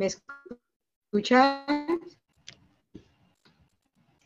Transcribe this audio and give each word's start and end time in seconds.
¿Me 0.00 0.06
escuchas? 0.06 1.66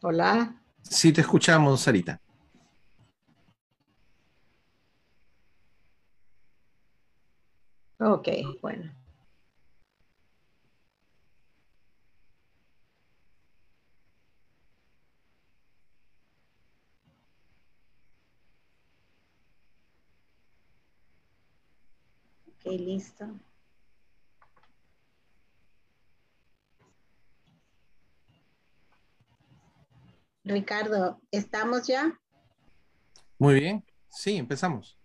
Hola. 0.02 0.62
Sí, 0.82 1.12
te 1.12 1.22
escuchamos, 1.22 1.80
Sarita. 1.80 2.20
Ok, 7.98 8.28
bueno. 8.62 8.94
Ok, 22.46 22.64
listo. 22.78 23.26
Ricardo, 30.44 31.22
¿estamos 31.30 31.86
ya? 31.86 32.20
Muy 33.38 33.54
bien. 33.54 33.84
Sí, 34.08 34.36
empezamos. 34.36 34.98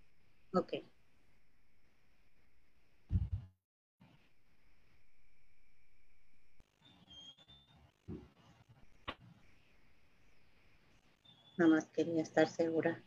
Ok. 0.54 0.74
Nada 11.58 11.72
más 11.72 11.88
quería 11.88 12.22
estar 12.22 12.48
segura. 12.48 13.02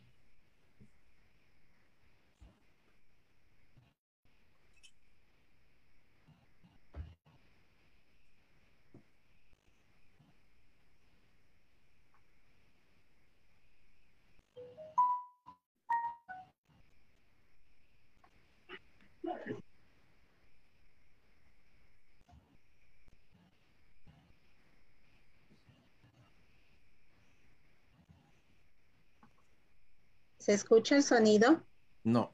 ¿Se 30.43 30.53
escucha 30.53 30.97
el 30.97 31.03
sonido? 31.03 31.63
No. 32.03 32.33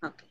Ok. 0.00 0.22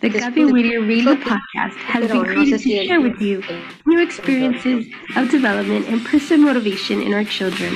The 0.00 0.08
Gaby 0.08 0.46
Whittier 0.46 0.80
Radio 0.80 1.14
Podcast 1.14 1.76
has 1.76 2.08
been 2.08 2.24
created 2.24 2.60
to 2.60 2.86
share 2.86 3.00
with 3.00 3.20
you 3.20 3.40
new 3.86 4.00
experiences 4.00 4.92
of 5.14 5.30
development 5.30 5.86
and 5.86 6.04
personal 6.04 6.44
motivation 6.44 7.00
in 7.00 7.14
our 7.14 7.22
children. 7.22 7.72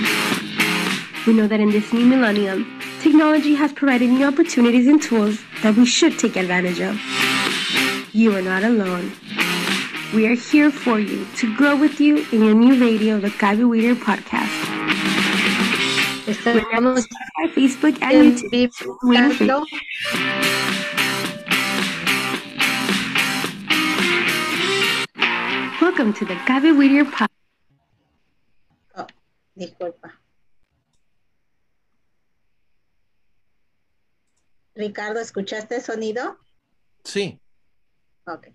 We 1.29 1.35
know 1.35 1.47
that 1.47 1.61
in 1.61 1.71
this 1.71 1.93
new 1.93 2.05
millennium, 2.05 2.67
technology 3.01 3.55
has 3.55 3.73
provided 3.73 4.11
new 4.11 4.27
opportunities 4.27 4.89
and 4.89 5.01
tools 5.01 5.39
that 5.63 5.77
we 5.77 5.87
should 5.87 6.19
take 6.19 6.35
advantage 6.35 6.81
of. 6.81 7.01
You 8.13 8.35
are 8.37 8.43
not 8.43 8.65
alone. 8.65 9.13
We 10.15 10.29
are 10.29 10.35
here 10.37 10.71
for 10.71 11.01
you 11.01 11.27
to 11.39 11.57
grow 11.57 11.75
with 11.75 12.01
you 12.01 12.25
in 12.31 12.45
your 12.45 12.55
new 12.55 12.81
radio, 12.81 13.19
the 13.19 13.31
Gaby 13.31 13.65
Weeder 13.65 13.97
podcast. 13.97 14.47
We're 16.47 16.61
on 16.77 17.03
Facebook, 17.51 18.01
and 18.01 18.39
YouTube. 18.39 18.73
so 18.73 18.97
we're 19.03 19.11
waiting 19.11 19.37
for 19.37 19.43
you. 19.43 19.67
Welcome 25.81 26.13
to 26.13 26.25
the 26.25 26.39
Gaby 26.47 26.71
Whittier 26.71 27.05
podcast. 27.05 27.29
Oh, 28.97 29.07
disculpa. 29.59 30.13
Ricardo, 34.77 35.19
¿escuchaste 35.19 35.75
el 35.75 35.83
sonido? 35.83 36.39
Sí. 37.03 37.41
Ok. 38.29 38.55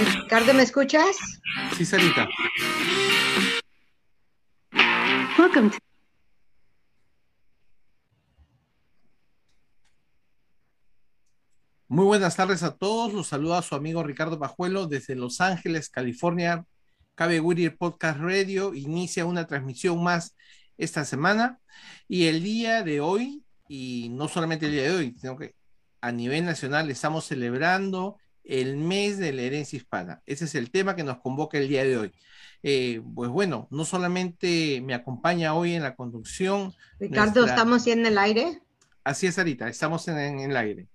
Ricardo, 0.00 0.54
¿me 0.54 0.62
escuchas? 0.62 1.16
Sí, 1.76 1.84
Sarita. 1.84 2.28
Welcome 5.38 5.70
to 5.70 5.78
Muy 11.88 12.04
buenas 12.04 12.36
tardes 12.36 12.62
a 12.62 12.76
todos. 12.76 13.12
Los 13.12 13.26
saluda 13.26 13.60
su 13.62 13.74
amigo 13.74 14.02
Ricardo 14.02 14.38
Pajuelo 14.38 14.86
desde 14.86 15.16
Los 15.16 15.40
Ángeles, 15.40 15.90
California. 15.90 16.64
Cabe 17.16 17.40
Whittier 17.40 17.76
Podcast 17.76 18.20
Radio 18.20 18.74
inicia 18.74 19.26
una 19.26 19.46
transmisión 19.46 20.02
más 20.02 20.36
esta 20.78 21.04
semana 21.04 21.58
y 22.06 22.26
el 22.26 22.42
día 22.42 22.82
de 22.84 23.00
hoy, 23.00 23.44
y 23.68 24.08
no 24.10 24.28
solamente 24.28 24.66
el 24.66 24.72
día 24.72 24.84
de 24.84 24.90
hoy, 24.92 25.16
sino 25.20 25.36
que 25.36 25.56
a 26.00 26.12
nivel 26.12 26.44
nacional 26.44 26.90
estamos 26.90 27.26
celebrando 27.26 28.19
el 28.44 28.76
mes 28.76 29.18
de 29.18 29.32
la 29.32 29.42
herencia 29.42 29.76
hispana. 29.76 30.22
Ese 30.26 30.44
es 30.46 30.54
el 30.54 30.70
tema 30.70 30.96
que 30.96 31.04
nos 31.04 31.18
convoca 31.20 31.58
el 31.58 31.68
día 31.68 31.84
de 31.84 31.96
hoy. 31.98 32.12
Eh, 32.62 33.00
pues 33.14 33.30
bueno, 33.30 33.68
no 33.70 33.84
solamente 33.84 34.82
me 34.84 34.92
acompaña 34.94 35.54
hoy 35.54 35.74
en 35.74 35.82
la 35.82 35.94
conducción. 35.96 36.74
Ricardo, 36.98 37.40
nuestra- 37.40 37.54
¿estamos 37.54 37.86
en 37.86 38.04
el 38.06 38.18
aire? 38.18 38.60
Así 39.04 39.26
es, 39.26 39.36
Sarita, 39.36 39.68
estamos 39.68 40.06
en, 40.08 40.18
en 40.18 40.50
el 40.50 40.56
aire. 40.56 40.86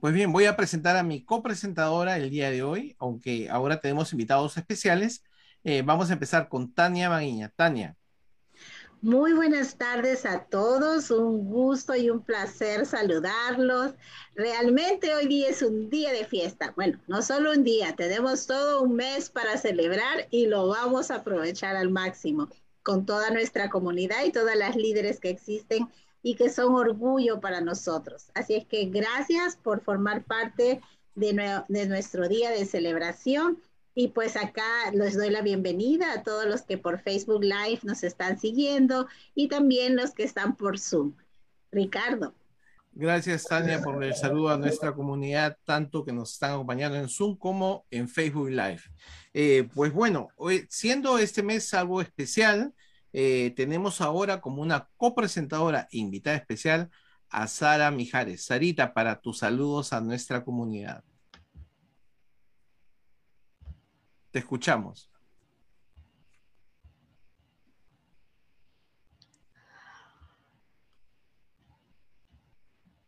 Pues 0.00 0.12
bien, 0.12 0.32
voy 0.32 0.46
a 0.46 0.56
presentar 0.56 0.96
a 0.96 1.02
mi 1.04 1.24
copresentadora 1.24 2.16
el 2.16 2.28
día 2.30 2.50
de 2.50 2.62
hoy, 2.62 2.96
aunque 2.98 3.48
ahora 3.48 3.80
tenemos 3.80 4.12
invitados 4.12 4.56
especiales. 4.56 5.22
Eh, 5.62 5.82
vamos 5.82 6.10
a 6.10 6.14
empezar 6.14 6.48
con 6.48 6.72
Tania 6.74 7.08
Maguiña. 7.08 7.52
Tania, 7.54 7.96
Muy 9.04 9.34
buenas 9.34 9.76
tardes 9.76 10.24
a 10.24 10.44
todos, 10.44 11.10
un 11.10 11.44
gusto 11.44 11.94
y 11.94 12.08
un 12.08 12.22
placer 12.22 12.86
saludarlos. 12.86 13.92
Realmente 14.34 15.14
hoy 15.14 15.26
día 15.26 15.50
es 15.50 15.60
un 15.60 15.90
día 15.90 16.10
de 16.10 16.24
fiesta. 16.24 16.72
Bueno, 16.74 16.98
no 17.06 17.20
solo 17.20 17.52
un 17.52 17.64
día, 17.64 17.94
tenemos 17.96 18.46
todo 18.46 18.80
un 18.80 18.96
mes 18.96 19.28
para 19.28 19.58
celebrar 19.58 20.26
y 20.30 20.46
lo 20.46 20.68
vamos 20.68 21.10
a 21.10 21.16
aprovechar 21.16 21.76
al 21.76 21.90
máximo 21.90 22.48
con 22.82 23.04
toda 23.04 23.28
nuestra 23.28 23.68
comunidad 23.68 24.24
y 24.24 24.32
todas 24.32 24.56
las 24.56 24.74
líderes 24.74 25.20
que 25.20 25.28
existen 25.28 25.86
y 26.22 26.34
que 26.36 26.48
son 26.48 26.74
orgullo 26.74 27.40
para 27.40 27.60
nosotros. 27.60 28.30
Así 28.32 28.54
es 28.54 28.64
que 28.64 28.86
gracias 28.86 29.56
por 29.56 29.82
formar 29.82 30.24
parte 30.24 30.80
de, 31.14 31.62
de 31.68 31.86
nuestro 31.86 32.26
día 32.26 32.48
de 32.52 32.64
celebración. 32.64 33.60
Y 33.94 34.08
pues 34.08 34.36
acá 34.36 34.90
les 34.92 35.16
doy 35.16 35.30
la 35.30 35.40
bienvenida 35.40 36.12
a 36.12 36.22
todos 36.24 36.46
los 36.46 36.62
que 36.62 36.78
por 36.78 37.00
Facebook 37.00 37.44
Live 37.44 37.80
nos 37.84 38.02
están 38.02 38.38
siguiendo 38.38 39.06
y 39.34 39.48
también 39.48 39.94
los 39.94 40.12
que 40.12 40.24
están 40.24 40.56
por 40.56 40.80
Zoom. 40.80 41.14
Ricardo. 41.70 42.34
gracias 42.92 43.44
Tania 43.44 43.82
por 43.82 44.02
el 44.02 44.14
saludo 44.14 44.50
a 44.50 44.56
nuestra 44.56 44.94
comunidad, 44.94 45.58
tanto 45.64 46.04
que 46.04 46.12
nos 46.12 46.32
están 46.32 46.52
acompañando 46.52 46.96
en 46.96 47.08
Zoom 47.08 47.36
como 47.36 47.84
en 47.90 48.08
Facebook 48.08 48.50
Live. 48.50 48.82
Eh, 49.32 49.68
pues 49.74 49.92
bueno, 49.92 50.28
hoy, 50.36 50.66
siendo 50.68 51.18
este 51.18 51.42
mes 51.42 51.72
algo 51.74 52.00
especial, 52.00 52.72
eh, 53.12 53.52
tenemos 53.54 54.00
ahora 54.00 54.40
como 54.40 54.60
una 54.60 54.88
copresentadora 54.96 55.86
invitada 55.92 56.36
especial 56.36 56.90
a 57.28 57.46
Sara 57.46 57.90
Mijares. 57.90 58.44
Sarita, 58.44 58.92
para 58.92 59.20
tus 59.20 59.38
saludos 59.38 59.92
a 59.92 60.00
nuestra 60.00 60.44
comunidad. 60.44 61.04
Te 64.34 64.40
escuchamos. 64.40 65.08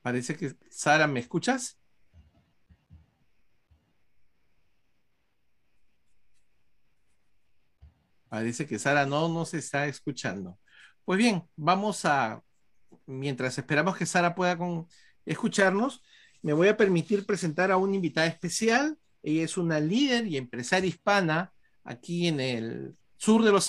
Parece 0.02 0.37
que 0.37 0.55
Sara, 0.70 1.06
¿me 1.06 1.20
escuchas? 1.20 1.78
Parece 8.28 8.67
que 8.67 8.78
Sara 8.78 9.06
no 9.06 9.28
nos 9.28 9.55
está 9.55 9.87
escuchando. 9.87 10.58
Pues 11.05 11.19
bien, 11.19 11.49
vamos 11.56 12.05
a, 12.05 12.43
mientras 13.06 13.58
esperamos 13.58 13.96
que 13.96 14.06
Sara 14.06 14.34
pueda 14.34 14.58
con- 14.58 14.88
escucharnos, 15.26 16.02
me 16.43 16.52
voy 16.52 16.69
a 16.69 16.76
permitir 16.76 17.26
presentar 17.26 17.70
a 17.73 17.76
una 17.78 17.96
invitada 17.96 18.26
especial. 18.28 18.99
Ella 19.26 19.43
es 19.43 19.56
una 19.56 19.81
líder 19.81 20.28
y 20.28 20.37
empresaria 20.37 20.88
hispana 20.88 21.52
aquí 21.82 22.28
en 22.28 22.38
el 22.38 22.96
sur 23.17 23.43
de 23.43 23.50
Los 23.50 23.64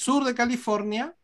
sur 0.00 0.24
de 0.24 0.34
California. 0.36 1.16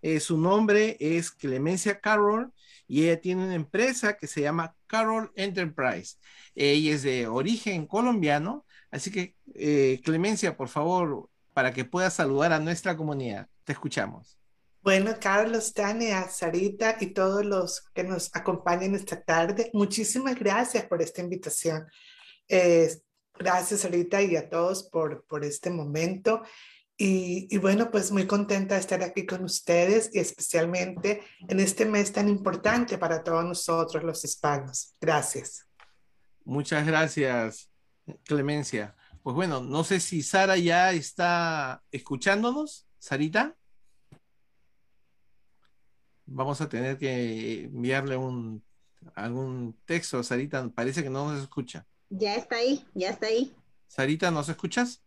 Eh, 0.00 0.18
su 0.18 0.38
nombre 0.38 0.96
es 0.98 1.30
Clemencia 1.30 2.00
Carroll 2.00 2.50
y 2.86 3.04
ella 3.04 3.20
tiene 3.20 3.44
una 3.44 3.54
empresa 3.54 4.16
que 4.16 4.26
se 4.26 4.40
llama 4.40 4.74
Carroll 4.86 5.30
Enterprise. 5.34 6.16
Ella 6.54 6.94
es 6.94 7.02
de 7.02 7.26
origen 7.26 7.86
colombiano, 7.86 8.64
así 8.90 9.10
que 9.10 9.34
eh, 9.54 10.00
Clemencia, 10.02 10.56
por 10.56 10.70
favor, 10.70 11.28
para 11.52 11.74
que 11.74 11.84
pueda 11.84 12.08
saludar 12.08 12.54
a 12.54 12.60
nuestra 12.60 12.96
comunidad. 12.96 13.46
Te 13.64 13.74
escuchamos. 13.74 14.38
Bueno, 14.80 15.14
Carlos, 15.20 15.74
Tania, 15.74 16.26
Sarita 16.30 16.96
y 16.98 17.08
todos 17.08 17.44
los 17.44 17.82
que 17.92 18.04
nos 18.04 18.30
acompañan 18.34 18.94
esta 18.94 19.20
tarde, 19.20 19.70
muchísimas 19.74 20.34
gracias 20.38 20.86
por 20.86 21.02
esta 21.02 21.20
invitación. 21.20 21.86
Eh, 22.48 22.88
gracias, 23.38 23.80
Sarita, 23.80 24.20
y 24.22 24.36
a 24.36 24.48
todos 24.48 24.82
por, 24.84 25.24
por 25.26 25.44
este 25.44 25.70
momento. 25.70 26.42
Y, 26.96 27.46
y 27.50 27.58
bueno, 27.58 27.90
pues 27.90 28.10
muy 28.10 28.26
contenta 28.26 28.74
de 28.74 28.80
estar 28.80 29.02
aquí 29.02 29.24
con 29.24 29.44
ustedes 29.44 30.10
y 30.12 30.18
especialmente 30.18 31.22
en 31.46 31.60
este 31.60 31.86
mes 31.86 32.12
tan 32.12 32.28
importante 32.28 32.98
para 32.98 33.22
todos 33.22 33.44
nosotros 33.44 34.02
los 34.02 34.24
hispanos. 34.24 34.94
Gracias. 35.00 35.64
Muchas 36.44 36.86
gracias, 36.86 37.70
Clemencia. 38.24 38.96
Pues 39.22 39.36
bueno, 39.36 39.60
no 39.60 39.84
sé 39.84 40.00
si 40.00 40.22
Sara 40.22 40.56
ya 40.56 40.92
está 40.92 41.82
escuchándonos. 41.92 42.86
Sarita. 42.98 43.54
Vamos 46.26 46.60
a 46.60 46.68
tener 46.68 46.98
que 46.98 47.64
enviarle 47.64 48.16
un 48.16 48.64
algún 49.14 49.78
texto 49.84 50.18
a 50.18 50.24
Sarita. 50.24 50.68
Parece 50.70 51.02
que 51.02 51.10
no 51.10 51.30
nos 51.30 51.42
escucha. 51.42 51.86
Ya 52.10 52.34
está 52.34 52.56
ahí, 52.56 52.84
ya 52.94 53.10
está 53.10 53.26
ahí. 53.26 53.54
Sarita, 53.86 54.30
¿nos 54.30 54.48
escuchas? 54.48 55.02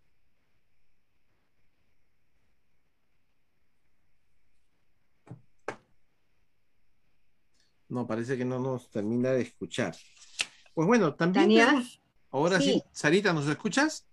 No, 7.89 8.07
parece 8.07 8.37
que 8.37 8.45
no 8.45 8.59
nos 8.59 8.89
termina 8.89 9.31
de 9.31 9.41
escuchar. 9.41 9.95
Pues 10.73 10.87
bueno, 10.87 11.13
también 11.15 11.49
tenemos- 11.49 11.99
Ahora 12.31 12.59
sí. 12.61 12.73
Sí. 12.73 12.83
Sarita, 12.93 13.33
¿nos 13.33 13.47
escuchas? 13.47 14.07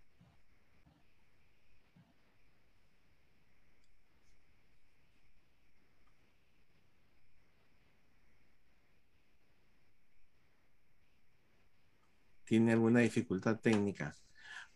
Tiene 12.49 12.73
alguna 12.73 13.00
dificultad 13.00 13.61
técnica. 13.61 14.17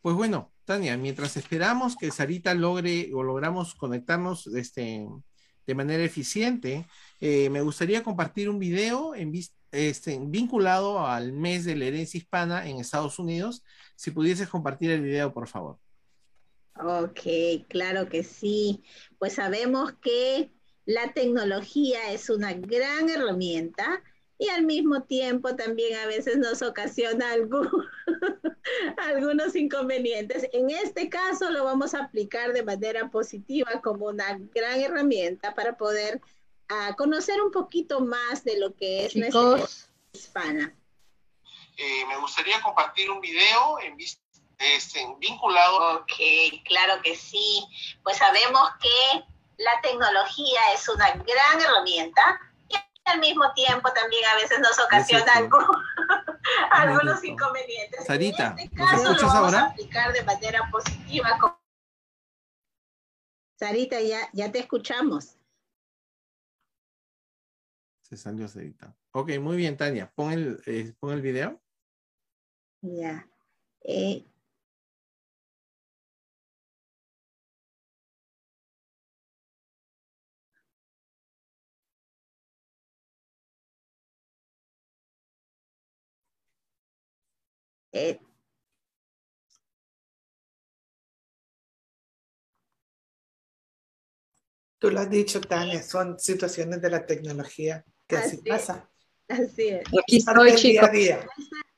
Pues 0.03 0.15
bueno, 0.15 0.53
Tania, 0.67 0.97
mientras 0.99 1.39
esperamos 1.39 1.97
que 1.97 2.11
Sarita 2.11 2.53
logre 2.53 3.11
o 3.15 3.23
logramos 3.23 3.75
conectarnos 3.75 4.47
este, 4.49 5.07
de 5.67 5.75
manera 5.75 6.03
eficiente, 6.03 6.87
eh, 7.19 7.49
me 7.49 7.63
gustaría 7.63 8.03
compartir 8.03 8.51
un 8.51 8.59
video 8.59 9.15
en 9.15 9.33
este, 9.71 10.19
vinculado 10.21 11.07
al 11.07 11.33
mes 11.33 11.65
de 11.65 11.77
la 11.77 11.87
herencia 11.87 12.19
hispana 12.19 12.69
en 12.69 12.79
Estados 12.79 13.19
Unidos. 13.19 13.65
Si 13.97 14.11
pudieses 14.11 14.49
compartir 14.49 14.91
el 14.91 15.01
video, 15.01 15.33
por 15.33 15.49
favor. 15.49 15.79
Ok, 16.75 17.67
claro 17.69 18.07
que 18.09 18.23
sí. 18.23 18.83
Pues 19.19 19.35
sabemos 19.35 19.93
que 20.03 20.53
la 20.85 21.15
tecnología 21.15 22.13
es 22.13 22.29
una 22.29 22.53
gran 22.53 23.09
herramienta 23.09 24.03
y 24.39 24.49
al 24.49 24.63
mismo 24.63 25.03
tiempo 25.03 25.55
también 25.55 25.99
a 25.99 26.07
veces 26.07 26.37
nos 26.37 26.63
ocasiona 26.63 27.33
algunos 28.97 29.55
inconvenientes. 29.55 30.49
En 30.53 30.71
este 30.71 31.09
caso 31.09 31.51
lo 31.51 31.65
vamos 31.65 31.95
a 31.95 32.05
aplicar 32.05 32.53
de 32.53 32.65
manera 32.65 33.09
positiva 33.11 33.81
como 33.83 34.07
una 34.07 34.39
gran 34.55 34.81
herramienta 34.81 35.55
para 35.55 35.77
poder 35.77 36.21
ah, 36.69 36.95
conocer 36.97 37.41
un 37.41 37.51
poquito 37.51 38.01
más 38.01 38.45
de 38.45 38.59
lo 38.59 38.75
que 38.75 39.07
es 39.07 39.17
nuestra 39.17 39.67
hispana. 40.13 40.75
Eh, 41.77 42.05
me 42.07 42.19
gustaría 42.19 42.61
compartir 42.61 43.11
un 43.11 43.21
video 43.21 43.79
en 43.81 43.97
este, 44.59 45.07
vinculado. 45.19 46.01
Ok, 46.01 46.13
claro 46.65 47.01
que 47.03 47.17
sí. 47.17 47.65
Pues 48.03 48.19
sabemos 48.19 48.71
que 48.81 49.25
la 49.59 49.81
tecnología 49.83 50.61
es 50.75 50.89
una 50.89 51.11
gran 51.11 51.61
herramienta 51.61 52.41
al 53.05 53.21
mismo 53.21 53.53
tiempo 53.55 53.93
también 53.93 54.25
a 54.27 54.37
veces 54.37 54.61
nos 54.61 54.79
ocasiona 54.79 55.33
algunos 56.73 57.23
inconvenientes. 57.25 58.05
Sarita, 58.05 58.55
este 58.59 58.77
¿nos 58.77 58.93
escuchas 58.93 59.35
ahora? 59.35 59.65
aplicar 59.67 60.13
de 60.13 60.23
manera 60.25 60.69
positiva. 60.71 61.59
Sarita, 63.59 64.01
ya, 64.01 64.29
ya 64.33 64.51
te 64.51 64.59
escuchamos. 64.59 65.37
Se 68.03 68.17
salió 68.17 68.49
Sarita. 68.49 68.95
Ok, 69.13 69.39
muy 69.41 69.57
bien, 69.57 69.77
Tania. 69.77 70.11
Pon 70.15 70.33
el, 70.33 70.63
eh, 70.67 70.93
pon 70.99 71.13
el 71.13 71.23
video. 71.23 71.63
Ya. 72.83 73.29
Eh, 73.83 74.27
Eh, 87.93 88.19
Tú 94.83 94.91
lo 94.91 94.99
has 94.99 95.09
dicho, 95.09 95.41
Tania, 95.41 95.81
son 95.81 96.19
situaciones 96.19 96.83
de 96.83 96.91
la 96.91 97.07
tecnología 97.07 97.85
que 98.05 98.17
así, 98.17 98.39
pasa. 98.39 98.91
Así 99.29 99.69
es. 99.69 99.83
Aquí 99.87 100.17
estoy, 100.17 100.55
chicos. 100.57 100.89
Ahí 100.91 101.15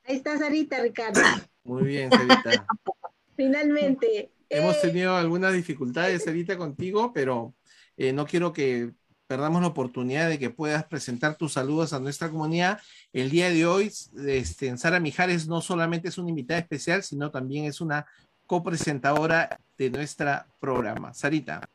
está 0.07 0.39
Sarita, 0.39 0.81
Ricardo. 0.81 1.21
Muy 1.65 1.83
bien, 1.83 2.09
Sarita. 2.09 2.65
Finalmente. 3.37 4.31
Hemos 4.49 4.77
eh, 4.77 4.87
tenido 4.87 5.15
algunas 5.15 5.53
dificultades, 5.53 6.23
Sarita, 6.23 6.57
contigo, 6.57 7.13
pero 7.13 7.53
eh, 7.95 8.11
no 8.11 8.25
quiero 8.25 8.51
que 8.51 8.93
perdamos 9.27 9.61
la 9.61 9.67
oportunidad 9.69 10.29
de 10.29 10.39
que 10.39 10.49
puedas 10.49 10.85
presentar 10.85 11.35
tus 11.35 11.53
saludos 11.53 11.93
a 11.93 11.99
nuestra 11.99 12.29
comunidad. 12.29 12.79
El 13.13 13.29
día 13.29 13.49
de 13.49 13.65
hoy, 13.65 13.91
este, 14.27 14.77
Sara 14.77 14.99
Mijares 14.99 15.47
no 15.47 15.61
solamente 15.61 16.09
es 16.09 16.17
una 16.17 16.29
invitada 16.29 16.59
especial, 16.59 17.03
sino 17.03 17.31
también 17.31 17.65
es 17.65 17.81
una 17.81 18.05
copresentadora 18.45 19.59
de 19.77 19.89
nuestra 19.89 20.47
programa. 20.59 21.13
Sarita. 21.13 21.67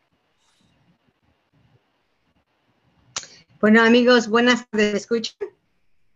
Bueno, 3.60 3.82
amigos, 3.82 4.28
buenas 4.28 4.66
tardes. 4.70 4.92
¿Me 4.92 4.98
escuchan? 4.98 5.48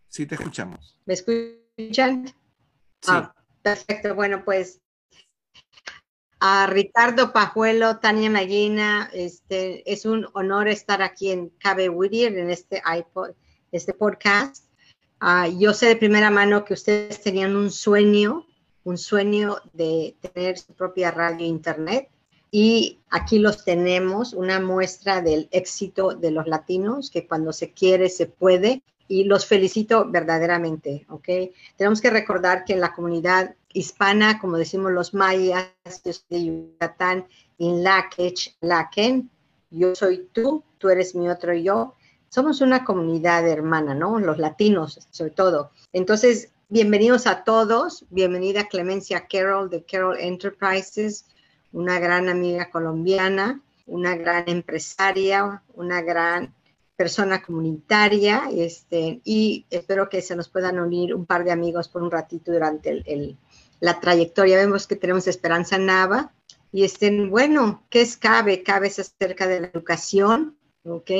Sí, 0.09 0.27
te 0.27 0.37
escuchamos. 0.37 0.97
¿Me 1.05 1.15
escuchan? 1.15 2.29
Sí. 2.29 2.33
Ah, 3.09 3.35
perfecto. 3.63 4.15
Bueno, 4.15 4.45
pues 4.45 4.81
a 6.47 6.67
Ricardo 6.67 7.33
Pajuelo, 7.33 8.01
Tania 8.01 8.29
Magina, 8.29 9.09
este, 9.15 9.91
es 9.91 10.05
un 10.05 10.27
honor 10.35 10.69
estar 10.69 11.01
aquí 11.01 11.31
en 11.31 11.49
Cabe 11.49 11.89
Whittier, 11.89 12.37
en 12.37 12.51
este 12.51 12.83
iPod, 12.87 13.31
este 13.73 13.95
podcast. 13.95 14.67
Ah, 15.21 15.49
yo 15.49 15.73
sé 15.73 15.87
de 15.87 15.97
primera 15.97 16.31
mano 16.31 16.67
que 16.67 16.75
ustedes 16.75 17.23
tenían 17.23 17.57
un 17.57 17.71
sueño, 17.71 18.45
un 18.85 18.99
sueño 18.99 19.57
de 19.73 20.17
tener 20.21 20.59
su 20.59 20.75
propia 20.75 21.11
radio 21.11 21.47
internet 21.47 22.11
y 22.51 22.99
aquí 23.09 23.39
los 23.39 23.65
tenemos, 23.65 24.35
una 24.35 24.61
muestra 24.61 25.23
del 25.23 25.49
éxito 25.51 26.15
de 26.15 26.31
los 26.31 26.47
latinos, 26.47 27.09
que 27.09 27.27
cuando 27.27 27.55
se 27.55 27.73
quiere 27.73 28.11
se 28.11 28.27
puede 28.27 28.83
y 29.09 29.25
los 29.25 29.47
felicito 29.47 30.11
verdaderamente, 30.11 31.07
¿ok? 31.09 31.27
Tenemos 31.79 32.03
que 32.03 32.11
recordar 32.11 32.67
que 32.67 32.75
en 32.75 32.81
la 32.81 32.93
comunidad 32.93 33.55
hispana, 33.75 34.39
como 34.39 34.57
decimos 34.57 34.93
los 34.93 35.13
mayas, 35.13 35.69
yo 36.05 36.13
soy 36.13 36.23
de 36.31 36.45
Yucatán, 36.45 37.27
in 37.59 37.83
Lakech, 37.83 38.57
Laken, 38.63 39.31
yo 39.71 39.95
soy 39.95 40.29
tú, 40.33 40.65
tú 40.79 40.89
eres 40.89 41.15
mi 41.15 41.29
otro 41.29 41.53
yo. 41.53 41.95
Somos 42.29 42.61
una 42.61 42.85
comunidad 42.85 43.47
hermana, 43.47 43.95
¿no? 43.95 44.19
Los 44.19 44.39
latinos, 44.39 45.07
sobre 45.11 45.33
todo. 45.33 45.71
Entonces, 45.93 46.51
bienvenidos 46.69 47.27
a 47.27 47.45
todos. 47.45 48.07
Bienvenida 48.11 48.69
Clemencia 48.69 49.27
Carroll 49.27 49.69
de 49.69 49.85
Carroll 49.85 50.19
Enterprises, 50.19 51.27
una 51.73 51.99
gran 51.99 52.29
amiga 52.29 52.71
colombiana, 52.71 53.61
una 53.87 54.17
gran 54.17 54.45
empresaria, 54.47 55.63
una 55.75 56.01
gran 56.01 56.55
persona 56.97 57.43
comunitaria, 57.43 58.45
este, 58.53 59.21
y 59.25 59.67
espero 59.71 60.09
que 60.09 60.23
se 60.23 60.37
nos 60.37 60.49
puedan 60.49 60.79
unir 60.79 61.15
un 61.15 61.27
par 61.27 61.43
de 61.43 61.51
amigos 61.51 61.89
por 61.89 62.03
un 62.03 62.11
ratito 62.11 62.53
durante 62.53 62.91
el, 62.91 63.37
la 63.81 64.01
trayectoria. 64.01 64.57
Vemos 64.57 64.87
que 64.87 64.97
tenemos 64.97 65.27
Esperanza 65.27 65.79
Nava. 65.79 66.33
Y 66.73 66.85
estén, 66.85 67.31
bueno, 67.31 67.85
¿qué 67.89 68.01
es 68.03 68.17
CABE? 68.17 68.65
CABE 68.65 68.89
es 68.89 68.99
acerca 68.99 69.47
de 69.47 69.61
la 69.61 69.67
educación, 69.69 70.57
¿ok? 70.83 71.11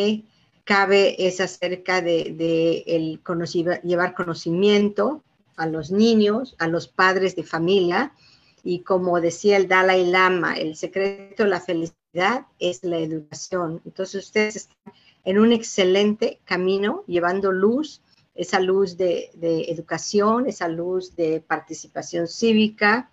CABE 0.65 1.29
es 1.29 1.41
acerca 1.41 2.03
de, 2.03 2.83
el 2.87 3.21
llevar 3.85 4.15
conocimiento 4.15 5.23
a 5.57 5.67
los 5.67 5.93
niños, 5.93 6.57
a 6.59 6.67
los 6.67 6.89
padres 6.89 7.37
de 7.37 7.45
familia. 7.45 8.13
Y 8.65 8.81
como 8.81 9.21
decía 9.21 9.57
el 9.57 9.69
Dalai 9.69 10.07
Lama, 10.07 10.57
el 10.57 10.75
secreto 10.75 11.45
de 11.45 11.51
la 11.51 11.61
felicidad 11.61 12.47
es 12.59 12.83
la 12.83 12.99
educación. 12.99 13.81
Entonces 13.85 14.25
ustedes 14.25 14.57
están 14.57 14.95
en 15.25 15.39
un 15.39 15.53
excelente 15.53 16.41
camino, 16.45 17.05
llevando 17.07 17.53
luz 17.53 18.01
esa 18.35 18.61
luz 18.61 18.97
de, 18.97 19.31
educación, 19.69 20.47
esa 20.49 20.69
luz 20.69 21.15
de 21.17 21.41
participación 21.41 22.27
cívica, 22.27 23.11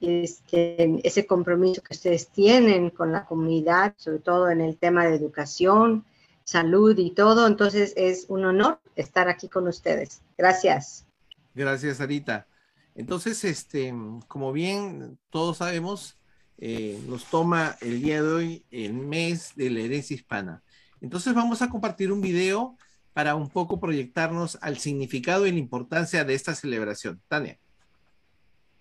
este, 0.00 1.00
ese 1.06 1.26
compromiso 1.26 1.82
que 1.82 1.94
ustedes 1.94 2.28
tienen 2.28 2.90
con 2.90 3.12
la 3.12 3.24
comunidad, 3.24 3.94
sobre 3.96 4.18
todo 4.18 4.50
en 4.50 4.60
el 4.60 4.76
tema 4.76 5.06
de 5.06 5.16
educación, 5.16 6.04
salud 6.44 6.98
y 6.98 7.10
todo. 7.10 7.46
Entonces 7.46 7.92
es 7.96 8.26
un 8.28 8.44
honor 8.44 8.80
estar 8.96 9.28
aquí 9.28 9.48
con 9.48 9.68
ustedes. 9.68 10.22
Gracias. 10.36 11.06
Gracias, 11.54 11.98
Sarita. 11.98 12.46
Entonces, 12.94 13.44
este, 13.44 13.92
como 14.28 14.52
bien 14.52 15.18
todos 15.30 15.58
sabemos, 15.58 16.16
eh, 16.58 17.00
nos 17.08 17.24
toma 17.24 17.76
el 17.80 18.00
día 18.00 18.22
de 18.22 18.28
hoy 18.28 18.64
el 18.70 18.94
mes 18.94 19.52
de 19.56 19.70
la 19.70 19.80
herencia 19.80 20.14
hispana. 20.14 20.62
Entonces 21.00 21.34
vamos 21.34 21.60
a 21.60 21.68
compartir 21.68 22.12
un 22.12 22.20
video 22.20 22.76
para 23.14 23.36
un 23.36 23.48
poco 23.48 23.80
proyectarnos 23.80 24.58
al 24.60 24.78
significado 24.78 25.46
y 25.46 25.52
la 25.52 25.58
importancia 25.58 26.24
de 26.24 26.34
esta 26.34 26.54
celebración. 26.54 27.22
Tania. 27.28 27.58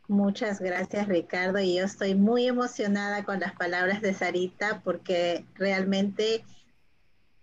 Muchas 0.09 0.59
gracias 0.59 1.07
Ricardo 1.07 1.59
y 1.59 1.75
yo 1.75 1.85
estoy 1.85 2.13
muy 2.13 2.47
emocionada 2.47 3.23
con 3.23 3.39
las 3.39 3.53
palabras 3.53 4.01
de 4.01 4.13
Sarita 4.13 4.81
porque 4.83 5.45
realmente 5.55 6.43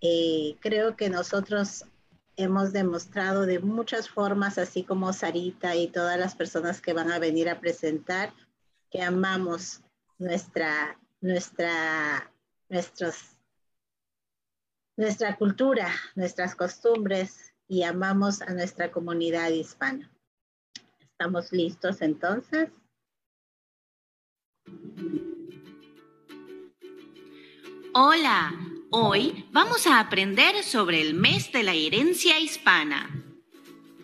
eh, 0.03 0.57
creo 0.61 0.95
que 0.95 1.09
nosotros 1.09 1.87
hemos 2.37 2.73
demostrado 2.73 3.47
de 3.47 3.61
muchas 3.61 4.09
formas, 4.09 4.59
así 4.59 4.83
como 4.83 5.13
Sarita 5.13 5.75
y 5.77 5.89
todas 5.89 6.19
las 6.19 6.35
personas 6.35 6.81
que 6.81 6.93
van 6.93 7.11
a 7.11 7.19
venir 7.19 7.49
a 7.49 7.61
presentar, 7.61 8.33
que 8.91 9.03
amamos 9.03 9.81
nuestra, 10.19 10.99
nuestra, 11.21 12.31
nuestros 12.69 13.30
nuestra 15.01 15.37
cultura, 15.37 15.93
nuestras 16.15 16.55
costumbres 16.55 17.55
y 17.67 17.83
amamos 17.85 18.43
a 18.43 18.53
nuestra 18.53 18.93
comunidad 18.93 19.49
hispana. 19.49 20.11
¿Estamos 21.01 21.51
listos 21.53 22.03
entonces? 22.03 22.69
Hola, 27.95 28.53
hoy 28.91 29.47
vamos 29.53 29.87
a 29.87 30.01
aprender 30.01 30.63
sobre 30.63 31.01
el 31.01 31.15
mes 31.15 31.51
de 31.51 31.63
la 31.63 31.73
herencia 31.73 32.39
hispana. 32.39 33.09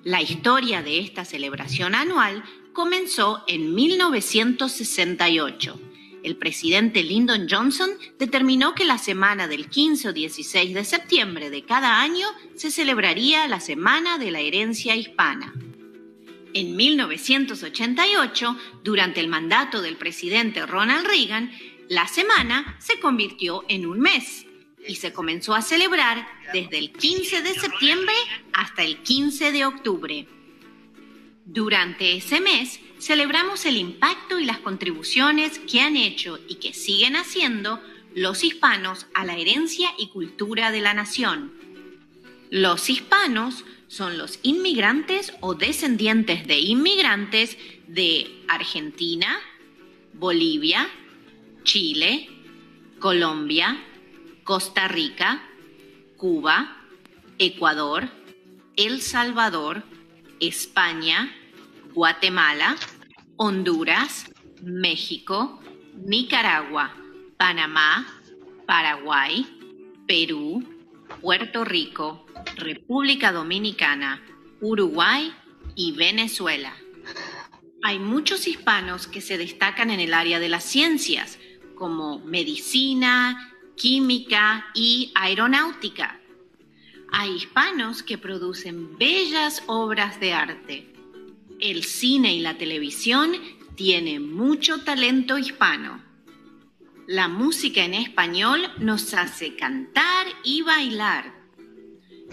La 0.03 0.23
historia 0.23 0.83
de 0.83 1.01
esta 1.01 1.27
celebración 1.27 1.95
anual 1.95 2.43
comenzó 2.73 3.45
en 3.49 3.75
1968 3.75 5.79
el 6.27 6.37
presidente 6.37 7.05
Lyndon 7.05 7.47
Johnson 7.49 7.89
determinó 8.19 8.75
que 8.75 8.85
la 8.85 8.99
semana 8.99 9.47
del 9.47 9.69
15 9.69 10.09
o 10.09 10.13
16 10.13 10.75
de 10.75 10.85
septiembre 10.85 11.51
de 11.51 11.65
cada 11.65 12.01
año 12.01 12.27
se 12.57 12.73
celebraría 12.73 13.47
la 13.47 13.61
Semana 13.61 14.19
de 14.19 14.33
la 14.33 14.41
Herencia 14.41 14.97
Hispana. 14.97 15.55
En 16.53 16.75
1988, 16.75 18.57
durante 18.83 19.21
el 19.21 19.29
mandato 19.29 19.81
del 19.81 19.97
presidente 19.97 20.67
Ronald 20.67 21.07
Reagan, 21.07 21.53
la 21.89 22.09
semana 22.09 22.77
se 22.81 22.99
convirtió 22.99 23.65
en 23.69 23.87
un 23.87 24.01
mes. 24.01 24.43
y 24.89 24.95
se 24.97 25.13
comenzó 25.13 25.53
a 25.53 25.63
celebrar 25.63 26.29
desde 26.53 26.79
el 26.79 26.93
15 26.93 27.43
de 27.43 27.55
septiembre 27.55 28.15
hasta 28.53 28.85
el 28.85 28.99
15 29.03 29.51
de 29.51 29.65
octubre. 29.65 30.29
Durante 31.45 32.17
ese 32.17 32.41
mes 32.41 32.79
celebramos 32.99 33.67
el 33.67 33.77
impacto 33.77 34.39
y 34.39 34.45
las 34.45 34.59
contribuciones 34.59 35.59
que 35.59 35.81
han 35.81 35.97
hecho 35.97 36.39
y 36.49 36.57
que 36.57 36.73
siguen 36.73 37.17
haciendo 37.17 37.81
los 38.15 38.45
hispanos 38.45 39.07
a 39.15 39.25
la 39.25 39.37
herencia 39.37 39.91
y 39.99 40.09
cultura 40.09 40.71
de 40.71 40.81
la 40.81 40.95
nación. 40.95 41.53
Los 42.51 42.89
hispanos 42.89 43.65
son 43.89 44.19
los 44.19 44.39
inmigrantes 44.43 45.33
o 45.41 45.55
descendientes 45.55 46.47
de 46.47 46.59
inmigrantes 46.59 47.59
de 47.87 48.43
Argentina, 48.49 49.39
Bolivia, 50.15 50.89
Chile, 51.65 52.29
Colombia, 52.99 53.83
Costa 54.45 54.89
Rica, 54.89 55.43
Cuba, 56.17 56.85
Ecuador, 57.39 58.09
El 58.77 59.03
Salvador, 59.03 59.83
España, 60.41 61.35
Guatemala, 61.97 62.77
Honduras, 63.37 64.31
México, 64.63 65.59
Nicaragua, 65.95 66.95
Panamá, 67.39 68.07
Paraguay, 68.67 69.47
Perú, 70.07 70.63
Puerto 71.23 71.65
Rico, 71.65 72.27
República 72.57 73.33
Dominicana, 73.33 74.23
Uruguay 74.61 75.33
y 75.75 75.93
Venezuela. 75.93 76.77
Hay 77.83 77.99
muchos 77.99 78.47
hispanos 78.47 79.07
que 79.07 79.23
se 79.23 79.39
destacan 79.39 79.89
en 79.89 80.01
el 80.01 80.13
área 80.13 80.39
de 80.39 80.51
las 80.51 80.65
ciencias, 80.65 81.39
como 81.77 82.19
medicina, 82.19 83.55
química 83.75 84.67
y 84.75 85.13
aeronáutica. 85.15 86.21
Hay 87.11 87.37
hispanos 87.37 88.03
que 88.03 88.19
producen 88.19 88.99
bellas 88.99 89.63
obras 89.67 90.21
de 90.21 90.35
arte. 90.35 90.96
El 91.59 91.85
cine 91.85 92.35
y 92.35 92.41
la 92.41 92.59
televisión 92.59 93.33
tienen 93.77 94.31
mucho 94.31 94.85
talento 94.85 95.39
hispano. 95.39 96.03
La 97.07 97.29
música 97.29 97.83
en 97.83 97.95
español 97.95 98.61
nos 98.79 99.15
hace 99.15 99.57
cantar 99.57 100.27
y 100.45 100.61
bailar. 100.61 101.35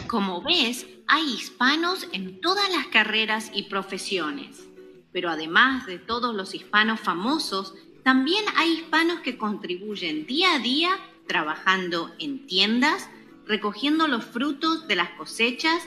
Como 0.08 0.42
ves, 0.42 0.88
hay 1.08 1.24
hispanos 1.24 2.10
en 2.12 2.42
todas 2.42 2.70
las 2.70 2.88
carreras 2.88 3.50
y 3.53 3.63
profesiones. 3.63 4.68
Pero 5.13 5.30
además 5.30 5.86
de 5.86 6.00
todos 6.00 6.36
los 6.36 6.53
hispanos 6.53 7.00
famosos, 7.00 7.75
también 8.03 8.44
hay 8.58 8.74
hispanos 8.74 9.22
que 9.22 9.38
contribuyen 9.38 10.25
día 10.25 10.56
a 10.56 10.60
día 10.60 11.00
trabajando 11.27 12.12
en 12.20 12.46
tiendas, 12.46 13.10
recogiendo 13.48 14.10
los 14.10 14.25
frutos 14.25 14.86
de 14.86 14.98
las 14.98 15.12
cosechas, 15.12 15.82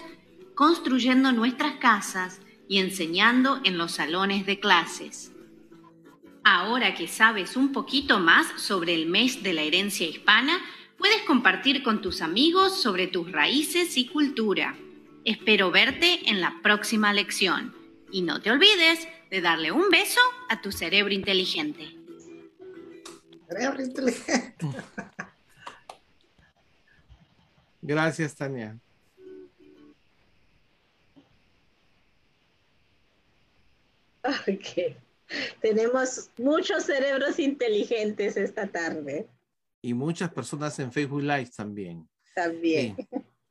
construyendo 0.54 1.32
nuestras 1.32 1.74
casas 1.74 2.40
y 2.68 2.78
enseñando 2.78 3.60
en 3.64 3.78
los 3.78 3.92
salones 3.92 4.46
de 4.46 4.60
clases. 4.60 5.32
Ahora 6.44 6.94
que 6.94 7.08
sabes 7.08 7.56
un 7.56 7.72
poquito 7.72 8.20
más 8.20 8.46
sobre 8.60 8.94
el 8.94 9.06
mes 9.06 9.42
de 9.42 9.52
la 9.52 9.62
herencia 9.62 10.06
hispana, 10.06 10.60
puedes 10.96 11.22
compartir 11.22 11.82
con 11.82 12.00
tus 12.00 12.22
amigos 12.22 12.80
sobre 12.80 13.08
tus 13.08 13.32
raíces 13.32 13.96
y 13.96 14.06
cultura. 14.06 14.76
Espero 15.24 15.70
verte 15.70 16.30
en 16.30 16.40
la 16.40 16.60
próxima 16.62 17.12
lección. 17.12 17.74
Y 18.12 18.22
no 18.22 18.40
te 18.40 18.50
olvides 18.50 19.08
de 19.30 19.40
darle 19.40 19.72
un 19.72 19.90
beso 19.90 20.20
a 20.48 20.60
tu 20.60 20.70
cerebro 20.70 21.12
inteligente. 21.12 21.96
Cerebro 23.48 23.82
inteligente. 23.82 24.54
Gracias, 27.82 28.34
Tania. 28.34 28.78
Ok. 34.48 34.96
Tenemos 35.60 36.30
muchos 36.38 36.84
cerebros 36.84 37.38
inteligentes 37.38 38.36
esta 38.36 38.66
tarde. 38.68 39.28
Y 39.82 39.92
muchas 39.92 40.32
personas 40.32 40.78
en 40.78 40.92
Facebook 40.92 41.22
Live 41.22 41.50
también. 41.56 42.08
También. 42.34 42.96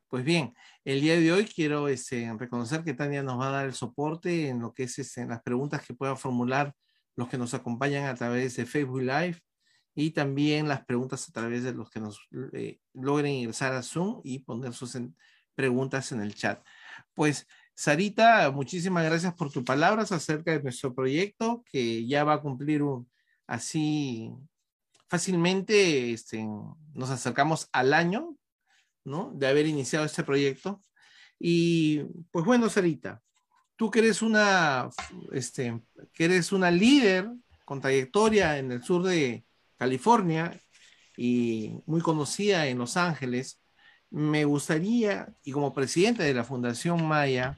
Pues 0.08 0.24
bien, 0.24 0.54
el 0.84 1.00
día 1.00 1.18
de 1.18 1.32
hoy 1.32 1.44
quiero 1.44 1.88
este, 1.88 2.32
reconocer 2.38 2.84
que 2.84 2.94
Tania 2.94 3.22
nos 3.22 3.38
va 3.40 3.48
a 3.48 3.52
dar 3.52 3.66
el 3.66 3.74
soporte 3.74 4.48
en 4.48 4.60
lo 4.60 4.72
que 4.72 4.84
es 4.84 4.98
este, 4.98 5.22
en 5.22 5.28
las 5.28 5.42
preguntas 5.42 5.84
que 5.84 5.94
puedan 5.94 6.16
formular 6.16 6.72
los 7.16 7.28
que 7.28 7.38
nos 7.38 7.54
acompañan 7.54 8.04
a 8.04 8.14
través 8.14 8.56
de 8.56 8.66
Facebook 8.66 9.00
Live 9.00 9.40
y 9.94 10.10
también 10.10 10.68
las 10.68 10.84
preguntas 10.84 11.28
a 11.28 11.32
través 11.32 11.64
de 11.64 11.72
los 11.72 11.90
que 11.90 12.00
nos 12.00 12.20
eh, 12.52 12.78
logren 12.92 13.32
ingresar 13.32 13.72
a 13.72 13.82
Zoom 13.82 14.20
y 14.22 14.40
poner 14.40 14.74
sus 14.74 14.96
preguntas 15.54 16.12
en 16.12 16.20
el 16.20 16.34
chat. 16.34 16.62
Pues, 17.14 17.48
Sarita, 17.76 18.50
muchísimas 18.50 19.04
gracias 19.04 19.34
por 19.34 19.52
tus 19.52 19.62
palabras 19.62 20.10
acerca 20.10 20.50
de 20.50 20.62
nuestro 20.62 20.94
proyecto 20.94 21.62
que 21.70 22.06
ya 22.06 22.24
va 22.24 22.34
a 22.34 22.40
cumplir 22.40 22.82
así 23.46 24.32
fácilmente, 25.08 26.12
este, 26.12 26.44
nos 26.94 27.10
acercamos 27.10 27.68
al 27.72 27.94
año, 27.94 28.36
¿no? 29.04 29.30
De 29.34 29.46
haber 29.46 29.66
iniciado 29.66 30.04
este 30.04 30.24
proyecto. 30.24 30.82
Y 31.38 32.02
pues 32.32 32.44
bueno, 32.44 32.68
Sarita, 32.68 33.22
tú 33.76 33.90
que 33.90 34.00
eres 34.00 34.22
una, 34.22 34.90
este, 35.32 35.80
que 36.12 36.24
eres 36.24 36.50
una 36.50 36.72
líder 36.72 37.30
con 37.64 37.80
trayectoria 37.80 38.58
en 38.58 38.72
el 38.72 38.82
sur 38.82 39.04
de, 39.04 39.46
California 39.76 40.60
y 41.16 41.78
muy 41.86 42.00
conocida 42.00 42.66
en 42.66 42.78
Los 42.78 42.96
Ángeles, 42.96 43.60
me 44.10 44.44
gustaría, 44.44 45.34
y 45.42 45.52
como 45.52 45.74
presidente 45.74 46.22
de 46.22 46.34
la 46.34 46.44
Fundación 46.44 47.06
Maya, 47.06 47.56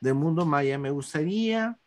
del 0.00 0.14
Mundo 0.14 0.46
Maya, 0.46 0.78
me 0.78 0.90
gustaría 0.90 1.78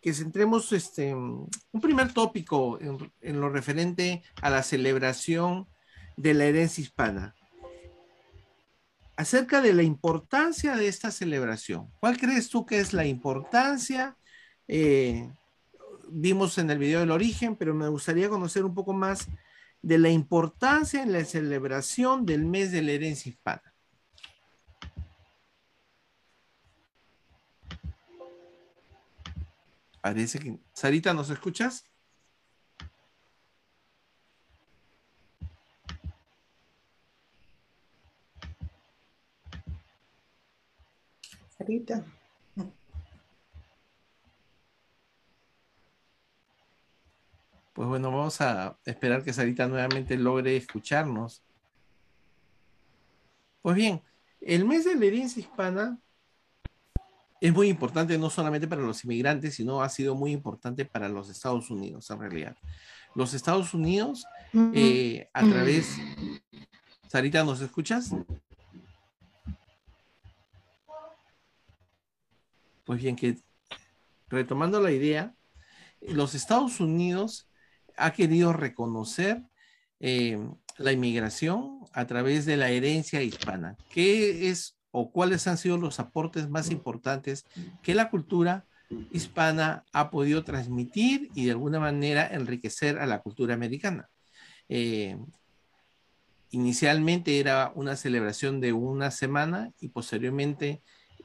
que 0.00 0.12
centremos 0.12 0.70
este, 0.72 1.14
un 1.14 1.80
primer 1.80 2.12
tópico 2.12 2.78
en, 2.80 3.40
lo 3.40 3.48
referente 3.48 4.22
a 4.42 4.50
la 4.50 4.62
celebración 4.62 5.66
de 6.16 6.34
la 6.34 6.44
herencia 6.44 6.82
hispana. 6.82 7.34
Acerca 9.16 9.62
de 9.62 9.72
la 9.72 9.82
importancia 9.82 10.76
de 10.76 10.88
esta 10.88 11.10
celebración, 11.10 11.90
¿cuál 12.00 12.18
crees 12.18 12.50
tú 12.50 12.66
que 12.66 12.80
es 12.80 12.92
la 12.92 13.06
importancia 13.06 14.16
eh, 14.68 15.30
vimos 16.08 16.58
en 16.58 16.70
el 16.70 16.78
video 16.78 17.00
del 17.00 17.10
origen, 17.10 17.56
pero 17.56 17.74
me 17.74 17.88
gustaría 17.88 18.28
conocer 18.28 18.64
un 18.64 18.74
poco 18.74 18.92
más 18.92 19.26
de 19.84 19.98
la 19.98 20.08
importancia 20.08 21.02
en 21.02 21.12
la 21.12 21.22
celebración 21.26 22.24
del 22.24 22.46
mes 22.46 22.72
de 22.72 22.80
la 22.80 22.92
herencia 22.92 23.28
hispana. 23.28 23.74
Parece 30.00 30.38
que... 30.38 30.58
Sarita, 30.72 31.12
¿nos 31.12 31.28
escuchas? 31.28 31.84
Sarita. 41.58 42.04
Pues 47.74 47.88
bueno, 47.88 48.12
vamos 48.12 48.40
a 48.40 48.78
esperar 48.84 49.24
que 49.24 49.32
Sarita 49.32 49.66
nuevamente 49.66 50.16
logre 50.16 50.56
escucharnos. 50.56 51.42
Pues 53.62 53.74
bien, 53.74 54.00
el 54.40 54.64
mes 54.64 54.84
de 54.84 54.94
la 54.94 55.04
herencia 55.04 55.40
hispana 55.40 55.98
es 57.40 57.52
muy 57.52 57.68
importante 57.68 58.16
no 58.16 58.30
solamente 58.30 58.68
para 58.68 58.80
los 58.80 59.04
inmigrantes, 59.04 59.56
sino 59.56 59.82
ha 59.82 59.88
sido 59.88 60.14
muy 60.14 60.30
importante 60.30 60.84
para 60.84 61.08
los 61.08 61.28
Estados 61.28 61.68
Unidos 61.68 62.08
en 62.10 62.20
realidad. 62.20 62.56
Los 63.16 63.34
Estados 63.34 63.74
Unidos, 63.74 64.24
eh, 64.72 65.28
a 65.32 65.44
través... 65.44 65.96
Sarita, 67.08 67.42
¿nos 67.42 67.60
escuchas? 67.60 68.14
Pues 72.84 73.02
bien, 73.02 73.16
que 73.16 73.36
retomando 74.28 74.80
la 74.80 74.92
idea, 74.92 75.34
los 76.00 76.36
Estados 76.36 76.78
Unidos 76.78 77.48
ha 77.96 78.12
querido 78.12 78.52
reconocer 78.52 79.42
eh, 80.00 80.38
la 80.78 80.92
inmigración 80.92 81.80
a 81.92 82.06
través 82.06 82.46
de 82.46 82.56
la 82.56 82.70
herencia 82.70 83.22
hispana. 83.22 83.76
¿Qué 83.90 84.50
es 84.50 84.76
o 84.90 85.10
cuáles 85.10 85.46
han 85.46 85.58
sido 85.58 85.76
los 85.76 85.98
aportes 86.00 86.48
más 86.48 86.70
importantes 86.70 87.46
que 87.82 87.94
la 87.94 88.10
cultura 88.10 88.66
hispana 89.12 89.84
ha 89.92 90.10
podido 90.10 90.44
transmitir 90.44 91.30
y 91.34 91.46
de 91.46 91.52
alguna 91.52 91.80
manera 91.80 92.26
enriquecer 92.26 92.98
a 92.98 93.06
la 93.06 93.20
cultura 93.20 93.54
americana? 93.54 94.08
Eh, 94.68 95.16
inicialmente 96.50 97.40
era 97.40 97.72
una 97.74 97.96
celebración 97.96 98.60
de 98.60 98.72
una 98.72 99.10
semana 99.10 99.72
y 99.80 99.88
posteriormente, 99.88 100.82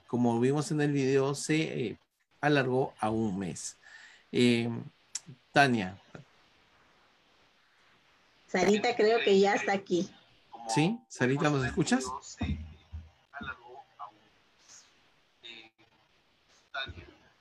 como 0.08 0.40
vimos 0.40 0.72
en 0.72 0.82
el 0.82 0.92
video, 0.92 1.36
se 1.36 1.88
eh, 1.88 2.00
alargó 2.42 2.94
a 3.00 3.10
un 3.10 3.38
mes. 3.38 3.78
Tania, 5.52 5.98
Sarita 8.50 8.96
creo 8.96 9.20
que 9.24 9.40
ya 9.40 9.54
está 9.54 9.74
aquí. 9.74 10.10
¿Sí? 10.74 11.00
Sarita, 11.08 11.52
¿nos 11.52 11.66
escuchas? 11.66 12.06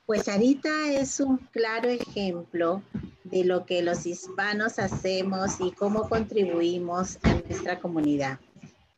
Pues 0.05 0.23
Sarita 0.23 0.91
es 0.91 1.19
un 1.19 1.37
claro 1.37 1.89
ejemplo 1.89 2.83
de 3.23 3.43
lo 3.43 3.65
que 3.65 3.81
los 3.81 4.05
hispanos 4.05 4.77
hacemos 4.77 5.59
y 5.59 5.71
cómo 5.71 6.07
contribuimos 6.07 7.17
a 7.23 7.33
nuestra 7.33 7.79
comunidad. 7.79 8.39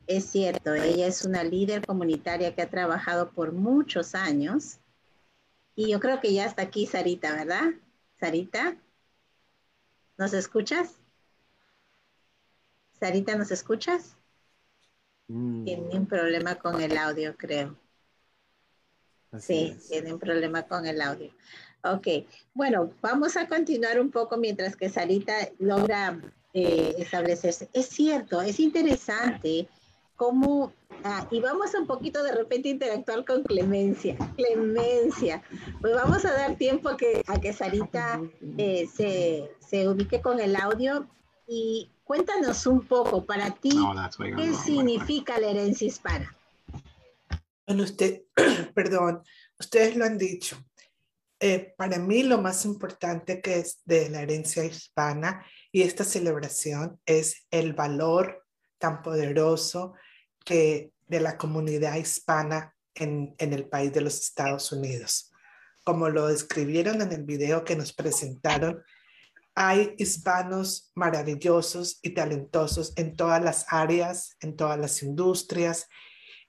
Es 0.06 0.26
cierto, 0.26 0.74
ella 0.74 1.06
es 1.06 1.24
una 1.24 1.44
líder 1.44 1.86
comunitaria 1.86 2.54
que 2.54 2.62
ha 2.62 2.68
trabajado 2.68 3.30
por 3.30 3.52
muchos 3.52 4.14
años 4.14 4.78
y 5.74 5.90
yo 5.90 6.00
creo 6.00 6.20
que 6.20 6.34
ya 6.34 6.44
está 6.44 6.62
aquí 6.62 6.86
Sarita, 6.86 7.32
¿verdad? 7.32 7.72
Sarita, 8.18 8.76
¿nos 10.18 10.34
escuchas? 10.34 11.01
Sarita, 13.02 13.34
¿nos 13.34 13.50
escuchas? 13.50 14.14
Mm. 15.26 15.64
Tiene 15.64 15.98
un 15.98 16.06
problema 16.06 16.54
con 16.54 16.80
el 16.80 16.96
audio, 16.96 17.36
creo. 17.36 17.76
sí, 19.40 19.76
tiene 19.88 20.12
un 20.12 20.20
problema 20.20 20.62
con 20.62 20.86
el 20.86 21.00
audio. 21.00 21.32
Ok, 21.82 22.06
bueno, 22.54 22.92
vamos 23.02 23.36
a 23.36 23.48
continuar 23.48 23.98
un 23.98 24.12
poco 24.12 24.36
mientras 24.36 24.76
que 24.76 24.88
Sarita 24.88 25.34
logra 25.58 26.20
eh, 26.54 26.94
establecerse. 26.96 27.68
Es 27.72 27.86
cierto, 27.86 28.40
es 28.40 28.60
interesante 28.60 29.66
cómo, 30.14 30.72
ah, 31.02 31.26
y 31.32 31.40
vamos 31.40 31.74
a 31.74 31.80
un 31.80 31.88
poquito 31.88 32.22
de 32.22 32.36
repente 32.36 32.68
interactuar 32.68 33.24
con 33.24 33.42
Clemencia. 33.42 34.16
Clemencia, 34.36 35.42
pues 35.80 35.92
vamos 35.92 36.24
a 36.24 36.34
dar 36.34 36.54
tiempo 36.54 36.88
a 36.88 36.96
que, 36.96 37.24
a 37.26 37.40
que 37.40 37.52
Sarita 37.52 38.20
eh, 38.58 38.86
se, 38.86 39.50
se 39.58 39.88
ubique 39.88 40.22
con 40.22 40.38
el 40.38 40.54
audio 40.54 41.08
y 41.52 41.92
Cuéntanos 42.12 42.66
un 42.66 42.86
poco 42.86 43.24
para 43.24 43.50
ti, 43.52 43.70
¿qué 44.36 44.52
significa 44.52 45.40
la 45.40 45.48
herencia 45.48 45.86
hispana? 45.86 46.36
Bueno, 47.66 47.84
usted, 47.84 48.24
perdón, 48.74 49.22
ustedes 49.58 49.96
lo 49.96 50.04
han 50.04 50.18
dicho. 50.18 50.62
Eh, 51.40 51.72
para 51.74 51.98
mí 51.98 52.22
lo 52.22 52.36
más 52.36 52.66
importante 52.66 53.40
que 53.40 53.60
es 53.60 53.80
de 53.86 54.10
la 54.10 54.20
herencia 54.20 54.62
hispana 54.62 55.46
y 55.72 55.82
esta 55.82 56.04
celebración 56.04 57.00
es 57.06 57.46
el 57.50 57.72
valor 57.72 58.44
tan 58.78 59.00
poderoso 59.00 59.94
que 60.44 60.92
de 61.06 61.20
la 61.20 61.38
comunidad 61.38 61.96
hispana 61.96 62.76
en, 62.94 63.34
en 63.38 63.54
el 63.54 63.70
país 63.70 63.92
de 63.92 64.02
los 64.02 64.20
Estados 64.20 64.70
Unidos. 64.70 65.32
Como 65.82 66.10
lo 66.10 66.26
describieron 66.26 67.00
en 67.00 67.12
el 67.12 67.22
video 67.22 67.64
que 67.64 67.74
nos 67.74 67.94
presentaron, 67.94 68.82
hay 69.54 69.94
hispanos 69.98 70.90
maravillosos 70.94 71.98
y 72.02 72.10
talentosos 72.10 72.92
en 72.96 73.16
todas 73.16 73.42
las 73.42 73.66
áreas, 73.68 74.36
en 74.40 74.56
todas 74.56 74.78
las 74.78 75.02
industrias 75.02 75.88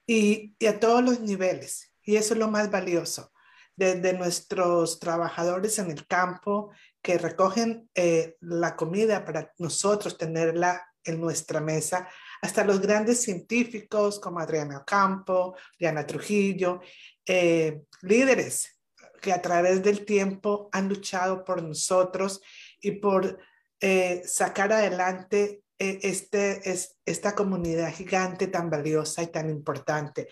y, 0.08 0.56
a 0.66 0.80
todos 0.80 1.04
los 1.04 1.20
niveles. 1.20 1.94
Y 2.04 2.16
eso 2.16 2.34
es 2.34 2.40
lo 2.40 2.50
más 2.50 2.72
valioso. 2.72 3.32
Desde 3.76 4.14
nuestros 4.14 5.00
trabajadores 5.00 5.80
en 5.80 5.92
el 5.92 6.06
campo 6.06 6.72
que 7.02 7.18
recogen 7.18 7.90
eh, 7.96 8.38
la 8.40 8.76
comida 8.76 9.26
para 9.26 9.52
nosotros 9.58 10.18
tenerla 10.18 10.86
en 11.04 11.20
nuestra 11.20 11.60
mesa, 11.60 12.08
hasta 12.42 12.64
los 12.64 12.80
grandes 12.80 13.22
científicos 13.22 14.20
como 14.20 14.40
Adriana 14.40 14.84
Campo, 14.86 15.58
Diana 15.78 16.06
Trujillo, 16.06 16.80
eh, 17.26 17.82
líderes 18.02 18.80
que 19.20 19.34
a 19.34 19.42
través 19.42 19.82
del 19.82 20.06
tiempo 20.06 20.70
han 20.72 20.88
luchado 20.88 21.44
por 21.44 21.64
nosotros 21.64 22.42
y 22.84 22.92
por 22.92 23.40
eh, 23.80 24.22
sacar 24.26 24.72
adelante 24.72 25.64
eh, 25.80 26.00
este, 26.04 26.70
es, 26.70 27.00
esta 27.06 27.34
comunidad 27.34 27.92
gigante 27.92 28.48
tan 28.48 28.70
valiosa 28.70 29.24
y 29.24 29.28
tan 29.28 29.50
importante. 29.50 30.28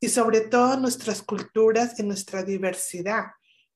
Y 0.00 0.08
sobre 0.08 0.40
todo 0.40 0.78
nuestras 0.78 1.22
culturas 1.22 1.98
y 1.98 2.02
nuestra 2.02 2.42
diversidad, 2.42 3.26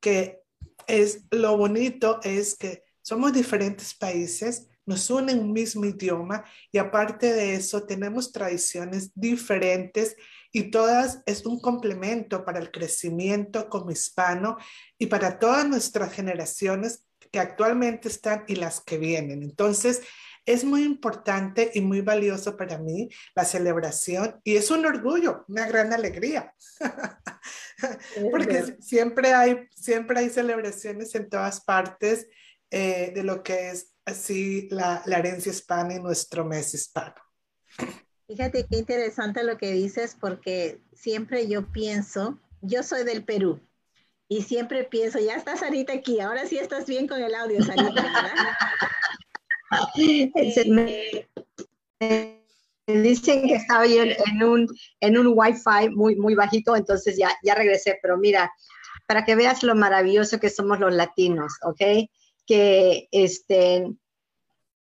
que 0.01 0.40
es 0.87 1.25
lo 1.31 1.57
bonito, 1.59 2.21
es 2.23 2.57
que 2.57 2.85
somos 3.03 3.33
diferentes 3.33 3.95
países, 3.95 4.69
nos 4.87 5.11
unen 5.11 5.40
un 5.40 5.53
mismo 5.53 5.85
idioma 5.85 6.45
y 6.73 6.79
aparte 6.79 7.33
de 7.33 7.55
eso 7.55 7.85
tenemos 7.85 8.33
tradiciones 8.33 9.12
diferentes 9.14 10.16
y 10.53 10.71
todas 10.71 11.23
es 11.27 11.47
un 11.47 11.61
complemento 11.61 12.45
para 12.45 12.59
el 12.59 12.71
crecimiento 12.71 13.69
como 13.69 13.90
hispano 13.90 14.57
y 14.99 15.07
para 15.07 15.38
todas 15.38 15.69
nuestras 15.69 16.12
generaciones 16.12 17.05
que 17.31 17.38
actualmente 17.38 18.09
están 18.09 18.45
y 18.49 18.57
las 18.57 18.81
que 18.81 18.99
vienen. 18.99 19.43
Entonces, 19.43 20.03
es 20.47 20.64
muy 20.64 20.83
importante 20.83 21.71
y 21.75 21.81
muy 21.81 22.01
valioso 22.01 22.57
para 22.57 22.79
mí 22.79 23.09
la 23.35 23.45
celebración 23.45 24.40
y 24.43 24.57
es 24.57 24.71
un 24.71 24.85
orgullo, 24.85 25.45
una 25.49 25.66
gran 25.69 25.93
alegría, 25.93 26.55
porque 28.31 28.77
siempre 28.81 29.33
hay, 29.33 29.69
siempre 29.75 30.19
hay 30.19 30.31
celebraciones 30.31 31.14
en 31.14 31.29
todas 31.29 31.61
partes 31.61 32.27
eh, 32.71 33.12
de 33.14 33.23
lo 33.23 33.43
que 33.43 33.71
es 33.71 33.93
así 34.05 34.69
la, 34.71 35.03
la 35.07 35.19
herencia 35.19 35.53
hispana 35.53 35.95
y 35.95 36.01
nuestro 36.01 36.45
mes 36.45 36.75
hispano. 36.75 37.14
Fíjate 38.27 38.66
qué 38.66 38.79
interesante 38.79 39.43
lo 39.43 39.59
que 39.59 39.73
dices 39.73 40.16
porque 40.19 40.81
siempre 40.93 41.49
yo 41.49 41.71
pienso, 41.71 42.40
yo 42.61 42.83
soy 42.83 43.05
del 43.05 43.25
Perú, 43.25 43.61
y 44.33 44.43
siempre 44.43 44.85
pienso, 44.85 45.19
ya 45.19 45.35
está 45.35 45.57
Sarita 45.57 45.93
aquí, 45.93 46.21
ahora 46.21 46.47
sí 46.47 46.57
estás 46.57 46.87
bien 46.87 47.09
con 47.09 47.21
el 47.21 47.35
audio, 47.35 47.62
Sarita, 47.64 47.93
¿verdad? 47.93 48.33
Eh, 52.03 52.40
dicen 52.87 53.47
que 53.47 53.55
estaba 53.55 53.87
yo 53.87 54.03
en 54.03 54.43
un, 54.43 54.66
en 55.01 55.19
un 55.19 55.35
wifi 55.37 55.90
muy, 55.95 56.16
muy 56.16 56.35
bajito, 56.35 56.75
entonces 56.75 57.16
ya, 57.19 57.31
ya 57.43 57.55
regresé, 57.55 57.99
pero 58.01 58.16
mira, 58.16 58.51
para 59.07 59.25
que 59.25 59.35
veas 59.35 59.62
lo 59.62 59.75
maravilloso 59.75 60.40
que 60.40 60.49
somos 60.49 60.81
los 60.81 60.95
latinos, 60.95 61.53
¿ok? 61.62 62.09
Que 62.47 63.07
este, 63.11 63.87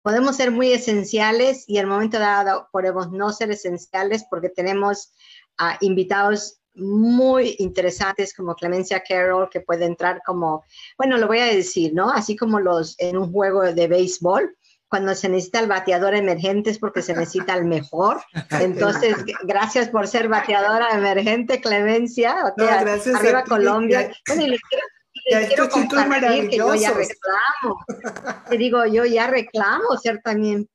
podemos 0.01 0.35
ser 0.35 0.51
muy 0.51 0.73
esenciales 0.73 1.63
y 1.67 1.77
el 1.77 1.87
momento 1.87 2.19
dado 2.19 2.67
podemos 2.73 3.11
no 3.11 3.31
ser 3.31 3.51
esenciales 3.51 4.25
porque 4.29 4.49
tenemos 4.49 5.13
uh, 5.61 5.77
invitados 5.79 6.59
muy 6.75 7.55
interesantes 7.59 8.33
como 8.33 8.55
Clemencia 8.55 9.03
Carroll, 9.07 9.49
que 9.49 9.61
puede 9.61 9.85
entrar 9.85 10.21
como, 10.25 10.63
bueno, 10.97 11.17
lo 11.17 11.27
voy 11.27 11.39
a 11.39 11.45
decir, 11.45 11.93
¿no? 11.93 12.09
Así 12.11 12.35
como 12.35 12.59
los 12.59 12.95
en 12.99 13.17
un 13.17 13.31
juego 13.31 13.61
de 13.61 13.87
béisbol, 13.87 14.55
cuando 14.87 15.15
se 15.15 15.29
necesita 15.29 15.59
el 15.59 15.67
bateador 15.67 16.15
emergente 16.15 16.69
es 16.69 16.79
porque 16.79 17.01
se 17.01 17.13
necesita 17.13 17.55
el 17.55 17.65
mejor. 17.65 18.21
Entonces, 18.61 19.17
gracias 19.43 19.89
por 19.89 20.07
ser 20.07 20.27
bateadora 20.27 20.89
emergente, 20.91 21.59
Clemencia. 21.59 22.53
gracias 22.55 23.15
arriba 23.15 23.43
Colombia. 23.43 24.11
Bueno, 24.27 24.53
y 24.53 24.59
quiero, 25.47 25.69
compartir 25.69 26.49
que 26.49 26.57
yo 26.57 26.75
ya 26.75 26.91
reclamo. 26.91 27.79
Te 28.49 28.57
digo, 28.57 28.85
yo 28.85 29.05
ya 29.05 29.27
reclamo 29.27 29.97
ser 29.97 30.21
también 30.21 30.69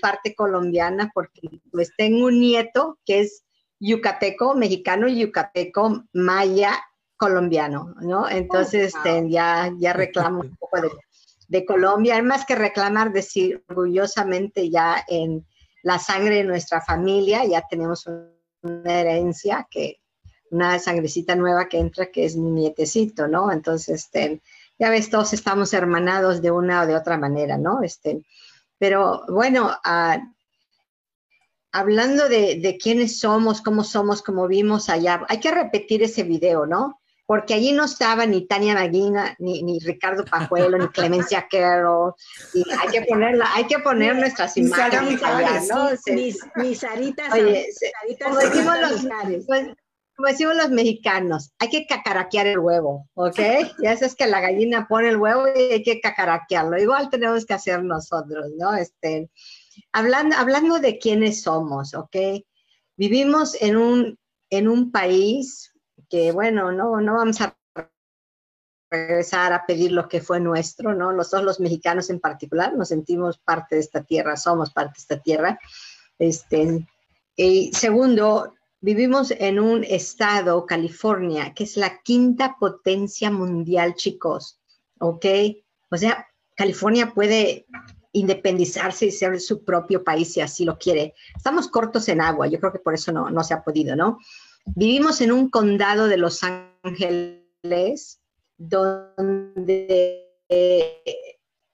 parte 0.00 0.34
colombiana 0.34 1.10
porque 1.14 1.40
pues 1.70 1.90
tengo 1.96 2.26
un 2.26 2.40
nieto 2.40 2.98
que 3.04 3.20
es 3.20 3.42
yucateco 3.78 4.54
mexicano 4.54 5.08
yucateco 5.08 6.04
maya 6.12 6.82
colombiano, 7.16 7.94
¿no? 8.00 8.28
Entonces 8.28 8.94
oh, 8.94 8.98
este, 8.98 9.30
ya, 9.30 9.72
ya 9.78 9.92
reclamo 9.92 10.40
un 10.40 10.56
poco 10.56 10.80
de, 10.80 10.90
de 11.48 11.64
Colombia, 11.64 12.22
más 12.22 12.44
que 12.44 12.54
reclamar, 12.54 13.12
decir 13.12 13.64
orgullosamente 13.68 14.68
ya 14.70 15.04
en 15.08 15.46
la 15.82 15.98
sangre 15.98 16.36
de 16.36 16.44
nuestra 16.44 16.80
familia, 16.80 17.44
ya 17.44 17.62
tenemos 17.68 18.06
una 18.62 19.00
herencia 19.00 19.66
que 19.70 20.00
una 20.50 20.78
sangrecita 20.78 21.34
nueva 21.34 21.68
que 21.68 21.78
entra, 21.78 22.06
que 22.06 22.24
es 22.24 22.36
mi 22.36 22.50
nietecito, 22.50 23.28
¿no? 23.28 23.50
Entonces, 23.50 24.04
este, 24.04 24.42
ya 24.78 24.90
ves, 24.90 25.10
todos 25.10 25.32
estamos 25.32 25.72
hermanados 25.72 26.42
de 26.42 26.50
una 26.50 26.82
o 26.82 26.86
de 26.86 26.96
otra 26.96 27.16
manera, 27.16 27.56
¿no? 27.56 27.82
Este, 27.82 28.22
pero 28.78 29.22
bueno, 29.28 29.70
uh, 29.84 30.35
hablando 31.76 32.28
de, 32.28 32.78
quiénes 32.82 33.20
somos, 33.20 33.60
cómo 33.60 33.84
somos, 33.84 34.22
como 34.22 34.48
vimos 34.48 34.88
allá, 34.88 35.24
hay 35.28 35.40
que 35.40 35.50
repetir 35.50 36.02
ese 36.02 36.22
video, 36.22 36.64
¿no? 36.64 37.00
Porque 37.26 37.54
allí 37.54 37.72
no 37.72 37.84
estaba 37.84 38.24
ni 38.24 38.46
Tania 38.46 38.74
Maguina, 38.74 39.34
ni, 39.38 39.78
Ricardo 39.80 40.24
Pajuelo, 40.24 40.78
ni 40.78 40.88
Clemencia. 40.88 41.46
Y 42.54 42.64
hay 42.70 42.88
que 42.92 43.02
ponerla, 43.02 43.50
hay 43.52 43.66
que 43.66 43.80
poner 43.80 44.16
nuestras 44.16 44.56
imágenes 44.56 45.22
allá, 45.22 45.60
¿no? 45.68 45.90
Ni, 46.56 46.74
Sarita, 46.74 47.24
Oye, 47.32 47.66
como, 48.22 48.38
decimos 48.38 48.74
los, 48.80 49.06
pues, 49.46 49.66
como 50.16 50.28
decimos 50.28 50.56
los 50.56 50.70
mexicanos, 50.70 51.52
hay 51.58 51.68
que 51.68 51.86
cacaraquear 51.86 52.46
el 52.46 52.58
huevo, 52.58 53.06
¿ok? 53.14 53.38
Ya 53.82 53.96
sabes 53.96 54.14
que 54.14 54.26
la 54.26 54.40
gallina 54.40 54.86
pone 54.88 55.10
el 55.10 55.18
huevo 55.18 55.46
y 55.54 55.72
hay 55.72 55.82
que 55.82 56.00
cacaraquearlo. 56.00 56.78
Igual 56.78 57.10
tenemos 57.10 57.44
que 57.44 57.52
hacer 57.52 57.82
nosotros, 57.82 58.46
¿no? 58.56 58.74
Este, 58.74 59.28
hablando, 59.92 60.36
hablando 60.36 60.78
de 60.78 60.98
quiénes 60.98 61.42
somos, 61.42 61.94
¿ok? 61.94 62.16
Vivimos 62.96 63.60
en 63.60 63.76
un, 63.76 64.18
en 64.50 64.68
un 64.68 64.90
país 64.90 65.72
que, 66.08 66.32
bueno, 66.32 66.72
no, 66.72 67.00
no 67.00 67.14
vamos 67.14 67.40
a 67.40 67.56
regresar 68.90 69.52
a 69.52 69.66
pedir 69.66 69.92
lo 69.92 70.08
que 70.08 70.20
fue 70.20 70.40
nuestro, 70.40 70.94
¿no? 70.94 71.12
Nosotros 71.12 71.44
los 71.44 71.60
mexicanos 71.60 72.10
en 72.10 72.20
particular 72.20 72.74
nos 72.74 72.88
sentimos 72.88 73.38
parte 73.38 73.74
de 73.74 73.80
esta 73.80 74.04
tierra, 74.04 74.36
somos 74.36 74.72
parte 74.72 74.92
de 74.92 75.00
esta 75.00 75.20
tierra. 75.20 75.58
Este, 76.18 76.86
y 77.36 77.72
segundo, 77.72 78.54
vivimos 78.80 79.32
en 79.32 79.58
un 79.58 79.84
estado, 79.84 80.64
California, 80.66 81.52
que 81.54 81.64
es 81.64 81.76
la 81.76 82.00
quinta 82.02 82.56
potencia 82.58 83.30
mundial, 83.30 83.94
chicos, 83.94 84.60
¿ok? 85.00 85.26
O 85.90 85.96
sea, 85.96 86.26
California 86.54 87.12
puede 87.12 87.66
independizarse 88.16 89.06
y 89.06 89.10
ser 89.10 89.38
su 89.40 89.62
propio 89.62 90.02
país 90.02 90.32
si 90.32 90.40
así 90.40 90.64
lo 90.64 90.78
quiere. 90.78 91.14
Estamos 91.36 91.68
cortos 91.68 92.08
en 92.08 92.22
agua, 92.22 92.46
yo 92.46 92.58
creo 92.58 92.72
que 92.72 92.78
por 92.78 92.94
eso 92.94 93.12
no, 93.12 93.30
no 93.30 93.44
se 93.44 93.52
ha 93.52 93.62
podido, 93.62 93.94
¿no? 93.94 94.18
Vivimos 94.64 95.20
en 95.20 95.32
un 95.32 95.50
condado 95.50 96.08
de 96.08 96.16
Los 96.16 96.40
Ángeles 96.42 98.20
donde 98.56 100.24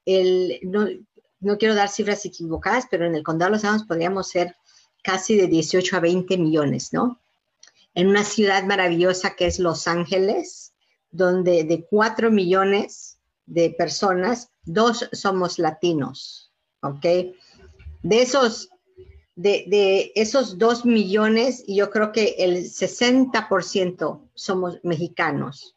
el, 0.04 0.58
no, 0.62 0.88
no, 1.40 1.58
quiero 1.58 1.76
dar 1.76 1.88
cifras 1.88 2.24
equivocadas, 2.26 2.86
pero 2.90 3.06
en 3.06 3.14
el 3.14 3.22
condado 3.22 3.50
de 3.50 3.56
Los 3.56 3.64
Ángeles 3.64 3.86
podríamos 3.86 4.28
ser 4.28 4.56
casi 5.02 5.36
de 5.36 5.46
18 5.46 5.96
a 5.96 6.00
20 6.00 6.38
millones, 6.38 6.92
¿no? 6.92 7.20
En 7.94 8.08
una 8.08 8.24
ciudad 8.24 8.64
maravillosa 8.64 9.36
que 9.36 9.46
es 9.46 9.60
Los 9.60 9.86
Ángeles, 9.86 10.74
donde 11.10 11.62
de 11.64 11.86
4 11.88 12.32
millones 12.32 13.11
de 13.52 13.68
personas, 13.70 14.50
dos 14.64 15.08
somos 15.12 15.58
latinos, 15.58 16.50
¿ok? 16.80 17.02
De 18.02 18.22
esos, 18.22 18.70
de, 19.36 19.64
de 19.68 20.12
esos 20.14 20.56
2 20.56 20.86
millones, 20.86 21.62
yo 21.68 21.90
creo 21.90 22.12
que 22.12 22.36
el 22.38 22.64
60% 22.64 24.20
somos 24.34 24.78
mexicanos, 24.82 25.76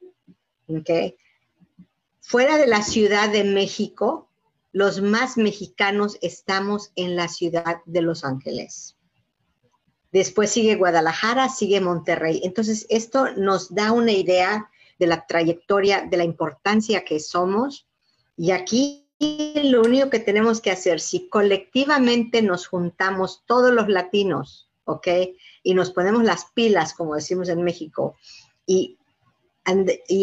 ¿ok? 0.67 1.15
Fuera 2.21 2.57
de 2.57 2.67
la 2.67 2.81
Ciudad 2.81 3.29
de 3.29 3.43
México, 3.43 4.29
los 4.71 5.01
más 5.01 5.35
mexicanos 5.35 6.17
estamos 6.21 6.91
en 6.95 7.17
la 7.17 7.27
ciudad 7.27 7.81
de 7.85 8.01
Los 8.01 8.23
Ángeles. 8.23 8.95
Después 10.13 10.49
sigue 10.49 10.75
Guadalajara, 10.75 11.49
sigue 11.49 11.81
Monterrey. 11.81 12.39
Entonces, 12.45 12.85
esto 12.89 13.33
nos 13.35 13.75
da 13.75 13.91
una 13.91 14.13
idea 14.13 14.69
de 14.97 15.07
la 15.07 15.25
trayectoria, 15.25 16.07
de 16.09 16.17
la 16.17 16.23
importancia 16.23 17.03
que 17.03 17.19
somos. 17.19 17.87
Y 18.37 18.51
aquí 18.51 19.05
lo 19.19 19.81
único 19.81 20.09
que 20.09 20.19
tenemos 20.19 20.61
que 20.61 20.71
hacer, 20.71 20.99
si 20.99 21.29
colectivamente 21.29 22.41
nos 22.41 22.67
juntamos 22.67 23.43
todos 23.45 23.71
los 23.71 23.87
latinos, 23.87 24.69
¿ok? 24.83 25.07
Y 25.63 25.73
nos 25.73 25.91
ponemos 25.91 26.23
las 26.23 26.45
pilas, 26.53 26.93
como 26.93 27.15
decimos 27.15 27.49
en 27.49 27.63
México, 27.63 28.15
y, 28.65 28.97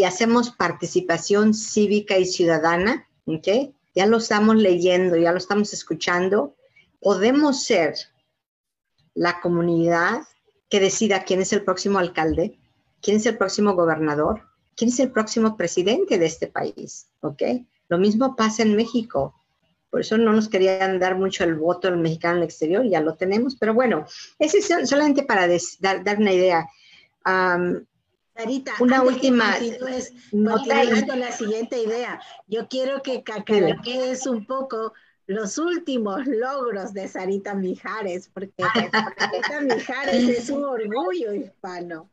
hacemos 0.04 0.50
participación 0.50 1.52
cívica 1.52 2.16
y 2.16 2.26
ciudadana, 2.26 3.08
¿ok? 3.26 3.74
Ya 3.94 4.06
lo 4.06 4.18
estamos 4.18 4.56
leyendo, 4.56 5.16
ya 5.16 5.32
lo 5.32 5.38
estamos 5.38 5.72
escuchando, 5.72 6.54
podemos 7.00 7.64
ser 7.64 7.94
la 9.14 9.40
comunidad 9.40 10.22
que 10.68 10.78
decida 10.80 11.24
quién 11.24 11.40
es 11.40 11.52
el 11.52 11.64
próximo 11.64 11.98
alcalde, 11.98 12.58
quién 13.00 13.16
es 13.16 13.26
el 13.26 13.36
próximo 13.36 13.74
gobernador, 13.74 14.51
quién 14.76 14.90
es 14.90 15.00
el 15.00 15.10
próximo 15.10 15.56
presidente 15.56 16.18
de 16.18 16.26
este 16.26 16.46
país, 16.46 17.06
¿ok? 17.20 17.42
Lo 17.88 17.98
mismo 17.98 18.36
pasa 18.36 18.62
en 18.62 18.76
México. 18.76 19.34
Por 19.90 20.00
eso 20.00 20.16
no 20.16 20.32
nos 20.32 20.48
querían 20.48 20.98
dar 20.98 21.16
mucho 21.16 21.44
el 21.44 21.54
voto 21.54 21.88
al 21.88 21.98
mexicano 21.98 22.36
en 22.36 22.38
el 22.38 22.44
exterior, 22.44 22.84
ya 22.84 23.00
lo 23.00 23.14
tenemos, 23.14 23.56
pero 23.56 23.74
bueno, 23.74 24.06
ese 24.38 24.58
es 24.58 24.88
solamente 24.88 25.22
para 25.22 25.46
dar, 25.80 26.02
dar, 26.02 26.18
una 26.18 26.32
idea. 26.32 26.66
Sarita, 28.34 28.72
una 28.80 29.02
última 29.02 29.56
nota. 30.32 30.84
la 31.16 31.32
siguiente 31.32 31.82
idea. 31.82 32.20
Yo 32.46 32.68
quiero 32.68 33.02
que 33.02 33.22
es 34.10 34.26
un 34.26 34.46
poco 34.46 34.94
los 35.26 35.58
últimos 35.58 36.26
logros 36.26 36.92
de 36.92 37.08
Sarita 37.08 37.54
Mijares, 37.54 38.30
porque 38.32 38.52
Sarita 39.18 39.60
Mijares 39.60 40.28
es 40.28 40.50
un 40.50 40.64
orgullo 40.64 41.32
hispano. 41.32 42.08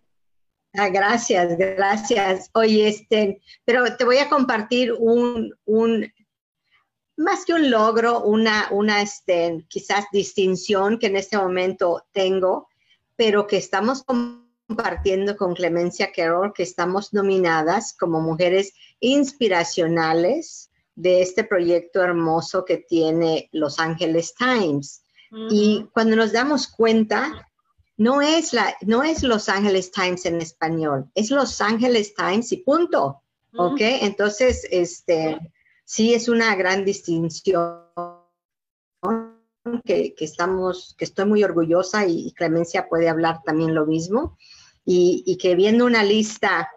Ah, 0.74 0.90
gracias, 0.90 1.58
gracias. 1.58 2.50
Oye, 2.54 2.88
este, 2.90 3.42
pero 3.66 3.96
te 3.98 4.06
voy 4.06 4.18
a 4.18 4.30
compartir 4.30 4.94
un, 4.94 5.54
un 5.66 6.12
más 7.18 7.44
que 7.44 7.54
un 7.54 7.70
logro, 7.70 8.24
una, 8.24 8.70
una 8.72 9.02
este, 9.02 9.66
quizás 9.68 10.06
distinción 10.12 11.00
que 11.00 11.08
en 11.08 11.18
este 11.18 11.38
momento 11.38 12.06
tengo, 12.14 12.70
pero 13.16 13.46
que 13.46 13.58
estamos 13.58 14.04
compartiendo 14.04 15.36
con 15.36 15.54
Clemencia 15.54 16.12
Carroll, 16.16 16.54
que 16.54 16.64
estamos 16.64 17.14
nominadas 17.14 17.94
como 17.98 18.22
mujeres 18.22 18.74
inspiracionales 19.00 20.70
de 20.96 21.22
este 21.22 21.44
proyecto 21.44 22.02
hermoso 22.02 22.64
que 22.64 22.78
tiene 22.78 23.50
Los 23.52 23.80
Angeles 23.80 24.34
Times. 24.36 25.02
Y 25.50 25.86
cuando 25.94 26.16
nos 26.16 26.32
damos 26.32 26.68
cuenta, 26.68 27.49
no 28.00 28.22
es, 28.22 28.54
la, 28.54 28.76
no 28.82 29.04
es 29.04 29.22
Los 29.24 29.48
Angeles 29.50 29.92
Times 29.92 30.26
en 30.26 30.42
español, 30.42 31.10
es 31.14 31.30
Los 31.30 31.62
Angeles 31.62 32.16
Times 32.16 32.52
y 32.52 32.58
punto. 32.58 33.22
¿Ok? 33.58 33.80
Entonces, 33.80 34.68
este, 34.70 35.40
sí 35.84 36.14
es 36.14 36.30
una 36.30 36.56
gran 36.56 36.86
distinción 36.86 37.82
que, 39.84 40.14
estamos, 40.20 40.96
que 40.98 41.06
estoy 41.06 41.26
muy 41.26 41.44
orgullosa 41.44 42.06
y, 42.06 42.32
Clemencia 42.34 42.88
puede 42.88 43.10
hablar 43.10 43.42
también 43.44 43.74
lo 43.74 43.86
mismo. 43.86 44.38
Y, 44.86 45.24
y 45.26 45.38
que 45.38 45.56
viendo 45.56 45.86
una 45.86 46.04
lista, 46.04 46.70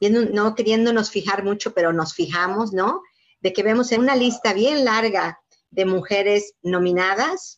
viendo, 0.00 0.26
no 0.26 0.54
queriéndonos 0.54 1.10
fijar 1.10 1.44
mucho, 1.44 1.72
pero 1.72 1.92
nos 1.92 2.14
fijamos, 2.14 2.72
¿no? 2.72 3.02
de 3.40 3.52
que 3.52 3.62
vemos 3.62 3.92
en 3.92 4.00
una 4.00 4.16
lista 4.16 4.52
bien 4.52 4.84
larga 4.84 5.40
de 5.70 5.84
mujeres 5.84 6.54
nominadas, 6.62 7.57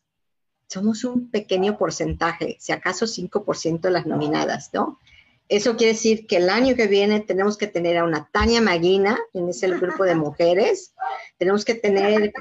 somos 0.70 1.02
un 1.02 1.30
pequeño 1.30 1.76
porcentaje, 1.76 2.56
si 2.60 2.70
acaso 2.70 3.06
5% 3.06 3.80
de 3.80 3.90
las 3.90 4.06
nominadas, 4.06 4.70
¿no? 4.72 5.00
Eso 5.48 5.76
quiere 5.76 5.94
decir 5.94 6.28
que 6.28 6.36
el 6.36 6.48
año 6.48 6.76
que 6.76 6.86
viene 6.86 7.18
tenemos 7.18 7.58
que 7.58 7.66
tener 7.66 7.98
a 7.98 8.04
una 8.04 8.28
Tania 8.30 8.60
Maguina 8.60 9.18
en 9.32 9.48
ese 9.48 9.68
grupo 9.68 10.04
de 10.04 10.14
mujeres, 10.14 10.94
tenemos 11.38 11.64
que 11.64 11.74
tener, 11.74 12.32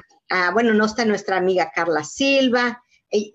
bueno, 0.52 0.74
no 0.74 0.84
está 0.84 1.04
nuestra 1.04 1.38
amiga 1.38 1.72
Carla 1.74 2.04
Silva, 2.04 2.84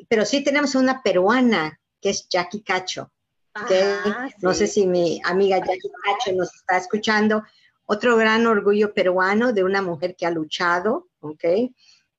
pero 0.07 0.23
sí 0.23 0.45
tenemos 0.45 0.73
a 0.75 0.79
una 0.79 1.03
peruana 1.03 1.77
que 1.99 2.11
es 2.11 2.29
Jackie 2.29 2.61
Cacho. 2.61 3.11
No 4.41 4.53
sé 4.53 4.67
si 4.67 4.87
mi 4.87 5.19
amiga 5.25 5.57
Jackie 5.57 5.91
Cacho 6.05 6.33
nos 6.37 6.55
está 6.55 6.77
escuchando, 6.77 7.43
otro 7.85 8.15
gran 8.15 8.47
orgullo 8.47 8.93
peruano 8.93 9.51
de 9.51 9.65
una 9.65 9.81
mujer 9.81 10.15
que 10.15 10.25
ha 10.25 10.31
luchado, 10.31 11.09
¿ok? 11.19 11.43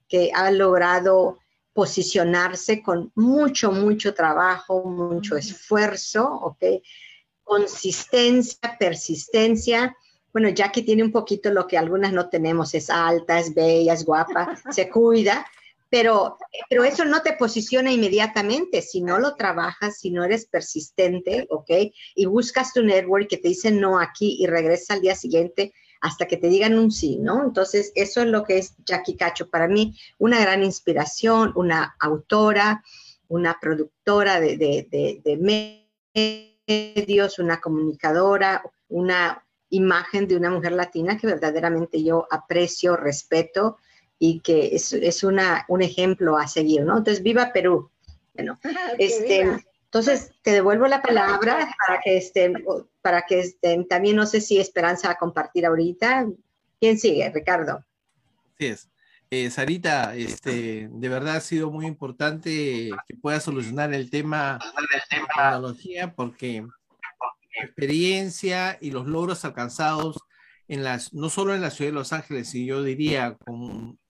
Que 0.06 0.30
ha 0.34 0.50
logrado 0.50 1.38
posicionarse 1.76 2.82
con 2.82 3.12
mucho, 3.14 3.70
mucho 3.70 4.14
trabajo, 4.14 4.82
mucho 4.84 5.36
esfuerzo, 5.36 6.26
¿ok? 6.26 6.64
Consistencia, 7.44 8.78
persistencia. 8.78 9.94
Bueno, 10.32 10.48
ya 10.48 10.72
que 10.72 10.80
tiene 10.80 11.04
un 11.04 11.12
poquito 11.12 11.50
lo 11.50 11.66
que 11.66 11.76
algunas 11.76 12.14
no 12.14 12.30
tenemos, 12.30 12.72
es 12.72 12.88
alta, 12.88 13.38
es 13.38 13.54
bella, 13.54 13.92
es 13.92 14.06
guapa, 14.06 14.56
se 14.70 14.88
cuida, 14.88 15.46
pero, 15.90 16.38
pero 16.70 16.82
eso 16.82 17.04
no 17.04 17.20
te 17.20 17.34
posiciona 17.34 17.92
inmediatamente. 17.92 18.80
Si 18.80 19.02
no 19.02 19.18
lo 19.18 19.36
trabajas, 19.36 19.98
si 19.98 20.10
no 20.10 20.24
eres 20.24 20.46
persistente, 20.46 21.46
¿ok? 21.50 21.92
Y 22.14 22.24
buscas 22.24 22.72
tu 22.72 22.82
network 22.82 23.28
que 23.28 23.36
te 23.36 23.48
dice 23.48 23.70
no 23.70 24.00
aquí 24.00 24.38
y 24.40 24.46
regresa 24.46 24.94
al 24.94 25.02
día 25.02 25.14
siguiente 25.14 25.74
hasta 26.00 26.26
que 26.26 26.36
te 26.36 26.48
digan 26.48 26.78
un 26.78 26.90
sí, 26.90 27.18
¿no? 27.18 27.42
Entonces, 27.44 27.92
eso 27.94 28.20
es 28.22 28.28
lo 28.28 28.44
que 28.44 28.58
es 28.58 28.74
Jackie 28.84 29.16
Cacho. 29.16 29.48
Para 29.48 29.68
mí, 29.68 29.96
una 30.18 30.40
gran 30.40 30.62
inspiración, 30.62 31.52
una 31.54 31.96
autora, 32.00 32.82
una 33.28 33.58
productora 33.60 34.40
de, 34.40 34.56
de, 34.56 35.20
de 35.24 35.36
medios, 36.66 37.38
una 37.38 37.60
comunicadora, 37.60 38.62
una 38.88 39.42
imagen 39.70 40.28
de 40.28 40.36
una 40.36 40.50
mujer 40.50 40.72
latina 40.72 41.16
que 41.16 41.26
verdaderamente 41.26 42.02
yo 42.02 42.26
aprecio, 42.30 42.96
respeto 42.96 43.78
y 44.18 44.40
que 44.40 44.74
es, 44.74 44.92
es 44.92 45.24
una, 45.24 45.64
un 45.68 45.82
ejemplo 45.82 46.36
a 46.36 46.46
seguir, 46.46 46.82
¿no? 46.82 46.98
Entonces, 46.98 47.22
viva 47.22 47.52
Perú. 47.52 47.90
Bueno, 48.34 48.58
este, 48.98 49.64
entonces 49.84 50.32
te 50.42 50.52
devuelvo 50.52 50.86
la 50.86 51.02
palabra 51.02 51.74
para 51.86 52.00
que 52.02 52.16
estén, 52.18 52.64
para 53.06 53.22
que 53.22 53.38
estén, 53.38 53.86
también 53.86 54.16
no 54.16 54.26
sé 54.26 54.40
si 54.40 54.58
Esperanza 54.58 55.06
va 55.06 55.14
a 55.14 55.16
compartir 55.16 55.64
ahorita. 55.64 56.26
¿Quién 56.80 56.98
sigue, 56.98 57.30
Ricardo? 57.32 57.84
Sí 58.58 58.66
es. 58.66 58.90
Eh, 59.30 59.48
Sarita, 59.48 60.16
este, 60.16 60.88
de 60.90 61.08
verdad 61.08 61.36
ha 61.36 61.40
sido 61.40 61.70
muy 61.70 61.86
importante 61.86 62.90
que 63.06 63.16
pueda 63.22 63.38
solucionar 63.38 63.94
el 63.94 64.10
tema 64.10 64.58
de 64.58 65.18
tecnología 65.18 66.12
porque 66.16 66.62
la 66.62 67.64
experiencia 67.64 68.76
y 68.80 68.90
los 68.90 69.06
logros 69.06 69.44
alcanzados 69.44 70.16
en 70.66 70.82
las, 70.82 71.14
no 71.14 71.30
solo 71.30 71.54
en 71.54 71.62
la 71.62 71.70
ciudad 71.70 71.92
de 71.92 71.94
Los 71.94 72.12
Ángeles, 72.12 72.52
y 72.56 72.66
yo 72.66 72.82
diría 72.82 73.36
con 73.36 74.00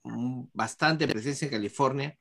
bastante 0.54 1.06
presencia 1.06 1.44
en 1.44 1.52
California, 1.52 2.16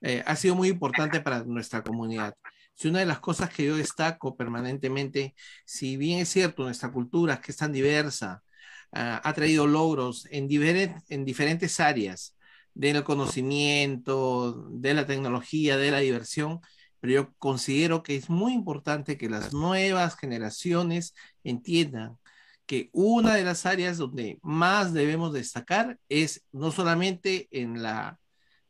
eh, 0.00 0.22
ha 0.24 0.34
sido 0.34 0.54
muy 0.54 0.68
importante 0.68 1.20
para 1.20 1.44
nuestra 1.44 1.82
comunidad. 1.82 2.34
Si 2.76 2.88
una 2.88 3.00
de 3.00 3.06
las 3.06 3.20
cosas 3.20 3.50
que 3.50 3.64
yo 3.66 3.76
destaco 3.76 4.36
permanentemente, 4.36 5.34
si 5.64 5.96
bien 5.96 6.20
es 6.20 6.28
cierto, 6.28 6.64
nuestra 6.64 6.92
cultura 6.92 7.40
que 7.40 7.52
es 7.52 7.58
tan 7.58 7.72
diversa, 7.72 8.42
ah, 8.92 9.20
ha 9.24 9.32
traído 9.34 9.66
logros 9.66 10.28
en 10.30 10.46
diferentes 10.48 11.80
áreas 11.80 12.36
del 12.74 13.04
conocimiento, 13.04 14.68
de 14.70 14.94
la 14.94 15.06
tecnología, 15.06 15.76
de 15.78 15.90
la 15.90 16.00
diversión, 16.00 16.60
pero 17.00 17.12
yo 17.14 17.34
considero 17.38 18.02
que 18.02 18.16
es 18.16 18.30
muy 18.30 18.52
importante 18.52 19.18
que 19.18 19.30
las 19.30 19.52
nuevas 19.52 20.16
generaciones 20.16 21.14
entiendan 21.44 22.18
que 22.66 22.90
una 22.92 23.34
de 23.34 23.44
las 23.44 23.64
áreas 23.66 23.96
donde 23.96 24.38
más 24.42 24.92
debemos 24.92 25.32
destacar 25.32 25.98
es 26.08 26.44
no 26.52 26.72
solamente 26.72 27.48
en 27.52 27.82
la 27.82 28.18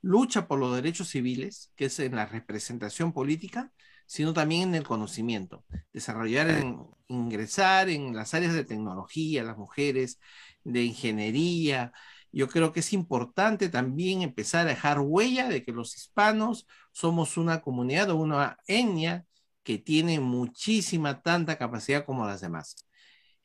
lucha 0.03 0.47
por 0.47 0.59
los 0.61 0.75
derechos 0.77 1.09
civiles, 1.09 1.73
que 1.77 1.87
es 1.87 1.99
en 1.99 2.15
la 2.15 2.27
representación 2.27 3.13
política, 3.13 3.73
sino 4.07 4.33
también 4.33 4.71
en 4.71 4.75
el 4.77 4.85
conocimiento, 4.85 5.65
desarrollar, 5.93 6.51
en, 6.51 6.87
ingresar 7.09 7.89
en 7.89 8.15
las 8.15 8.35
áreas 8.35 8.55
de 8.55 8.65
tecnología, 8.65 9.43
las 9.43 9.59
mujeres, 9.59 10.19
de 10.65 10.85
ingeniería. 10.85 11.93
Yo 12.33 12.49
creo 12.49 12.73
que 12.73 12.81
es 12.81 12.93
importante 12.93 13.69
también 13.69 14.23
empezar 14.23 14.67
a 14.67 14.71
dejar 14.71 15.01
huella 15.01 15.49
de 15.49 15.65
que 15.65 15.73
los 15.73 15.97
hispanos 15.97 16.67
somos 16.93 17.37
una 17.37 17.61
comunidad 17.61 18.11
o 18.11 18.17
una 18.17 18.59
etnia 18.67 19.27
que 19.63 19.79
tiene 19.79 20.21
muchísima, 20.21 21.23
tanta 21.23 21.59
capacidad 21.59 22.05
como 22.05 22.27
las 22.27 22.41
demás. 22.41 22.77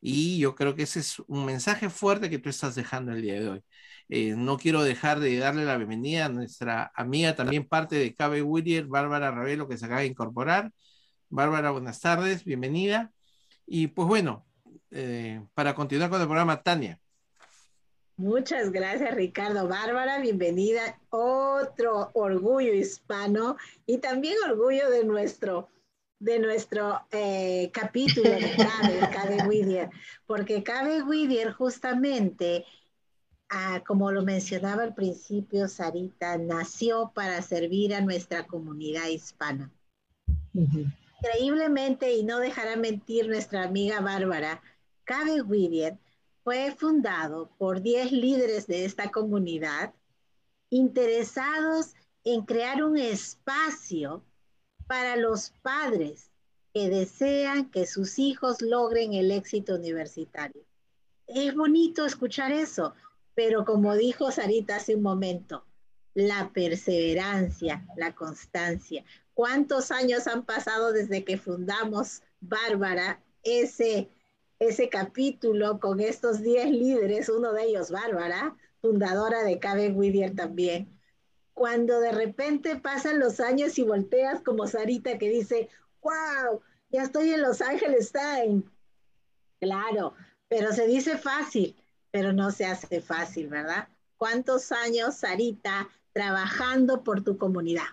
Y 0.01 0.39
yo 0.39 0.55
creo 0.55 0.75
que 0.75 0.83
ese 0.83 0.99
es 0.99 1.19
un 1.27 1.45
mensaje 1.45 1.89
fuerte 1.89 2.29
que 2.29 2.39
tú 2.39 2.49
estás 2.49 2.75
dejando 2.75 3.11
el 3.13 3.21
día 3.21 3.39
de 3.39 3.49
hoy. 3.49 3.63
Eh, 4.13 4.35
no 4.35 4.57
quiero 4.57 4.83
dejar 4.83 5.21
de 5.21 5.37
darle 5.37 5.63
la 5.63 5.77
bienvenida 5.77 6.25
a 6.25 6.29
nuestra 6.29 6.91
amiga, 6.95 7.33
también 7.33 7.65
parte 7.65 7.95
de 7.95 8.13
KB 8.13 8.45
Whittier, 8.45 8.85
Bárbara 8.85 9.31
Ravelo, 9.31 9.69
que 9.69 9.77
se 9.77 9.85
acaba 9.85 10.01
de 10.01 10.07
incorporar. 10.07 10.73
Bárbara, 11.29 11.71
buenas 11.71 12.01
tardes, 12.01 12.43
bienvenida. 12.43 13.09
Y 13.65 13.87
pues 13.87 14.09
bueno, 14.09 14.45
eh, 14.91 15.41
para 15.53 15.73
continuar 15.75 16.09
con 16.09 16.19
el 16.19 16.27
programa, 16.27 16.61
Tania. 16.61 16.99
Muchas 18.17 18.73
gracias, 18.73 19.15
Ricardo. 19.15 19.69
Bárbara, 19.69 20.19
bienvenida. 20.19 20.99
Otro 21.09 22.11
orgullo 22.13 22.73
hispano 22.73 23.55
y 23.85 23.99
también 23.99 24.35
orgullo 24.45 24.89
de 24.89 25.05
nuestro 25.05 25.69
de 26.19 26.37
nuestro 26.37 27.01
eh, 27.11 27.71
capítulo 27.73 28.29
de 28.29 28.55
Cabe, 28.55 28.99
Cabe 29.11 29.47
Whittier, 29.47 29.89
porque 30.27 30.61
Cabe 30.61 31.01
Whittier 31.01 31.51
justamente, 31.53 32.63
ah, 33.51 33.83
como 33.85 34.11
lo 34.11 34.23
mencionaba 34.23 34.83
al 34.83 34.95
principio 34.95 35.67
Sarita, 35.67 36.37
nació 36.37 37.11
para 37.13 37.41
servir 37.41 37.93
a 37.93 38.01
nuestra 38.01 38.47
comunidad 38.47 39.07
hispana. 39.07 39.69
Increíblemente, 40.53 42.13
y 42.13 42.23
no 42.23 42.39
dejará 42.39 42.75
mentir 42.75 43.27
nuestra 43.27 43.63
amiga 43.63 44.01
Bárbara, 44.01 44.61
Cabe 45.03 45.41
Whittier 45.41 45.97
fue 46.43 46.75
fundado 46.75 47.51
por 47.57 47.81
10 47.81 48.11
líderes 48.11 48.65
de 48.65 48.85
esta 48.85 49.11
comunidad 49.11 49.93
interesados 50.71 51.93
en 52.23 52.43
crear 52.43 52.83
un 52.83 52.97
espacio 52.97 54.23
para 54.87 55.15
los 55.17 55.51
padres 55.61 56.31
que 56.73 56.89
desean 56.89 57.69
que 57.69 57.85
sus 57.85 58.17
hijos 58.17 58.61
logren 58.61 59.13
el 59.13 59.31
éxito 59.31 59.75
universitario. 59.75 60.63
Es 61.27 61.53
bonito 61.53 62.05
escuchar 62.05 62.51
eso, 62.51 62.93
pero 63.35 63.65
como 63.65 63.95
dijo 63.95 64.31
Sarita 64.31 64.77
hace 64.77 64.95
un 64.95 65.03
momento, 65.03 65.65
la 66.13 66.51
perseverancia, 66.53 67.85
la 67.95 68.13
constancia. 68.13 69.03
¿Cuántos 69.33 69.91
años 69.91 70.27
han 70.27 70.45
pasado 70.45 70.91
desde 70.91 71.23
que 71.23 71.37
fundamos 71.37 72.21
Bárbara 72.41 73.21
ese, 73.43 74.09
ese 74.59 74.89
capítulo 74.89 75.79
con 75.79 75.99
estos 75.99 76.41
10 76.41 76.71
líderes, 76.71 77.29
uno 77.29 77.53
de 77.53 77.63
ellos 77.63 77.91
Bárbara, 77.91 78.57
fundadora 78.81 79.43
de 79.43 79.59
Cabe 79.59 79.89
Whittier 79.89 80.35
también? 80.35 81.01
cuando 81.53 81.99
de 81.99 82.11
repente 82.11 82.77
pasan 82.77 83.19
los 83.19 83.39
años 83.39 83.77
y 83.77 83.83
volteas 83.83 84.41
como 84.41 84.67
Sarita 84.67 85.17
que 85.17 85.29
dice, 85.29 85.69
wow, 86.01 86.61
ya 86.89 87.03
estoy 87.03 87.33
en 87.33 87.41
Los 87.41 87.61
Ángeles 87.61 88.11
Time. 88.11 88.63
Claro, 89.59 90.15
pero 90.47 90.71
se 90.73 90.87
dice 90.87 91.17
fácil, 91.17 91.80
pero 92.11 92.33
no 92.33 92.51
se 92.51 92.65
hace 92.65 93.01
fácil, 93.01 93.47
¿verdad? 93.47 93.87
¿Cuántos 94.17 94.71
años, 94.71 95.15
Sarita, 95.15 95.89
trabajando 96.13 97.03
por 97.03 97.23
tu 97.23 97.37
comunidad? 97.37 97.87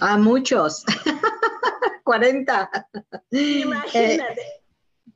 A 0.00 0.16
muchos. 0.16 0.84
40. 2.04 2.70
Imagínate. 3.30 4.42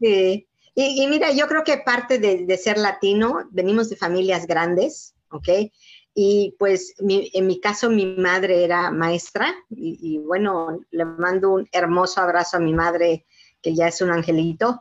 sí. 0.01 0.47
Y, 0.77 1.07
mira, 1.07 1.31
yo 1.31 1.47
creo 1.47 1.62
que 1.62 1.79
parte 1.79 2.18
de, 2.18 2.47
de, 2.47 2.57
ser 2.59 2.79
latino, 2.79 3.49
venimos 3.53 3.90
de 3.90 3.97
familias 3.97 4.44
grandes, 4.44 5.14
¿ok? 5.31 5.49
Y 6.14 6.55
pues 6.59 6.94
en 6.99 7.47
mi 7.47 7.61
caso 7.61 7.90
mi 7.90 8.07
madre 8.07 8.62
era 8.62 8.92
maestra 8.92 9.53
y, 9.70 10.18
bueno, 10.18 10.81
le 10.92 11.05
mando 11.05 11.51
un 11.51 11.68
hermoso 11.73 12.20
abrazo 12.20 12.57
a 12.57 12.61
mi 12.61 12.73
madre 12.73 13.27
que 13.61 13.75
ya 13.75 13.88
es 13.88 14.01
un 14.01 14.11
angelito, 14.11 14.81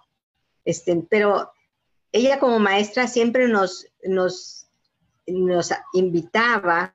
este, 0.63 0.95
pero 1.09 1.51
ella 2.13 2.39
como 2.39 2.59
maestra 2.59 3.07
siempre 3.07 3.49
nos, 3.49 3.85
nos, 4.05 4.67
nos 5.27 5.73
invitaba, 5.91 6.93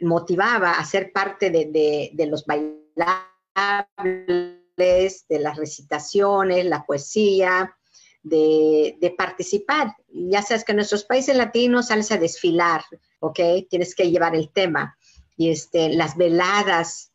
motivaba 0.00 0.72
a 0.72 0.84
ser 0.84 1.10
parte 1.12 1.50
de, 1.50 2.10
de 2.12 2.26
los 2.26 2.46
bailables, 2.46 2.78
de 5.28 5.38
las 5.40 5.56
recitaciones, 5.56 6.64
la 6.66 6.86
poesía, 6.86 7.76
de, 8.24 9.14
participar. 9.16 9.94
Ya 10.08 10.42
sabes 10.42 10.64
que 10.64 10.72
en 10.72 10.76
nuestros 10.76 11.04
países 11.04 11.36
latinos 11.36 11.88
sales 11.88 12.10
a 12.10 12.16
desfilar, 12.16 12.82
¿ok? 13.20 13.38
Tienes 13.68 13.94
que 13.94 14.10
llevar 14.10 14.34
el 14.34 14.50
tema. 14.50 14.96
Y 15.36 15.50
este, 15.50 15.90
las 15.90 16.16
veladas 16.16 17.12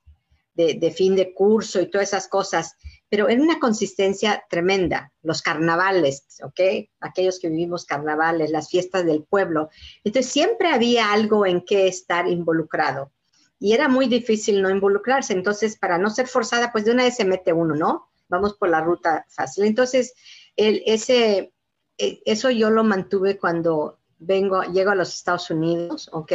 de, 0.54 0.92
fin 0.92 1.16
de 1.16 1.34
curso 1.34 1.82
y 1.82 1.90
todas 1.90 2.10
esas 2.10 2.28
cosas, 2.28 2.76
pero 3.10 3.28
en 3.28 3.42
una 3.42 3.60
consistencia 3.60 4.46
tremenda. 4.50 5.12
Los 5.24 5.42
carnavales, 5.42 6.24
¿ok? 6.44 6.90
Aquellos 7.00 7.40
que 7.40 7.50
vivimos 7.50 7.86
carnavales, 7.86 8.52
las 8.52 8.70
fiestas 8.70 9.06
del 9.06 9.24
pueblo. 9.24 9.70
Entonces 10.04 10.32
siempre 10.32 10.70
había 10.70 11.12
algo 11.12 11.46
en 11.46 11.62
que 11.62 11.88
estar 11.88 12.28
involucrado. 12.28 13.12
Y 13.60 13.74
era 13.74 13.90
muy 13.90 14.08
difícil 14.08 14.62
no 14.62 14.70
involucrarse. 14.70 15.34
Entonces, 15.34 15.78
para 15.78 15.98
no 15.98 16.10
ser 16.10 16.28
forzada, 16.28 16.72
pues 16.72 16.86
de 16.86 16.92
una 16.92 17.04
vez 17.04 17.16
se 17.18 17.26
mete 17.26 17.52
uno, 17.52 17.76
¿no? 17.76 18.10
Vamos 18.30 18.54
por 18.54 18.70
la 18.70 18.80
ruta 18.80 19.26
fácil. 19.28 19.66
Entonces, 19.66 20.14
ese, 20.56 21.52
e, 21.98 22.22
eso 22.26 22.50
yo 22.52 22.70
lo 22.70 22.84
mantuve 22.84 23.38
cuando 23.38 24.00
vengo, 24.20 24.62
llego 24.64 24.92
a 24.92 24.96
los 24.96 25.14
Estados 25.14 25.50
Unidos, 25.50 26.10
¿ok? 26.14 26.32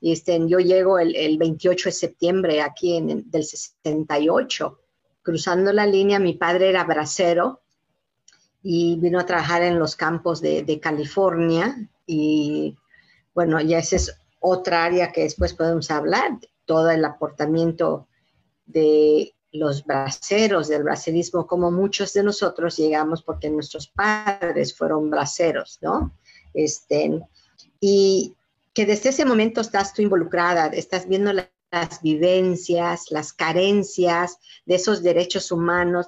Y 0.00 0.12
este, 0.12 0.38
yo 0.46 0.58
llego 0.58 0.98
el, 0.98 1.38
28 1.38 1.88
de 1.88 1.92
septiembre 1.92 2.60
aquí 2.60 2.96
en, 2.96 3.30
del 3.30 3.44
68. 3.44 4.80
Cruzando 5.24 5.72
la 5.72 5.86
línea, 5.86 6.18
mi 6.20 6.34
padre 6.34 6.68
era 6.68 6.84
bracero 6.84 7.62
y 8.62 8.96
vino 9.00 9.18
a 9.18 9.26
trabajar 9.26 9.62
en 9.62 9.78
los 9.78 9.96
campos 9.96 10.42
de, 10.42 10.78
California. 10.82 11.74
Y 12.06 12.76
bueno, 13.34 13.58
ya 13.60 13.78
esa 13.78 13.96
es 13.96 14.16
otra 14.38 14.84
área 14.84 15.12
que 15.12 15.22
después 15.22 15.54
podemos 15.54 15.90
hablar, 15.90 16.38
todo 16.66 16.90
el 16.90 17.04
aportamiento 17.06 18.06
de 18.66 19.34
los 19.50 19.84
braceros 19.86 20.68
del 20.68 20.82
bracerismo, 20.82 21.46
como 21.46 21.70
muchos 21.70 22.12
de 22.12 22.22
nosotros 22.22 22.76
llegamos 22.76 23.22
porque 23.22 23.48
nuestros 23.48 23.88
padres 23.88 24.76
fueron 24.76 25.08
braceros, 25.08 25.78
¿no? 25.80 26.14
Este, 26.52 27.22
y 27.80 28.34
que 28.74 28.84
desde 28.84 29.08
ese 29.08 29.24
momento 29.24 29.62
estás 29.62 29.94
tú 29.94 30.02
involucrada, 30.02 30.66
estás 30.66 31.08
viendo 31.08 31.32
las 31.74 32.00
vivencias, 32.02 33.10
las 33.10 33.32
carencias 33.32 34.38
de 34.64 34.76
esos 34.76 35.02
derechos 35.02 35.50
humanos, 35.50 36.06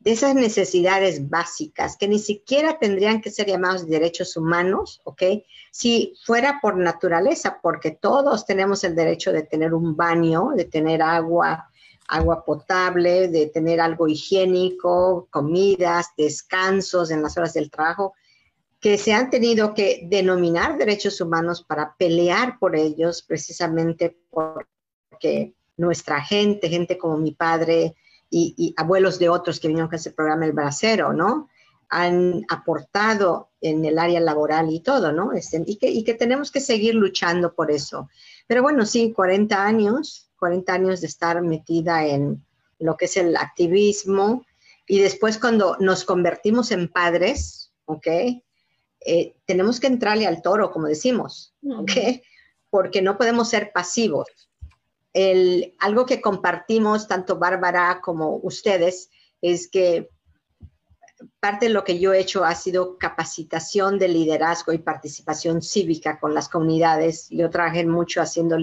de 0.00 0.12
esas 0.12 0.34
necesidades 0.34 1.28
básicas 1.28 1.96
que 1.96 2.08
ni 2.08 2.18
siquiera 2.18 2.78
tendrían 2.78 3.20
que 3.20 3.30
ser 3.30 3.46
llamados 3.46 3.86
derechos 3.86 4.36
humanos, 4.36 5.00
¿ok? 5.04 5.22
Si 5.70 6.14
fuera 6.24 6.58
por 6.60 6.76
naturaleza, 6.76 7.60
porque 7.62 7.92
todos 7.92 8.46
tenemos 8.46 8.82
el 8.82 8.96
derecho 8.96 9.30
de 9.32 9.42
tener 9.42 9.74
un 9.74 9.94
baño, 9.94 10.50
de 10.56 10.64
tener 10.64 11.02
agua, 11.02 11.70
agua 12.08 12.44
potable, 12.44 13.28
de 13.28 13.46
tener 13.46 13.80
algo 13.80 14.08
higiénico, 14.08 15.28
comidas, 15.30 16.08
descansos 16.16 17.12
en 17.12 17.22
las 17.22 17.36
horas 17.36 17.52
del 17.52 17.70
trabajo, 17.70 18.14
que 18.80 18.96
se 18.96 19.12
han 19.12 19.28
tenido 19.30 19.74
que 19.74 20.06
denominar 20.08 20.78
derechos 20.78 21.20
humanos 21.20 21.62
para 21.62 21.94
pelear 21.96 22.58
por 22.58 22.74
ellos, 22.74 23.22
precisamente 23.22 24.16
porque 25.20 25.52
nuestra 25.76 26.22
gente, 26.22 26.68
gente 26.68 26.96
como 26.96 27.18
mi 27.18 27.32
padre 27.32 27.94
y, 28.30 28.72
abuelos 28.76 29.18
de 29.18 29.28
otros 29.28 29.60
que 29.60 29.68
vinieron 29.68 29.88
con 29.88 29.96
ese 29.96 30.12
programa 30.12 30.46
El 30.46 30.52
Bracero, 30.52 31.12
¿no? 31.12 31.48
Han 31.90 32.44
aportado 32.48 33.50
en 33.60 33.84
el 33.84 33.98
área 33.98 34.20
laboral 34.20 34.70
y 34.70 34.80
todo, 34.80 35.12
¿no? 35.12 35.32
Este, 35.32 35.62
y, 35.66 35.76
que, 35.76 35.90
y 35.90 36.04
que 36.04 36.14
tenemos 36.14 36.50
que 36.50 36.60
seguir 36.60 36.94
luchando 36.94 37.52
por 37.54 37.70
eso. 37.70 38.08
Pero 38.46 38.62
bueno, 38.62 38.86
sí, 38.86 39.12
40 39.12 39.62
años, 39.62 40.30
40 40.38 40.72
años 40.72 41.00
de 41.00 41.08
estar 41.08 41.42
metida 41.42 42.06
en 42.06 42.42
lo 42.78 42.96
que 42.96 43.06
es 43.06 43.16
el 43.16 43.36
activismo, 43.36 44.46
y 44.86 45.00
después 45.00 45.38
cuando 45.38 45.76
nos 45.80 46.04
convertimos 46.04 46.70
en 46.70 46.88
padres, 46.88 47.72
¿ok? 47.84 48.06
Eh, 49.00 49.34
tenemos 49.44 49.80
que 49.80 49.88
entrarle 49.88 50.26
al 50.26 50.40
toro, 50.40 50.70
como 50.70 50.86
decimos, 50.86 51.52
¿ok? 51.62 52.22
Porque 52.70 53.02
no 53.02 53.18
podemos 53.18 53.50
ser 53.50 53.72
pasivos. 53.72 54.49
El, 55.12 55.74
algo 55.78 56.06
que 56.06 56.20
compartimos, 56.20 57.08
tanto 57.08 57.38
Bárbara 57.38 58.00
como 58.02 58.36
ustedes, 58.42 59.10
es 59.42 59.68
que 59.68 60.10
parte 61.40 61.66
de 61.66 61.72
lo 61.72 61.84
que 61.84 61.98
yo 61.98 62.12
he 62.12 62.20
hecho 62.20 62.44
ha 62.44 62.54
sido 62.54 62.96
capacitación 62.98 63.98
de 63.98 64.08
liderazgo 64.08 64.72
y 64.72 64.78
participación 64.78 65.62
cívica 65.62 66.18
con 66.18 66.34
las 66.34 66.48
comunidades. 66.48 67.28
Yo 67.30 67.50
trabajé 67.50 67.86
mucho 67.86 68.22
haciendo 68.22 68.56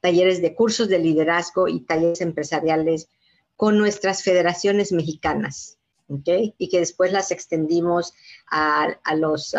talleres 0.00 0.42
de 0.42 0.54
cursos 0.54 0.88
de 0.88 0.98
liderazgo 0.98 1.68
y 1.68 1.80
talleres 1.80 2.20
empresariales 2.20 3.08
con 3.56 3.78
nuestras 3.78 4.22
federaciones 4.22 4.90
mexicanas, 4.92 5.78
¿okay? 6.08 6.54
Y 6.58 6.68
que 6.68 6.78
después 6.78 7.12
las 7.12 7.30
extendimos 7.30 8.14
a, 8.50 8.96
los, 9.16 9.54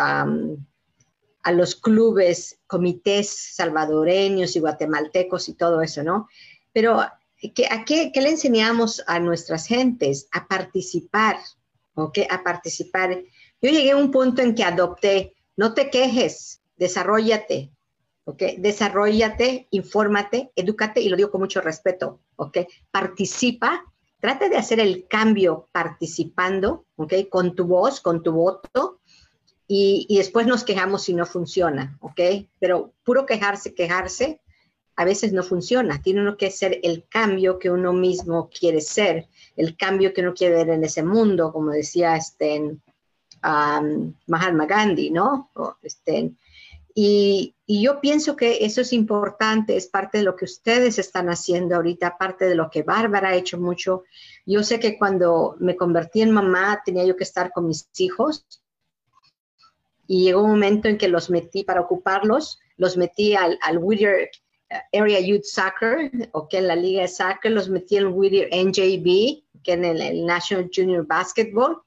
a 1.44 1.52
los 1.52 1.76
clubes, 1.76 2.60
comités 2.68 3.30
salvadoreños 3.56 4.56
y 4.56 4.60
guatemaltecos 4.60 5.50
y 5.50 5.54
todo 5.54 5.82
eso, 5.82 6.04
¿no? 6.04 6.28
Pero, 6.74 7.02
¿qué, 7.56 7.68
a 7.70 7.84
qué, 7.86 8.12
qué 8.14 8.22
le 8.22 8.30
enseñamos 8.30 9.04
a 9.08 9.20
nuestras 9.20 9.68
gentes? 9.68 10.28
A 10.32 10.48
participar, 10.48 11.38
¿ok? 11.96 12.20
A 12.30 12.44
participar. 12.44 13.24
Yo 13.62 13.70
llegué 13.70 13.92
a 13.92 13.98
un 13.98 14.12
punto 14.12 14.42
en 14.42 14.56
que 14.56 14.64
adopté, 14.64 15.36
no 15.58 15.74
te 15.74 15.90
quejes, 15.90 16.62
desarrollate, 16.78 17.72
¿ok? 18.26 18.44
Desarrollate, 18.58 19.68
infórmate, 19.72 20.52
edúcate, 20.56 21.02
y 21.02 21.10
lo 21.10 21.18
digo 21.18 21.32
con 21.32 21.42
mucho 21.42 21.62
respeto, 21.62 22.22
¿ok? 22.36 22.60
Participa, 22.92 23.84
trate 24.20 24.50
de 24.50 24.58
hacer 24.58 24.80
el 24.80 25.08
cambio 25.08 25.70
participando, 25.72 26.86
¿ok? 26.96 27.14
Con 27.30 27.56
tu 27.56 27.66
voz, 27.66 28.00
con 28.02 28.24
tu 28.24 28.32
voto, 28.32 29.01
y, 29.74 30.18
después 30.18 30.48
nos 30.48 30.66
quejamos 30.66 31.04
si 31.04 31.14
no 31.14 31.26
funciona, 31.26 31.98
¿ok? 32.02 32.20
Pero 32.60 32.92
puro 33.06 33.26
quejarse, 33.26 33.74
quejarse, 33.74 34.42
a 34.98 35.06
veces 35.06 35.32
no 35.32 35.44
funciona. 35.44 36.02
Tiene 36.02 36.20
uno 36.20 36.36
que 36.36 36.52
ser 36.52 36.82
el 36.84 37.06
cambio 37.08 37.58
que 37.58 37.72
uno 37.72 37.94
mismo 37.94 38.50
quiere 38.50 38.82
ser, 38.82 39.30
el 39.56 39.78
cambio 39.78 40.14
que 40.14 40.24
uno 40.24 40.34
quiere 40.34 40.56
ver 40.56 40.70
en 40.72 40.84
ese 40.84 41.04
mundo, 41.04 41.54
como 41.54 41.72
decía 41.72 42.18
este, 42.18 42.60
um, 42.60 44.14
Mahatma 44.28 44.66
Gandhi, 44.66 45.10
¿no? 45.10 45.50
este, 45.82 46.34
y, 46.94 47.56
y, 47.66 47.82
yo 47.82 48.02
pienso 48.02 48.36
que 48.36 48.66
eso 48.66 48.82
es 48.82 48.92
importante, 48.92 49.78
es 49.78 49.88
parte 49.88 50.18
de 50.18 50.26
lo 50.26 50.36
que 50.36 50.44
ustedes 50.44 51.00
están 51.00 51.30
haciendo 51.30 51.78
ahorita, 51.78 52.18
parte 52.18 52.44
de 52.44 52.56
lo 52.56 52.70
que 52.70 52.84
Bárbara 52.84 53.30
ha 53.30 53.36
hecho 53.36 53.58
mucho. 53.58 54.04
Yo 54.46 54.64
sé 54.64 54.82
que 54.82 54.98
cuando 54.98 55.56
me 55.60 55.78
convertí 55.78 56.22
en 56.22 56.32
mamá 56.32 56.82
tenía 56.84 57.06
yo 57.06 57.16
que 57.16 57.24
estar 57.24 57.54
con 57.54 57.68
mis 57.68 57.88
hijos 57.98 58.46
y 60.12 60.26
llegó 60.26 60.44
un 60.44 60.52
momento 60.52 60.90
en 60.90 60.98
que 60.98 61.08
los 61.08 61.30
metí 61.30 61.64
para 61.64 61.80
ocuparlos, 61.80 62.60
los 62.76 62.98
metí 62.98 63.34
al, 63.34 63.58
al 63.62 63.78
Whittier 63.78 64.30
Area 64.92 65.22
Youth 65.22 65.46
Soccer, 65.46 66.12
o 66.34 66.50
que 66.50 66.58
en 66.58 66.68
la 66.68 66.76
Liga 66.76 67.04
de 67.04 67.08
Soccer 67.08 67.50
los 67.50 67.70
metí 67.70 67.96
en 67.96 68.08
Whittier 68.08 68.50
NJB, 68.52 69.42
que 69.64 69.72
en 69.72 69.86
el, 69.86 70.26
National 70.26 70.70
Junior 70.76 71.08
Basketball. 71.08 71.82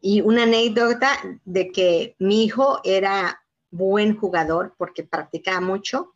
Y 0.00 0.20
una 0.20 0.44
anécdota 0.44 1.18
de 1.44 1.72
que 1.72 2.14
mi 2.20 2.44
hijo 2.44 2.78
era 2.84 3.42
buen 3.72 4.16
jugador 4.16 4.76
porque 4.78 5.02
practicaba 5.02 5.60
mucho 5.60 6.14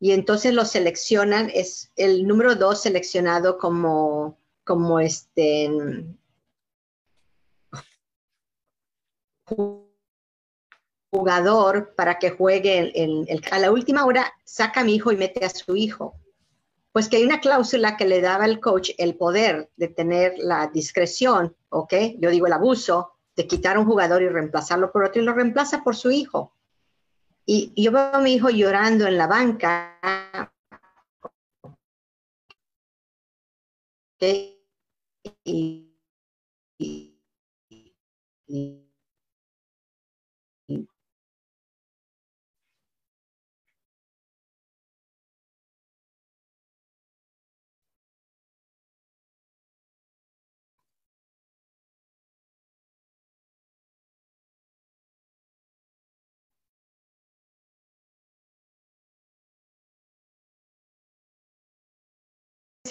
y 0.00 0.10
entonces 0.10 0.52
lo 0.54 0.64
seleccionan, 0.64 1.52
es 1.54 1.92
el 1.94 2.26
número 2.26 2.56
dos 2.56 2.82
seleccionado 2.82 3.58
como, 3.58 4.36
como 4.64 4.98
este 4.98 5.70
jugador 11.16 11.94
para 11.96 12.18
que 12.18 12.30
juegue 12.30 12.92
en, 12.94 13.26
a 13.50 13.58
la 13.58 13.72
última 13.72 14.04
hora 14.04 14.32
saca 14.44 14.80
a 14.80 14.84
mi 14.84 14.94
hijo 14.94 15.12
y 15.12 15.16
mete 15.16 15.44
a 15.44 15.50
su 15.50 15.76
hijo. 15.76 16.14
Pues 16.92 17.08
que 17.08 17.16
hay 17.16 17.24
una 17.24 17.40
cláusula 17.40 17.96
que 17.96 18.06
le 18.06 18.20
daba 18.20 18.44
al 18.44 18.60
coach 18.60 18.90
el 18.98 19.16
poder 19.16 19.70
de 19.76 19.88
tener 19.88 20.34
la 20.38 20.66
discreción, 20.68 21.54
¿ok? 21.68 21.94
Yo 22.18 22.30
digo 22.30 22.46
el 22.46 22.52
abuso 22.52 23.12
de 23.34 23.46
quitar 23.46 23.76
a 23.76 23.80
un 23.80 23.86
jugador 23.86 24.22
y 24.22 24.28
reemplazarlo 24.28 24.92
por 24.92 25.04
otro 25.04 25.20
y 25.20 25.24
lo 25.24 25.32
reemplaza 25.32 25.82
por 25.82 25.96
su 25.96 26.10
hijo. 26.10 26.54
Y, 27.44 27.72
yo 27.80 27.92
veo 27.92 28.14
a 28.14 28.18
mi 28.20 28.34
hijo 28.34 28.50
llorando 28.50 29.06
en 29.06 29.18
la 29.18 29.26
banca. 29.26 30.52
¿okay? 34.16 34.58
y, 35.44 35.92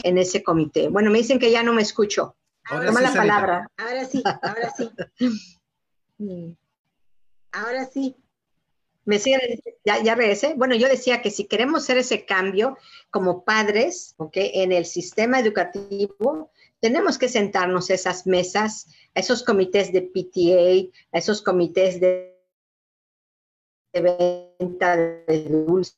en 0.05 0.19
ese 0.19 0.43
comité. 0.43 0.87
Bueno, 0.87 1.09
me 1.09 1.17
dicen 1.17 1.39
que 1.39 1.49
ya 1.49 1.63
no 1.63 1.73
me 1.73 1.81
escucho. 1.81 2.35
Ahora 2.65 2.85
Toma 2.85 3.01
la 3.01 3.13
palabra. 3.13 3.71
Ahora 3.75 4.05
sí, 4.05 4.23
ahora 4.23 4.73
sí. 4.77 4.91
ahora 7.51 7.85
sí. 7.85 8.15
¿Me 9.03 9.17
siguen? 9.17 9.41
¿Ya, 9.83 10.01
ya 10.03 10.13
regresé? 10.13 10.53
Bueno, 10.55 10.75
yo 10.75 10.87
decía 10.87 11.23
que 11.23 11.31
si 11.31 11.45
queremos 11.45 11.83
hacer 11.83 11.97
ese 11.97 12.25
cambio 12.25 12.77
como 13.09 13.43
padres, 13.43 14.13
¿ok? 14.17 14.33
En 14.35 14.71
el 14.71 14.85
sistema 14.85 15.39
educativo, 15.39 16.51
tenemos 16.79 17.17
que 17.17 17.27
sentarnos 17.27 17.89
a 17.89 17.95
esas 17.95 18.27
mesas, 18.27 18.87
a 19.15 19.21
esos 19.21 19.43
comités 19.43 19.91
de 19.91 20.03
PTA, 20.03 20.95
a 21.13 21.17
esos 21.17 21.41
comités 21.41 21.99
de 21.99 22.31
venta 23.93 24.97
de 24.97 25.43
dulces, 25.49 25.97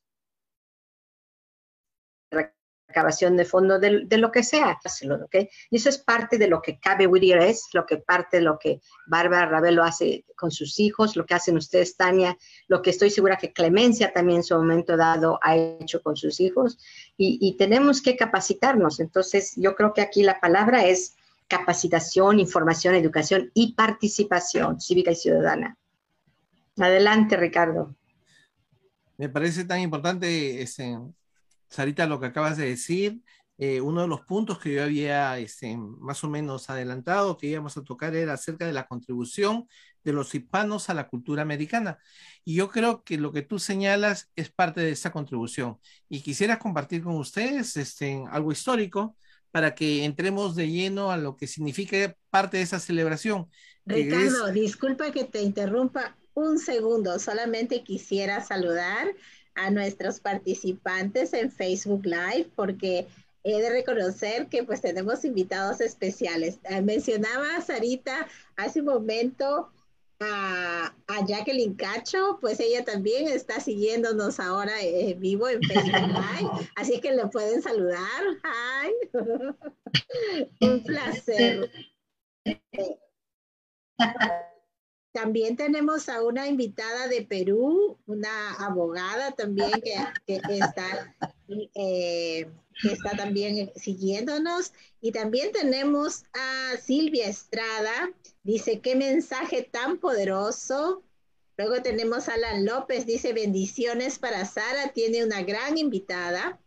recabación 2.97 3.37
de 3.37 3.45
fondo 3.45 3.79
de, 3.79 4.05
de, 4.05 4.17
lo 4.17 4.31
que 4.31 4.43
sea, 4.43 4.79
¿okay? 5.23 5.49
Y 5.69 5.77
eso 5.77 5.89
es 5.89 5.99
parte 5.99 6.37
de 6.37 6.47
lo 6.47 6.61
que 6.61 6.79
Cabe 6.79 7.05
Whittier 7.05 7.39
es, 7.39 7.67
lo 7.73 7.85
que 7.85 7.97
parte 7.97 8.37
de 8.37 8.43
lo 8.43 8.57
que 8.57 8.81
Bárbara 9.05 9.45
Ravelo 9.45 9.83
hace 9.83 10.25
con 10.35 10.49
sus 10.49 10.79
hijos, 10.79 11.15
lo 11.15 11.25
que 11.25 11.35
hacen 11.35 11.57
ustedes, 11.57 11.95
Tania, 11.95 12.35
lo 12.67 12.81
que 12.81 12.89
estoy 12.89 13.09
segura 13.11 13.37
que 13.37 13.53
Clemencia 13.53 14.11
también 14.11 14.37
en 14.37 14.43
su 14.43 14.55
momento 14.55 14.97
dado 14.97 15.39
ha 15.43 15.55
hecho 15.55 16.01
con 16.01 16.15
sus 16.15 16.39
hijos, 16.39 16.79
y, 17.17 17.37
y 17.39 17.55
tenemos 17.57 18.01
que 18.01 18.15
capacitarnos. 18.15 18.99
Entonces, 18.99 19.53
yo 19.55 19.75
creo 19.75 19.93
que 19.93 20.01
aquí 20.01 20.23
la 20.23 20.39
palabra 20.39 20.85
es 20.85 21.15
capacitación, 21.47 22.39
información, 22.39 22.95
educación 22.95 23.51
y 23.53 23.73
participación 23.73 24.81
cívica 24.81 25.11
y 25.11 25.15
ciudadana. 25.15 25.77
Adelante, 26.77 27.37
Ricardo. 27.37 27.95
Me 29.17 29.29
parece 29.29 29.65
tan 29.65 29.79
importante 29.79 30.61
ese, 30.61 30.97
Sarita, 31.69 32.05
lo 32.05 32.19
que 32.19 32.27
acabas 32.27 32.57
de 32.57 32.67
decir, 32.67 33.21
eh, 33.57 33.81
uno 33.81 34.01
de 34.01 34.07
los 34.07 34.21
puntos 34.21 34.59
que 34.59 34.73
yo 34.73 34.83
había 34.83 35.37
este, 35.39 35.75
más 35.77 36.23
o 36.23 36.29
menos 36.29 36.69
adelantado 36.69 37.37
que 37.37 37.47
íbamos 37.47 37.75
a 37.75 37.83
tocar 37.83 38.15
era 38.15 38.33
acerca 38.33 38.67
de 38.67 38.73
la 38.73 38.85
contribución 38.85 39.67
de 40.03 40.13
los 40.13 40.33
hispanos 40.35 40.89
a 40.89 40.93
la 40.93 41.07
cultura 41.07 41.41
americana. 41.41 41.97
Y 42.45 42.55
yo 42.55 42.69
creo 42.69 43.03
que 43.03 43.17
lo 43.17 43.33
que 43.33 43.41
tú 43.41 43.57
señalas 43.57 44.29
es 44.35 44.51
parte 44.51 44.81
de 44.81 44.91
esa 44.91 45.11
contribución. 45.11 45.79
Y 46.07 46.21
quisiera 46.21 46.59
compartir 46.59 47.03
con 47.03 47.15
ustedes 47.15 47.75
este, 47.77 48.23
algo 48.29 48.51
histórico 48.51 49.17
para 49.51 49.73
que 49.73 50.05
entremos 50.05 50.55
de 50.55 50.69
lleno 50.69 51.11
a 51.11 51.17
lo 51.17 51.35
que 51.35 51.47
significa 51.47 52.15
parte 52.29 52.57
de 52.57 52.63
esa 52.63 52.79
celebración. 52.79 53.49
Ricardo, 53.85 54.51
disculpa 54.51 55.11
que 55.11 55.23
te 55.23 55.41
interrumpa 55.41 56.15
un 56.33 56.59
segundo, 56.59 57.17
solamente 57.17 57.83
quisiera 57.83 58.43
saludar 58.43 59.07
a 59.57 59.71
nuestros 59.71 60.19
participantes 60.19 61.33
en 61.33 61.51
Facebook 61.51 62.05
Live 62.05 62.49
porque 62.55 63.07
he 63.43 63.61
de 63.61 63.69
reconocer 63.69 64.47
que 64.47 64.63
pues 64.63 64.81
tenemos 64.81 65.23
invitados 65.25 65.81
especiales. 65.81 66.59
Eh, 66.65 66.81
mencionaba 66.81 67.61
Sarita 67.61 68.27
hace 68.55 68.81
un 68.81 68.87
momento 68.87 69.71
a, 70.19 70.93
a, 71.07 71.25
Jacqueline 71.25 71.75
Cacho, 71.75 72.39
pues 72.41 72.59
ella 72.59 72.83
también 72.83 73.27
está 73.27 73.59
siguiéndonos 73.59 74.39
ahora 74.39 74.73
en 74.81 75.19
vivo 75.19 75.47
en 75.47 75.61
Facebook 75.61 76.07
Live, 76.07 76.69
así 76.75 76.99
que 76.99 77.13
le 77.13 77.27
pueden 77.27 77.61
saludar. 77.61 78.01
Hi. 78.43 78.91
un 80.61 80.83
placer. 80.83 81.69
también 85.17 85.57
tenemos 85.57 86.09
a 86.09 86.21
una 86.21 86.47
invitada 86.47 87.07
de 87.07 87.23
Perú, 87.23 87.97
una 88.05 88.53
abogada 88.53 89.31
también 89.31 89.71
que, 89.81 90.39
está, 90.47 91.15
eh, 91.73 92.47
está 92.83 93.17
también 93.17 93.71
siguiéndonos. 93.75 94.73
Y 95.01 95.11
también 95.11 95.51
tenemos 95.53 96.25
a 96.33 96.77
Silvia 96.77 97.27
Estrada, 97.27 98.11
dice, 98.43 98.79
qué 98.79 98.95
mensaje 98.95 99.63
tan 99.63 99.97
poderoso. 99.97 101.01
Luego 101.57 101.81
tenemos 101.81 102.29
a 102.29 102.35
Alan 102.35 102.63
López, 102.63 103.07
dice, 103.07 103.33
bendiciones 103.33 104.19
para 104.19 104.45
Sara, 104.45 104.93
tiene 104.93 105.25
una 105.25 105.41
gran 105.41 105.79
invitada. 105.79 106.61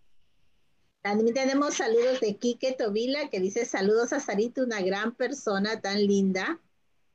También 1.02 1.34
tenemos 1.34 1.74
saludos 1.74 2.18
de 2.18 2.34
Quique 2.34 2.72
Tobila, 2.72 3.30
que 3.30 3.38
dice, 3.38 3.64
saludos 3.64 4.12
a 4.12 4.18
Sarita, 4.18 4.64
una 4.64 4.82
gran 4.82 5.14
persona 5.14 5.80
tan 5.80 6.04
linda. 6.04 6.60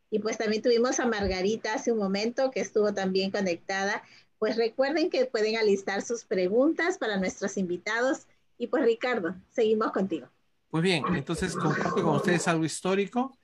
Y 0.10 0.20
pues 0.20 0.38
también 0.38 0.62
tuvimos 0.62 1.00
a 1.00 1.08
Margarita 1.08 1.74
hace 1.74 1.92
un 1.92 1.98
momento 1.98 2.52
que 2.52 2.62
estuvo 2.62 2.94
también 2.94 3.32
conectada. 3.32 4.04
Pues 4.40 4.58
recuerden 4.58 5.10
que 5.10 5.26
pueden 5.26 5.58
alistar 5.58 6.02
sus 6.02 6.24
preguntas 6.24 6.98
para 6.98 7.18
nuestros 7.18 7.58
invitados. 7.58 8.28
Y 8.58 8.68
pues 8.68 8.84
Ricardo, 8.84 9.36
seguimos 9.52 9.92
contigo. 9.92 10.28
Pues 10.70 10.84
bien, 10.84 11.04
entonces 11.16 11.56
comparto 11.56 12.04
con 12.04 12.16
ustedes 12.16 12.48
algo 12.48 12.66
histórico. 12.66 13.38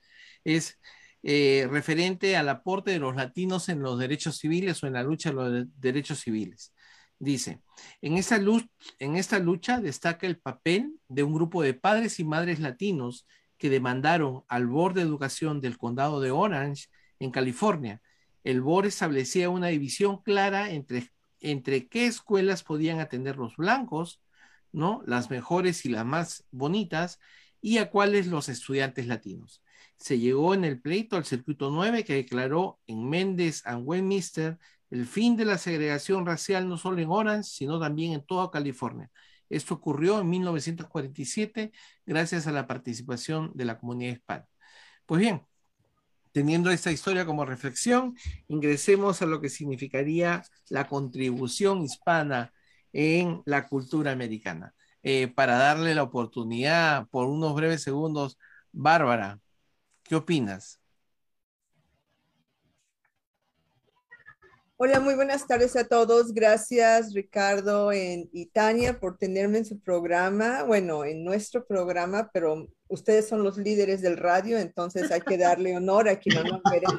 Es 0.44 0.78
eh, 1.22 1.68
referente 1.70 2.36
al 2.36 2.48
aporte 2.48 2.90
de 2.90 2.98
los 2.98 3.14
latinos 3.14 3.68
en 3.68 3.80
los 3.80 3.98
derechos 3.98 4.38
civiles 4.38 4.82
o 4.82 4.86
en 4.86 4.94
la 4.94 5.02
lucha 5.02 5.30
de 5.30 5.34
los 5.34 5.66
derechos 5.80 6.20
civiles. 6.20 6.72
Dice, 7.18 7.60
en 8.00 8.18
esta, 8.18 8.38
lucha, 8.38 8.66
en 8.98 9.14
esta 9.14 9.38
lucha 9.38 9.80
destaca 9.80 10.26
el 10.26 10.38
papel 10.38 10.98
de 11.08 11.22
un 11.22 11.32
grupo 11.32 11.62
de 11.62 11.74
padres 11.74 12.18
y 12.18 12.24
madres 12.24 12.58
latinos 12.58 13.26
que 13.62 13.70
demandaron 13.70 14.42
al 14.48 14.66
Board 14.66 14.94
de 14.94 15.02
Educación 15.02 15.60
del 15.60 15.78
Condado 15.78 16.20
de 16.20 16.32
Orange, 16.32 16.88
en 17.20 17.30
California. 17.30 18.02
El 18.42 18.60
Board 18.60 18.86
establecía 18.86 19.50
una 19.50 19.68
división 19.68 20.20
clara 20.20 20.72
entre, 20.72 21.12
entre 21.38 21.86
qué 21.86 22.06
escuelas 22.06 22.64
podían 22.64 22.98
atender 22.98 23.36
los 23.36 23.56
blancos, 23.56 24.20
¿no? 24.72 25.04
Las 25.06 25.30
mejores 25.30 25.86
y 25.86 25.90
las 25.90 26.04
más 26.04 26.44
bonitas, 26.50 27.20
y 27.60 27.78
a 27.78 27.88
cuáles 27.88 28.26
los 28.26 28.48
estudiantes 28.48 29.06
latinos. 29.06 29.62
Se 29.96 30.18
llegó 30.18 30.54
en 30.54 30.64
el 30.64 30.80
pleito 30.80 31.14
al 31.14 31.24
circuito 31.24 31.70
9 31.70 32.02
que 32.02 32.14
declaró 32.14 32.80
en 32.88 33.08
Méndez 33.08 33.62
and 33.64 33.86
Westminster 33.86 34.58
el 34.90 35.06
fin 35.06 35.36
de 35.36 35.44
la 35.44 35.56
segregación 35.56 36.26
racial 36.26 36.68
no 36.68 36.78
solo 36.78 37.00
en 37.00 37.10
Orange, 37.10 37.48
sino 37.48 37.78
también 37.78 38.12
en 38.12 38.26
toda 38.26 38.50
California. 38.50 39.08
Esto 39.52 39.74
ocurrió 39.74 40.20
en 40.20 40.30
1947 40.30 41.72
gracias 42.06 42.46
a 42.46 42.52
la 42.52 42.66
participación 42.66 43.52
de 43.54 43.64
la 43.66 43.78
comunidad 43.78 44.14
hispana. 44.14 44.48
Pues 45.06 45.20
bien, 45.20 45.42
teniendo 46.32 46.70
esta 46.70 46.92
historia 46.92 47.26
como 47.26 47.44
reflexión, 47.44 48.16
ingresemos 48.48 49.22
a 49.22 49.26
lo 49.26 49.40
que 49.40 49.48
significaría 49.50 50.42
la 50.68 50.88
contribución 50.88 51.82
hispana 51.82 52.52
en 52.92 53.42
la 53.46 53.68
cultura 53.68 54.12
americana. 54.12 54.74
Eh, 55.02 55.28
para 55.28 55.56
darle 55.56 55.94
la 55.94 56.04
oportunidad 56.04 57.08
por 57.08 57.28
unos 57.28 57.54
breves 57.54 57.82
segundos, 57.82 58.38
Bárbara, 58.72 59.40
¿qué 60.04 60.16
opinas? 60.16 60.81
Hola, 64.84 64.98
muy 64.98 65.14
buenas 65.14 65.46
tardes 65.46 65.76
a 65.76 65.84
todos. 65.84 66.34
Gracias 66.34 67.14
Ricardo 67.14 67.92
y 67.92 68.50
Tania 68.52 68.98
por 68.98 69.16
tenerme 69.16 69.58
en 69.58 69.64
su 69.64 69.78
programa, 69.78 70.64
bueno, 70.64 71.04
en 71.04 71.22
nuestro 71.22 71.64
programa, 71.64 72.32
pero 72.34 72.66
ustedes 72.88 73.28
son 73.28 73.44
los 73.44 73.58
líderes 73.58 74.02
del 74.02 74.16
radio, 74.16 74.58
entonces 74.58 75.12
hay 75.12 75.20
que 75.20 75.38
darle 75.38 75.76
honor 75.76 76.08
a 76.08 76.18
quien 76.18 76.42
no 76.42 76.60
merece, 76.68 76.96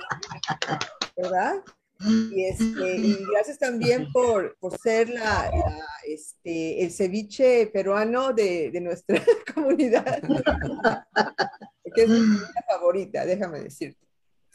¿verdad? 1.18 1.56
Y, 2.00 2.46
este, 2.46 3.18
gracias 3.30 3.60
también 3.60 4.10
por, 4.14 4.56
ser 4.82 5.10
la, 5.10 5.52
este, 6.08 6.86
el 6.86 6.90
ceviche 6.90 7.68
peruano 7.68 8.32
de, 8.32 8.72
de 8.72 8.80
nuestra 8.80 9.22
comunidad, 9.54 10.22
que 11.94 12.04
es 12.04 12.08
mi 12.08 12.38
favorita, 12.66 13.26
déjame 13.26 13.60
decirte. 13.60 14.03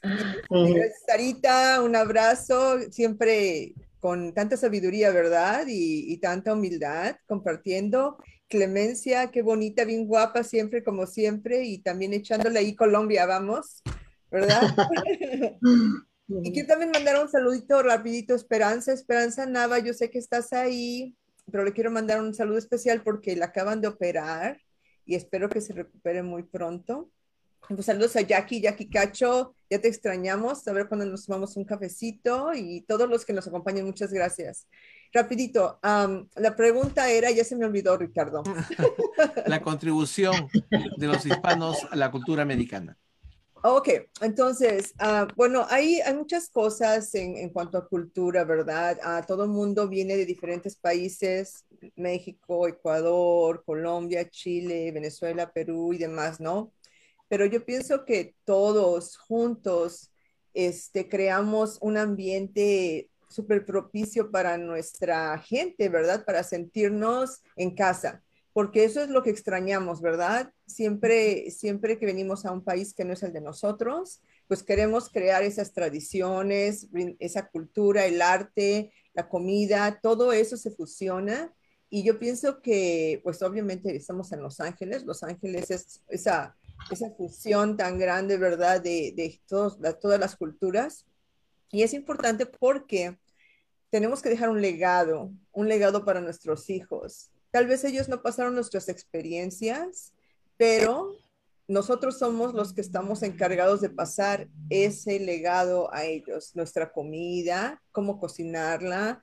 Gracias, 0.03 1.03
Sarita, 1.07 1.83
un 1.83 1.97
abrazo, 1.97 2.79
siempre 2.91 3.75
con 4.01 4.33
tanta 4.33 4.57
sabiduría, 4.57 5.11
¿verdad? 5.11 5.65
Y, 5.69 6.17
tanta 6.19 6.55
humildad, 6.55 7.17
compartiendo. 7.27 8.19
Clemencia, 8.49 9.31
qué 9.31 9.43
bonita, 9.43 9.85
bien 9.85 10.07
guapa, 10.07 10.43
siempre 10.43 10.83
como 10.83 11.07
siempre, 11.07 11.65
y 11.65 11.79
también 11.79 12.15
echándole 12.15 12.61
ahí 12.61 12.75
Colombia, 12.75 13.27
vamos, 13.27 13.83
¿verdad? 14.31 14.63
y 16.29 16.53
quiero 16.53 16.69
también 16.69 16.91
mandar 16.91 17.23
un 17.23 17.29
saludito 17.29 17.83
rapidito, 17.83 18.35
Esperanza, 18.35 18.93
Esperanza 18.93 19.45
Nava, 19.45 19.81
yo 19.81 19.93
sé 19.93 20.11
que 20.11 20.19
estás 20.19 20.55
ahí, 20.55 21.15
pero 21.51 21.65
le 21.65 21.73
quiero 21.73 21.91
mandar 21.91 22.23
un 22.23 22.33
saludo 22.33 22.57
especial 22.57 23.03
porque 23.03 23.37
la 23.37 23.47
acaban 23.47 23.83
de 23.83 23.89
operar 23.89 24.59
y 25.05 25.15
espero 25.15 25.49
que 25.49 25.61
se 25.61 25.75
recupere 25.75 26.23
muy 26.23 26.43
pronto. 26.43 27.11
Pues 27.67 27.85
saludos 27.85 28.17
a 28.17 28.23
Jackie, 28.23 28.61
Jackie 28.61 28.89
Cacho, 28.89 29.55
ya 29.69 29.79
te 29.81 29.89
extrañamos, 29.89 30.67
a 30.67 30.73
ver 30.73 30.89
cuando 30.89 31.05
nos 31.05 31.27
tomamos 31.27 31.57
un 31.57 31.65
cafecito 31.65 32.55
y 32.55 32.83
todos 32.83 33.09
los 33.09 33.25
que 33.25 33.33
nos 33.33 33.47
acompañan, 33.47 33.85
muchas 33.85 34.13
gracias. 34.13 34.67
Rapidito, 35.13 35.79
la 35.83 36.57
pregunta 36.57 37.11
era, 37.11 37.31
ya 37.31 37.45
se 37.45 37.57
me 37.57 37.65
olvidó, 37.65 37.97
Ricardo. 37.97 38.43
la 39.47 39.61
contribución 39.63 40.49
de 40.97 41.07
los 41.07 41.25
hispanos 41.27 41.77
a 41.91 41.97
la 41.97 42.11
cultura 42.11 42.43
americana. 42.43 42.97
Ok, 43.65 43.89
entonces, 44.21 44.95
ah, 45.01 45.27
bueno, 45.35 45.67
hay, 45.69 46.01
hay 46.01 46.15
muchas 46.15 46.49
cosas 46.49 47.13
en, 47.17 47.37
en, 47.37 47.51
cuanto 47.51 47.77
a 47.77 47.89
cultura, 47.89 48.45
¿verdad? 48.45 48.99
Uh, 49.05 49.27
todo 49.27 49.45
el 49.45 49.51
mundo 49.51 49.89
viene 49.89 50.17
de 50.17 50.25
diferentes 50.25 50.77
países, 50.77 51.65
México, 51.97 52.69
Ecuador, 52.69 53.65
Colombia, 53.67 54.31
Chile, 54.31 54.93
Venezuela, 54.93 55.51
Perú 55.51 55.93
y 55.93 55.99
demás, 55.99 56.39
¿no? 56.39 56.73
Pero 57.29 57.47
yo 57.47 57.65
pienso 57.65 58.05
que 58.05 58.35
todos 58.45 59.17
juntos 59.17 60.11
este, 60.55 61.09
creamos 61.09 61.79
un 61.81 61.97
ambiente 61.97 63.11
súper 63.29 63.65
propicio 63.65 64.31
para 64.31 64.57
nuestra 64.59 65.39
gente, 65.39 65.89
¿verdad? 65.89 66.25
Para 66.25 66.43
sentirnos 66.43 67.43
en 67.57 67.75
casa, 67.75 68.23
porque 68.53 68.85
eso 68.85 69.03
es 69.03 69.11
lo 69.11 69.23
que 69.23 69.31
extrañamos, 69.31 70.01
¿verdad? 70.01 70.53
Siempre, 70.67 71.51
siempre 71.51 71.99
que 71.99 72.07
venimos 72.07 72.47
a 72.47 72.53
un 72.53 72.65
país 72.65 72.95
que 72.95 73.05
no 73.05 73.13
es 73.13 73.23
el 73.23 73.33
de 73.33 73.43
nosotros, 73.43 74.23
pues 74.49 74.63
queremos 74.63 75.11
crear 75.11 75.43
esas 75.43 75.73
tradiciones, 75.75 76.89
esa 77.19 77.49
cultura, 77.49 78.07
el 78.07 78.23
arte, 78.23 78.93
la 79.13 79.29
comida, 79.29 80.01
todo 80.03 80.33
eso 80.33 80.57
se 80.57 80.71
fusiona. 80.71 81.53
Y 81.91 82.03
yo 82.03 82.19
pienso 82.19 82.61
que, 82.63 83.21
pues 83.23 83.43
obviamente 83.43 83.95
estamos 83.95 84.33
en 84.33 84.43
Los 84.43 84.61
Ángeles, 84.61 85.05
Los 85.05 85.23
Ángeles 85.23 85.71
es 85.71 86.03
esa 86.09 86.57
esa 86.91 87.11
fusión 87.11 87.77
tan 87.77 87.99
grande, 87.99 88.37
¿verdad?, 88.37 88.81
de, 88.81 89.13
de, 89.15 89.41
todas 89.49 90.21
las 90.21 90.37
culturas. 90.37 91.07
Y 91.71 91.83
es 91.83 91.93
importante 91.93 92.47
porque 92.47 93.19
tenemos 93.91 94.23
que 94.23 94.31
dejar 94.31 94.49
un 94.51 94.61
legado, 94.61 95.31
un 95.53 95.69
legado 95.69 96.05
para 96.05 96.21
nuestros 96.21 96.71
hijos. 96.71 97.31
Tal 97.51 97.67
vez 97.67 97.85
ellos 97.85 98.09
no 98.09 98.23
pasaron 98.23 98.55
nuestras 98.55 98.89
experiencias, 98.89 100.13
pero 100.57 101.17
nosotros 101.67 102.19
somos 102.19 102.55
los 102.55 102.73
que 102.73 102.81
estamos 102.81 103.23
encargados 103.23 103.81
de 103.81 103.91
pasar 103.91 104.49
ese 104.71 105.21
legado 105.21 105.93
a 105.93 106.05
ellos, 106.05 106.57
nuestra 106.57 106.93
comida, 106.93 107.83
cómo 107.93 108.19
cocinarla. 108.19 109.23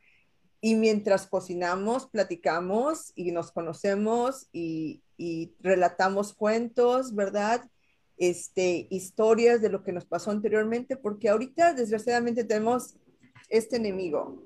Y 0.61 0.75
mientras 0.75 1.27
cocinamos, 1.27 2.07
platicamos 2.07 3.11
y 3.15 3.31
nos 3.31 3.51
conocemos 3.51 4.47
y, 4.51 5.03
y 5.17 5.53
relatamos 5.59 6.33
cuentos, 6.33 7.15
¿verdad? 7.15 7.69
Este, 8.17 8.87
historias 8.89 9.61
de 9.61 9.69
lo 9.69 9.83
que 9.83 9.91
nos 9.91 10.05
pasó 10.05 10.31
anteriormente, 10.31 10.97
porque 10.97 11.29
ahorita 11.29 11.73
desgraciadamente 11.73 12.43
tenemos 12.43 12.95
este 13.49 13.77
enemigo. 13.77 14.41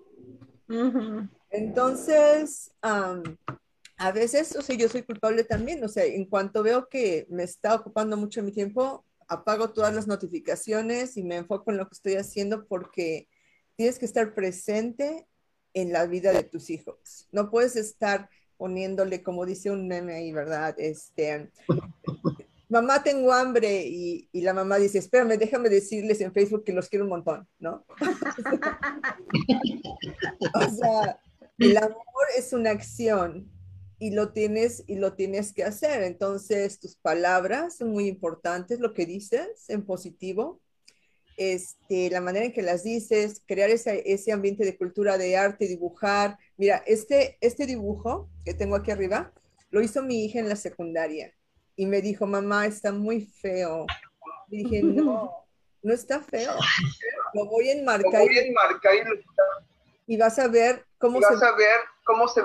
Entonces, 1.49 2.71
a 2.81 4.11
veces, 4.11 4.55
o 4.55 4.61
sea, 4.61 4.75
yo 4.75 4.87
soy 4.87 5.03
culpable 5.03 5.43
también, 5.43 5.83
o 5.83 5.87
sea, 5.87 6.05
en 6.05 6.25
cuanto 6.25 6.63
veo 6.63 6.87
que 6.89 7.27
me 7.29 7.43
está 7.43 7.75
ocupando 7.75 8.17
mucho 8.17 8.43
mi 8.43 8.51
tiempo, 8.51 9.03
apago 9.27 9.71
todas 9.71 9.93
las 9.93 10.07
notificaciones 10.07 11.17
y 11.17 11.23
me 11.23 11.37
enfoco 11.37 11.71
en 11.71 11.77
lo 11.77 11.87
que 11.87 11.95
estoy 11.95 12.15
haciendo 12.15 12.65
porque 12.65 13.29
tienes 13.75 13.99
que 13.99 14.05
estar 14.05 14.33
presente 14.33 15.27
en 15.73 15.93
la 15.93 16.05
vida 16.07 16.33
de 16.33 16.43
tus 16.43 16.69
hijos. 16.69 17.27
No 17.31 17.49
puedes 17.51 17.75
estar 17.75 18.29
poniéndole, 18.59 19.23
como 19.23 19.45
dice 19.45 19.71
un 19.71 19.87
meme 19.87 20.15
ahí, 20.15 20.33
¿verdad? 20.33 20.75
Este, 20.77 21.49
mamá, 22.67 23.01
tengo 23.01 23.31
hambre 23.31 23.85
y, 23.87 24.27
y, 24.33 24.41
la 24.41 24.53
mamá 24.53 24.75
dice, 24.75 24.97
espérame, 24.97 25.37
déjame 25.37 25.69
decirles 25.69 26.19
en 26.19 26.33
Facebook 26.33 26.65
que 26.65 26.73
los 26.73 26.89
quiero 26.89 27.05
un 27.05 27.11
montón, 27.11 27.47
¿no? 27.57 27.85
o 30.53 30.69
sea, 30.69 31.21
el 31.57 31.77
amor 31.77 32.25
es 32.37 32.51
una 32.51 32.71
acción 32.71 33.49
y 33.97 34.11
lo 34.11 34.33
tienes 34.33 34.83
y 34.87 34.95
lo 34.95 35.13
tienes 35.13 35.53
que 35.53 35.63
hacer. 35.63 36.03
Entonces, 36.03 36.81
tus 36.81 36.97
palabras 36.97 37.77
son 37.77 37.91
muy 37.91 38.07
importantes, 38.07 38.81
lo 38.81 38.93
que 38.93 39.05
dices 39.05 39.69
en 39.69 39.85
positivo. 39.85 40.59
Este, 41.39 42.09
la 42.09 42.19
manera 42.19 42.45
en 42.45 42.51
que 42.51 42.61
las 42.61 42.83
dices, 42.83 43.41
crear 43.47 43.69
ese, 43.69 44.03
ese 44.05 44.33
ambiente 44.33 44.65
de 44.65 44.77
cultura, 44.77 45.17
de 45.17 45.37
arte, 45.37 45.69
dibujar. 45.69 46.37
Mira, 46.57 46.83
este, 46.85 47.37
este 47.39 47.65
dibujo 47.65 48.29
que 48.43 48.53
tengo 48.53 48.75
aquí 48.75 48.91
arriba, 48.91 49.31
lo 49.71 49.81
hizo 49.81 50.03
mi 50.03 50.25
hija 50.25 50.39
en 50.39 50.49
la 50.49 50.57
secundaria 50.57 51.33
y 51.77 51.85
me 51.85 52.01
dijo, 52.01 52.27
mamá, 52.27 52.65
está 52.65 52.91
muy 52.91 53.21
feo. 53.21 53.85
Y 54.49 54.63
dije, 54.63 54.83
no, 54.83 55.31
no 55.81 55.93
está 55.93 56.19
feo. 56.19 56.51
Lo 57.33 57.45
voy 57.45 57.69
a 57.69 57.71
enmarcar. 57.71 58.21
voy 58.21 58.37
a 58.37 58.41
enmarcar 58.45 58.95
y, 60.07 60.17
vas 60.17 60.39
a 60.39 60.49
ver 60.49 60.85
cómo 60.97 61.21
vas 61.21 61.41
a 61.41 61.55
ver 61.55 61.79
cómo 62.03 62.27
se... 62.27 62.41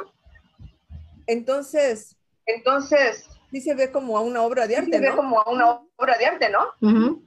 Entonces... 1.27 2.17
Entonces... 2.47 3.29
Sí 3.51 3.61
se 3.61 3.75
ve 3.75 3.91
como 3.91 4.17
a 4.19 4.21
una 4.21 4.43
obra 4.43 4.69
de 4.69 4.77
arte, 4.77 4.93
se 4.93 5.01
ve 5.01 5.17
como 5.17 5.41
a 5.41 5.51
una 5.51 5.81
obra 5.97 6.19
de 6.19 6.27
arte, 6.27 6.49
¿no? 6.51 7.24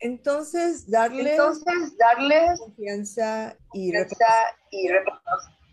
Entonces, 0.00 0.90
darle, 0.90 1.32
Entonces, 1.32 1.96
darle 1.98 2.54
confianza 2.58 3.56
y, 3.74 3.92
confianza 3.92 4.26
y 4.70 4.88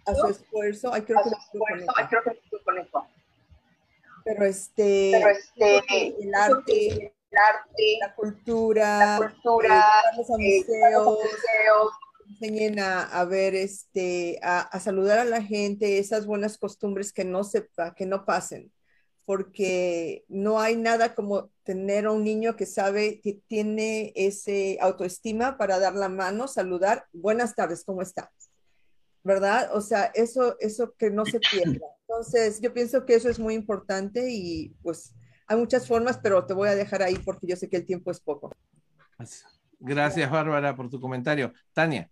a 0.06 0.16
su 0.16 0.28
esfuerzo. 0.28 0.94
Ay, 0.94 1.02
creo, 1.02 1.20
a 1.20 1.24
que, 1.24 1.30
su 1.30 1.36
esfuerzo. 1.36 1.92
Ay, 1.96 2.06
creo 2.08 2.24
que 2.24 2.64
con 2.64 2.78
eso. 2.78 3.08
Pero 4.26 4.46
este, 4.46 5.12
Pero 5.14 5.30
este 5.30 5.78
el 6.22 6.36
arte, 6.36 7.14
el 7.32 7.38
arte, 7.38 7.98
la 8.02 8.16
cultura, 8.16 9.20
la 9.20 9.32
cultura, 9.32 9.78
eh, 9.78 10.14
a 10.14 10.18
museos, 10.18 11.06
museos, 11.06 11.92
enseñen 12.30 12.80
a, 12.80 13.04
a 13.04 13.24
ver, 13.24 13.56
este, 13.56 14.38
a, 14.44 14.60
a, 14.60 14.80
saludar 14.82 15.20
a 15.20 15.26
la 15.26 15.42
gente, 15.42 16.00
esas 16.00 16.26
buenas 16.26 16.58
costumbres 16.58 17.14
que 17.14 17.24
no 17.24 17.46
sepa, 17.46 17.96
que 17.96 18.06
no 18.06 18.26
pasen, 18.26 18.72
porque 19.28 20.24
no 20.30 20.58
hay 20.58 20.78
nada 20.78 21.14
como 21.14 21.50
tener 21.64 22.06
a 22.06 22.14
un 22.14 22.24
niño 22.24 22.56
que 22.56 22.66
sabe 22.66 23.20
que 23.20 23.42
tiene 23.48 24.14
ese 24.16 24.78
autoestima 24.80 25.58
para 25.58 25.80
dar 25.80 25.96
la 25.96 26.08
mano, 26.08 26.48
saludar, 26.48 27.08
buenas 27.12 27.54
tardes, 27.54 27.84
¿cómo 27.84 28.02
estás? 28.02 28.30
¿Verdad? 29.26 29.76
O 29.76 29.82
sea, 29.82 30.06
eso, 30.14 30.56
eso 30.62 30.94
que 30.98 31.12
no 31.12 31.26
se 31.26 31.42
pierda. 31.42 31.86
Entonces, 32.08 32.62
yo 32.62 32.74
pienso 32.74 33.06
que 33.06 33.16
eso 33.16 33.30
es 33.30 33.38
muy 33.38 33.54
importante 33.54 34.32
y 34.32 34.70
pues 34.82 35.14
hay 35.46 35.58
muchas 35.58 35.86
formas, 35.90 36.18
pero 36.24 36.46
te 36.46 36.54
voy 36.54 36.70
a 36.70 36.76
dejar 36.76 37.04
ahí 37.04 37.18
porque 37.26 37.48
yo 37.48 37.58
sé 37.58 37.68
que 37.68 37.76
el 37.76 37.86
tiempo 37.86 38.12
es 38.12 38.22
poco. 38.22 38.56
Gracias, 39.78 40.32
Bárbara, 40.32 40.74
por 40.74 40.90
tu 40.90 41.02
comentario. 41.02 41.52
Tania. 41.74 42.10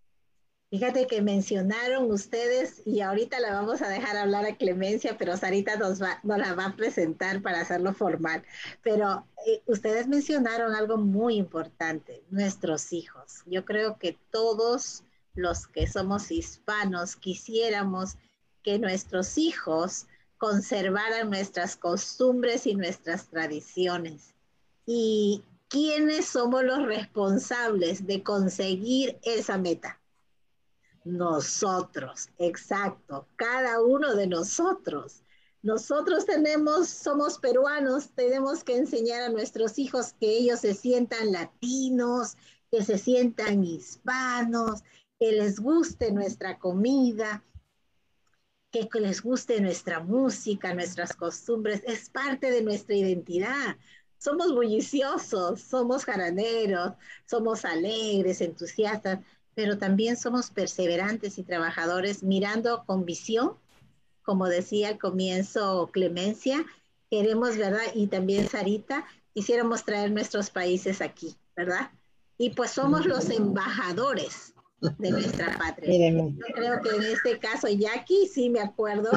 Fíjate 0.76 1.07
que 1.07 1.21
mencionaron 1.21 2.11
ustedes 2.11 2.82
y 2.86 2.99
ahorita 2.99 3.39
la 3.39 3.53
vamos 3.53 3.82
a 3.82 3.88
dejar 3.88 4.17
hablar 4.17 4.45
a 4.45 4.57
Clemencia, 4.57 5.17
pero 5.17 5.38
Sarita 5.38 5.78
nos, 5.78 6.01
va, 6.01 6.19
nos 6.23 6.38
la 6.38 6.53
va 6.53 6.65
a 6.65 6.76
presentar 6.76 7.41
para 7.41 7.61
hacerlo 7.61 7.93
formal. 7.93 8.43
Pero 8.84 9.26
eh, 9.47 9.61
ustedes 9.67 10.09
mencionaron 10.09 10.76
algo 10.76 10.97
muy 10.97 11.38
importante, 11.38 12.26
nuestros 12.30 12.91
hijos. 12.91 13.43
Yo 13.45 13.63
creo 13.63 13.97
que 13.97 14.17
todos 14.32 15.05
los 15.34 15.65
que 15.65 15.88
somos 15.88 16.30
hispanos 16.30 17.15
quisiéramos 17.15 18.17
que 18.61 18.78
nuestros 18.78 19.38
hijos 19.38 20.07
conservaran 20.38 21.30
nuestras 21.30 21.78
costumbres 21.78 22.67
y 22.67 22.76
nuestras 22.76 23.30
tradiciones. 23.30 24.36
¿Y 24.86 25.41
quiénes 25.69 26.26
somos 26.26 26.65
los 26.65 26.86
responsables 26.86 28.05
de 28.05 28.23
conseguir 28.23 29.17
esa 29.23 29.57
meta? 29.57 30.01
Nosotros, 31.06 32.30
exacto, 32.39 33.28
cada 33.36 33.80
uno 33.82 34.16
de 34.16 34.26
nosotros. 34.26 35.22
Nosotros 35.62 36.26
tenemos, 36.26 36.89
somos 36.89 37.38
peruanos, 37.38 38.10
tenemos 38.16 38.64
que 38.64 38.76
enseñar 38.76 39.22
a 39.22 39.30
nuestros 39.30 39.78
hijos 39.78 40.14
que 40.20 40.28
ellos 40.28 40.62
se 40.62 40.74
sientan 40.74 41.32
latinos, 41.32 42.36
que 42.72 42.84
se 42.84 42.97
sientan 42.97 43.64
hispanos, 43.64 44.82
que 45.20 45.32
les 45.32 45.60
guste 45.60 46.12
nuestra 46.12 46.58
comida, 46.58 47.43
que 48.72 48.99
les 48.99 49.22
guste 49.22 49.62
nuestra 49.62 49.99
música, 49.99 50.74
nuestras 50.74 51.16
costumbres, 51.16 51.84
es 51.86 52.10
parte 52.10 52.49
de 52.49 52.64
nuestra 52.64 52.95
identidad. 52.95 53.78
Somos 54.18 54.53
bulliciosos, 54.53 55.62
somos 55.62 56.03
jaraneros, 56.03 56.93
somos 57.26 57.64
alegres, 57.64 58.41
entusiastas, 58.41 59.20
pero 59.56 59.78
también 59.78 60.18
somos 60.18 60.51
perseverantes 60.51 61.38
y 61.38 61.43
trabajadores 61.43 62.22
mirando 62.24 62.84
con 62.86 63.06
visión, 63.06 63.53
como 64.24 64.47
decía 64.47 64.89
al 64.89 64.99
comienzo 64.99 65.89
Clemencia, 65.91 66.66
queremos, 67.10 67.58
¿verdad? 67.58 67.84
Y 67.93 68.08
también 68.08 68.47
Sarita, 68.47 69.06
quisiéramos 69.34 69.86
traer 69.86 70.12
nuestros 70.12 70.49
países 70.49 71.01
aquí, 71.01 71.36
¿verdad? 71.56 71.91
Y 72.38 72.49
pues 72.49 72.72
somos 72.72 73.06
los 73.06 73.30
embajadores 73.30 74.53
de 74.97 75.12
nuestra 75.12 75.58
patria. 75.58 76.12
Yo 76.12 76.53
creo 76.53 76.82
que 76.82 76.89
en 76.89 77.03
este 77.03 77.39
caso, 77.39 77.70
Jackie, 77.70 78.28
sí 78.28 78.49
me 78.49 78.60
acuerdo, 78.60 79.10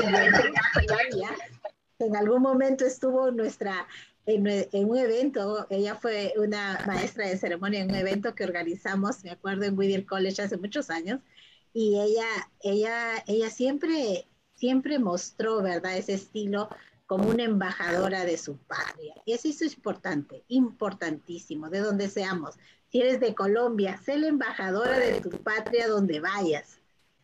en 1.98 2.16
algún 2.16 2.42
momento 2.42 2.84
estuvo 2.86 3.30
nuestra, 3.32 3.88
en, 4.28 4.46
en, 4.46 4.90
un 4.90 4.98
evento, 4.98 5.66
ella 5.70 5.94
fue 5.94 6.34
una 6.36 6.84
maestra 6.86 7.26
de 7.26 7.38
ceremonia 7.38 7.80
en 7.80 7.90
un 7.90 7.96
evento 7.96 8.34
que 8.34 8.44
organizamos, 8.44 9.24
me 9.24 9.30
acuerdo, 9.30 9.64
en 9.64 9.76
Whittier 9.76 10.04
College 10.04 10.42
hace 10.42 10.58
muchos 10.58 10.90
años, 10.90 11.20
y 11.72 11.98
ella, 11.98 12.26
ella, 12.60 13.24
ella 13.26 13.48
siempre, 13.48 14.28
siempre 14.54 14.98
mostró, 14.98 15.62
¿verdad?, 15.62 15.96
ese 15.96 16.12
estilo 16.12 16.68
como 17.06 17.30
una 17.30 17.44
embajadora 17.44 18.26
de 18.26 18.36
su 18.36 18.58
patria. 18.58 19.14
Y 19.24 19.32
eso 19.32 19.48
es 19.48 19.74
importante, 19.74 20.44
importantísimo, 20.48 21.70
de 21.70 21.78
donde 21.78 22.10
seamos. 22.10 22.56
Si 22.90 23.00
eres 23.00 23.20
de 23.20 23.34
Colombia, 23.34 23.98
sé 24.04 24.18
la 24.18 24.28
embajadora 24.28 24.98
de 24.98 25.22
tu 25.22 25.30
patria 25.30 25.88
donde 25.88 26.20
vayas, 26.20 26.80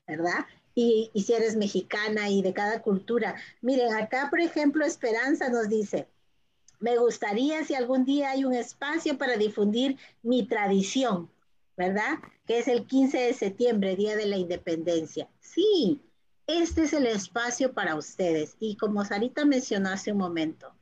¿verdad? 0.07 0.47
Y, 0.75 1.11
y, 1.13 1.23
si 1.25 1.35
eres 1.35 1.55
mexicana 1.57 2.31
y 2.31 2.41
de 2.41 2.55
cada 2.55 2.81
cultura. 2.81 3.37
Miren, 3.61 3.93
acá, 3.93 4.29
por 4.31 4.41
ejemplo, 4.41 4.87
Esperanza 4.87 5.51
nos 5.51 5.69
dice, 5.69 6.09
me 6.81 6.99
gustaría 6.99 7.65
si 7.65 7.75
algún 7.75 8.05
día 8.05 8.31
hay 8.31 8.45
un 8.45 8.55
espacio 8.55 9.17
para 9.19 9.37
difundir 9.37 9.99
mi 10.23 10.47
tradición, 10.47 11.31
¿verdad? 11.77 12.19
Que 12.47 12.59
es 12.59 12.69
el 12.69 12.87
15 12.87 13.19
de 13.19 13.35
septiembre, 13.35 13.97
Día 13.97 14.17
de 14.17 14.27
la 14.27 14.37
Independencia. 14.37 15.29
Sí, 15.41 16.01
este 16.47 16.83
es 16.83 16.93
el 16.93 17.07
espacio 17.07 17.73
para 17.73 17.97
ustedes. 17.97 18.57
Y 18.61 18.77
como 18.77 19.05
Sarita 19.05 19.45
mencionó 19.45 19.91
hace 19.91 20.13
un 20.13 20.19
momento, 20.19 20.75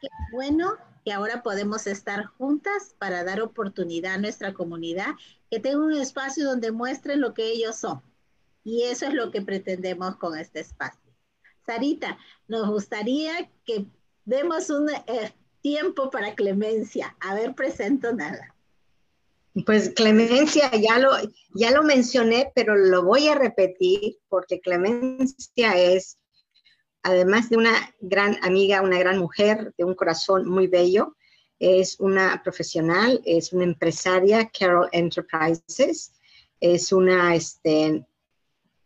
qué 0.00 0.08
bueno 0.32 0.76
que 1.04 1.12
ahora 1.12 1.42
podemos 1.42 1.86
estar 1.86 2.24
juntas 2.24 2.94
para 2.98 3.24
dar 3.24 3.40
oportunidad 3.40 4.14
a 4.14 4.18
nuestra 4.18 4.54
comunidad, 4.54 5.14
que 5.50 5.60
tenga 5.60 5.84
un 5.84 5.92
espacio 5.92 6.44
donde 6.46 6.72
muestren 6.72 7.20
lo 7.20 7.34
que 7.34 7.50
ellos 7.50 7.76
son. 7.76 8.02
Y 8.64 8.82
eso 8.84 9.06
es 9.06 9.14
lo 9.14 9.30
que 9.30 9.42
pretendemos 9.42 10.16
con 10.16 10.38
este 10.38 10.60
espacio. 10.60 11.10
Sarita, 11.66 12.18
nos 12.48 12.68
gustaría 12.68 13.50
que 13.64 13.86
demos 14.30 14.70
un 14.70 14.88
eh, 14.88 15.32
tiempo 15.60 16.08
para 16.08 16.34
Clemencia. 16.34 17.16
A 17.20 17.34
ver, 17.34 17.54
presento 17.54 18.12
nada. 18.12 18.54
Pues 19.66 19.90
Clemencia, 19.90 20.70
ya 20.70 20.98
lo, 20.98 21.10
ya 21.54 21.72
lo 21.72 21.82
mencioné, 21.82 22.52
pero 22.54 22.76
lo 22.76 23.02
voy 23.02 23.26
a 23.26 23.34
repetir 23.34 24.18
porque 24.28 24.60
Clemencia 24.60 25.76
es 25.76 26.16
además 27.02 27.50
de 27.50 27.56
una 27.56 27.72
gran 28.00 28.36
amiga, 28.42 28.82
una 28.82 28.98
gran 28.98 29.18
mujer 29.18 29.74
de 29.76 29.84
un 29.84 29.94
corazón 29.94 30.48
muy 30.48 30.68
bello, 30.68 31.16
es 31.58 31.98
una 31.98 32.40
profesional, 32.44 33.20
es 33.24 33.52
una 33.52 33.64
empresaria, 33.64 34.48
Carol 34.56 34.88
Enterprises, 34.92 36.12
es 36.60 36.92
una, 36.92 37.34
este, 37.34 38.06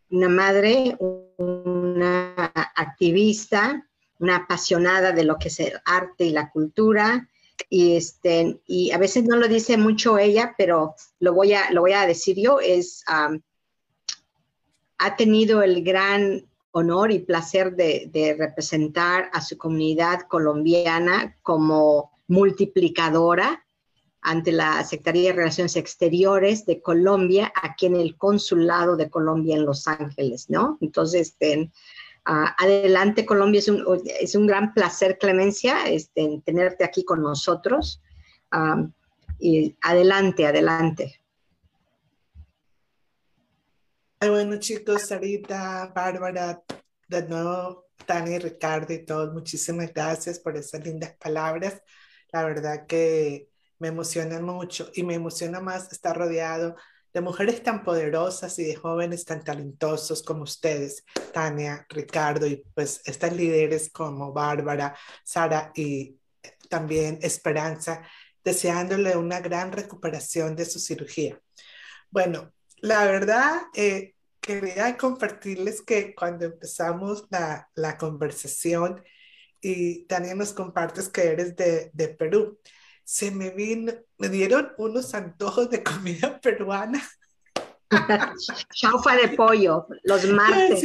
una 0.09 0.29
madre, 0.29 0.97
una 1.37 2.33
activista, 2.75 3.85
una 4.19 4.37
apasionada 4.37 5.11
de 5.11 5.23
lo 5.23 5.37
que 5.37 5.49
es 5.49 5.59
el 5.59 5.73
arte 5.85 6.25
y 6.25 6.31
la 6.31 6.51
cultura. 6.51 7.29
Y, 7.69 7.95
este, 7.95 8.59
y 8.67 8.91
a 8.91 8.97
veces 8.97 9.23
no 9.23 9.37
lo 9.37 9.47
dice 9.47 9.77
mucho 9.77 10.17
ella, 10.17 10.55
pero 10.57 10.95
lo 11.19 11.33
voy 11.33 11.53
a, 11.53 11.71
lo 11.71 11.81
voy 11.81 11.93
a 11.93 12.05
decir 12.05 12.37
yo, 12.37 12.59
es, 12.59 13.03
ha 14.97 15.15
tenido 15.15 15.61
el 15.61 15.83
gran 15.83 16.45
honor 16.71 17.11
y 17.11 17.19
placer 17.19 17.75
de, 17.75 18.35
representar 18.37 19.29
a 19.31 19.41
su 19.41 19.57
comunidad 19.57 20.23
colombiana 20.27 21.37
como 21.41 22.11
multiplicadora 22.27 23.65
ante 24.21 24.51
la 24.51 24.83
Secretaría 24.83 25.29
de 25.29 25.37
Relaciones 25.37 25.77
Exteriores 25.77 26.65
de 26.65 26.81
Colombia, 26.81 27.53
aquí 27.61 27.85
en 27.85 27.95
el 27.95 28.17
Consulado 28.17 28.97
de 28.97 29.09
Colombia 29.09 29.55
en 29.55 29.65
Los 29.65 29.87
Ángeles, 29.87 30.49
¿no? 30.49 30.77
Entonces, 30.81 31.29
este, 31.29 31.71
adelante 32.25 33.25
Colombia, 33.25 33.59
es 33.59 33.67
un, 33.67 34.01
es 34.19 34.35
un, 34.35 34.47
gran 34.47 34.73
placer, 34.73 35.17
Clemencia, 35.17 35.87
este, 35.87 36.41
tenerte 36.45 36.83
aquí 36.83 37.05
con 37.05 37.21
nosotros. 37.21 38.01
y 39.39 39.75
adelante, 39.81 40.47
adelante. 40.47 41.21
Bueno, 44.19 44.57
chicos, 44.57 45.03
Sarita, 45.03 45.91
Bárbara, 45.93 46.63
de 47.07 47.27
nuevo, 47.27 47.85
Tani, 48.05 48.39
Ricardo 48.39 48.93
y 48.93 49.05
todos, 49.05 49.33
muchísimas 49.33 49.93
gracias 49.93 50.39
por 50.39 50.57
esas 50.57 50.83
lindas 50.83 51.13
palabras. 51.13 51.81
La 52.31 52.43
verdad 52.43 52.87
que 52.87 53.49
me 53.77 53.89
emocionan 53.89 54.43
mucho 54.43 54.89
y 54.93 55.03
me 55.03 55.15
emociona 55.15 55.59
más 55.59 55.91
estar 55.91 56.17
rodeado 56.17 56.75
de 57.15 57.21
mujeres 57.21 57.63
tan 57.63 57.81
poderosas 57.81 58.59
y 58.59 58.65
de 58.65 58.75
jóvenes 58.75 59.23
tan 59.23 59.41
talentosos 59.41 60.21
como 60.21 60.43
ustedes, 60.43 61.05
Tania, 61.31 61.87
Ricardo, 61.87 62.45
y 62.45 62.61
pues 62.73 63.01
estas 63.05 63.31
líderes 63.33 63.89
como 63.89 64.33
Bárbara, 64.33 64.97
Sara 65.23 65.71
y 65.73 66.19
también 66.67 67.17
Esperanza, 67.21 68.01
deseándole 68.43 69.15
una 69.15 69.39
gran 69.39 69.71
recuperación 69.71 70.57
de 70.57 70.65
su 70.65 70.77
cirugía. 70.77 71.39
Bueno, 72.11 72.51
la 72.81 73.05
verdad, 73.05 73.61
eh, 73.73 74.15
quería 74.41 74.97
compartirles 74.97 75.81
que 75.83 76.13
cuando 76.13 76.43
empezamos 76.43 77.27
la, 77.29 77.69
la, 77.75 77.97
conversación 77.97 79.01
y 79.61 80.03
Tania 80.07 80.35
nos 80.35 80.51
compartes 80.51 81.07
que 81.07 81.27
eres 81.29 81.55
de, 81.55 81.91
de 81.93 82.09
Perú, 82.09 82.59
se 83.05 83.31
me 83.31 83.51
vino, 83.51 83.93
me 84.17 84.29
dieron 84.29 84.73
unos 84.77 85.13
antojos 85.13 85.69
de 85.69 85.83
comida 85.83 86.39
peruana. 86.43 87.01
Chaufa 88.73 89.15
de 89.15 89.29
pollo, 89.29 89.87
los 90.03 90.25
martes. 90.25 90.81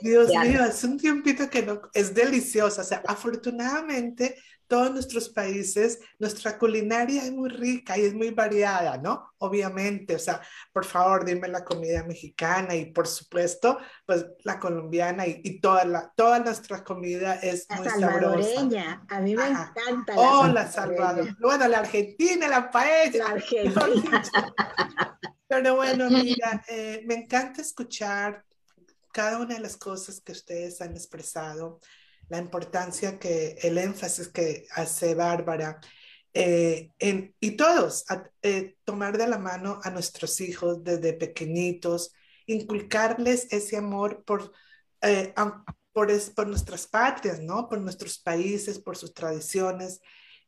Dios 0.00 0.28
mío, 0.28 0.64
es 0.64 0.84
un 0.84 0.98
tiempito 0.98 1.48
que 1.48 1.62
no, 1.62 1.80
es 1.92 2.14
delicioso. 2.14 2.80
O 2.80 2.84
sea, 2.84 3.02
afortunadamente 3.06 4.36
todos 4.66 4.90
nuestros 4.90 5.28
países, 5.28 6.00
nuestra 6.18 6.58
culinaria 6.58 7.22
es 7.24 7.32
muy 7.32 7.50
rica 7.50 7.98
y 7.98 8.06
es 8.06 8.14
muy 8.14 8.30
variada, 8.30 8.96
¿no? 8.96 9.32
Obviamente, 9.38 10.14
o 10.14 10.18
sea, 10.18 10.40
por 10.72 10.84
favor, 10.84 11.24
dime 11.24 11.48
la 11.48 11.64
comida 11.64 12.02
mexicana 12.02 12.74
y 12.74 12.86
por 12.86 13.06
supuesto, 13.06 13.78
pues 14.06 14.26
la 14.42 14.58
colombiana 14.58 15.26
y, 15.26 15.60
toda, 15.60 15.84
la, 15.84 16.12
toda 16.16 16.38
nuestra 16.40 16.82
comida 16.82 17.34
es 17.34 17.66
la 17.68 17.76
muy 17.76 17.88
salvadoreña. 17.88 19.04
A 19.08 19.20
mí 19.20 19.36
me 19.36 19.46
encanta 19.46 20.14
la 20.14 20.16
Oh, 20.16 20.46
la 20.48 20.70
salvadoreña. 20.70 21.36
Bueno, 21.40 21.68
la 21.68 21.78
argentina, 21.78 22.48
la 22.48 22.70
paella. 22.70 23.24
La 23.24 23.30
argentina. 23.34 24.22
Pero 25.56 25.76
bueno, 25.76 26.10
mira, 26.10 26.64
eh, 26.68 27.02
me 27.06 27.14
encanta 27.14 27.62
escuchar 27.62 28.44
cada 29.12 29.38
una 29.38 29.54
de 29.54 29.60
las 29.60 29.76
cosas 29.76 30.20
que 30.20 30.32
ustedes 30.32 30.80
han 30.80 30.96
expresado 30.96 31.78
la 32.28 32.38
importancia 32.38 33.20
que, 33.20 33.56
el 33.62 33.78
énfasis 33.78 34.28
que 34.28 34.66
hace 34.74 35.14
Bárbara, 35.14 35.78
eh, 36.32 36.90
en, 36.98 37.36
y 37.38 37.52
todos, 37.52 38.04
eh, 38.42 38.74
tomar 38.82 39.16
de 39.16 39.28
la 39.28 39.38
mano 39.38 39.78
a 39.84 39.90
nuestros 39.90 40.40
hijos 40.40 40.82
desde 40.82 41.12
pequeñitos, 41.12 42.12
inculcarles 42.46 43.46
ese 43.52 43.76
amor 43.76 44.24
por, 44.24 44.52
eh, 45.02 45.32
por, 45.92 46.48
nuestras 46.48 46.88
patrias, 46.88 47.38
¿no? 47.38 47.68
Por 47.68 47.80
nuestros 47.80 48.18
países, 48.18 48.80
por 48.80 48.96
sus 48.96 49.14
tradiciones, 49.14 50.00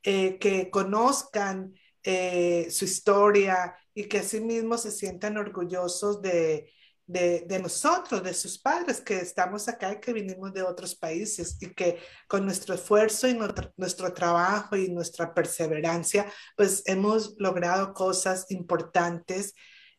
que 0.03 0.69
conozcan 0.73 1.75
su 2.03 2.85
historia 2.85 3.77
y 3.97 4.05
que 4.05 4.18
asimismo 4.18 4.76
se 4.76 4.90
sientan 4.90 5.38
orgullosos 5.38 6.20
de, 6.20 6.70
de, 7.07 7.59
nosotros, 7.62 8.22
de 8.22 8.34
sus 8.34 8.59
padres, 8.59 9.01
que 9.01 9.16
estamos 9.16 9.68
acá 9.68 9.94
y 9.94 10.01
que 10.01 10.12
vinimos 10.12 10.53
de 10.53 10.62
otros 10.62 10.94
países 10.94 11.57
y 11.62 11.72
que 11.72 11.99
con 12.28 12.44
nuestro 12.44 12.74
esfuerzo 12.74 13.26
y 13.26 13.32
nuestro, 13.32 14.12
trabajo 14.12 14.76
y 14.76 14.90
nuestra 14.90 15.32
perseverancia, 15.32 16.30
pues 16.59 16.82
hemos 16.84 17.36
logrado 17.38 17.94
cosas 17.94 18.51
importantes 18.51 19.55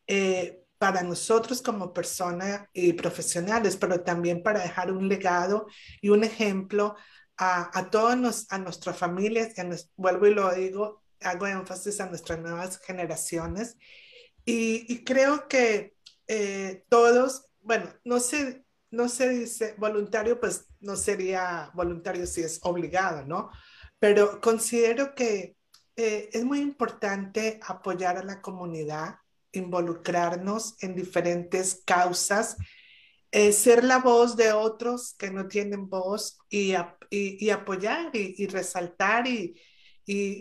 eh, 0.06 0.60
para 0.78 1.02
nosotros 1.02 1.60
como 1.60 1.92
personas 1.92 2.68
y 2.72 2.92
profesionales, 2.92 3.76
pero 3.76 4.04
también 4.04 4.44
para 4.44 4.60
dejar 4.60 4.92
un 4.92 5.08
legado 5.08 5.66
y 6.00 6.10
un 6.10 6.22
ejemplo 6.22 6.94
a, 7.36 7.76
a 7.76 7.90
todas 7.90 8.46
a 8.50 8.58
nuestras 8.58 8.96
familias, 8.96 9.54
y 9.58 9.62
vuelvo 9.96 10.28
y 10.28 10.34
lo 10.34 10.54
digo, 10.54 11.02
hago 11.20 11.46
énfasis 11.46 12.00
a 12.00 12.06
nuestras 12.06 12.38
nuevas 12.40 12.78
generaciones. 12.80 13.76
Y, 14.44 14.92
y 14.92 15.04
creo 15.04 15.48
que 15.48 15.94
eh, 16.26 16.84
todos, 16.88 17.46
bueno, 17.60 17.92
no 18.04 18.20
se, 18.20 18.64
no 18.90 19.08
se 19.08 19.28
dice 19.30 19.74
voluntario, 19.78 20.38
pues 20.38 20.66
no 20.80 20.96
sería 20.96 21.70
voluntario 21.74 22.26
si 22.26 22.42
es 22.42 22.60
obligado, 22.62 23.24
¿no? 23.24 23.50
Pero 23.98 24.40
considero 24.40 25.14
que 25.14 25.56
eh, 25.96 26.28
es 26.32 26.44
muy 26.44 26.60
importante 26.60 27.58
apoyar 27.66 28.18
a 28.18 28.24
la 28.24 28.40
comunidad, 28.40 29.16
involucrarnos 29.52 30.76
en 30.82 30.94
diferentes 30.94 31.82
causas, 31.84 32.56
eh, 33.32 33.52
ser 33.52 33.84
la 33.84 33.98
voz 33.98 34.36
de 34.36 34.52
otros 34.52 35.14
que 35.18 35.30
no 35.30 35.48
tienen 35.48 35.88
voz 35.88 36.38
y, 36.48 36.74
y, 37.10 37.50
apoyar 37.50 38.10
y, 38.14 38.46
resaltar 38.46 39.26
y, 39.26 39.60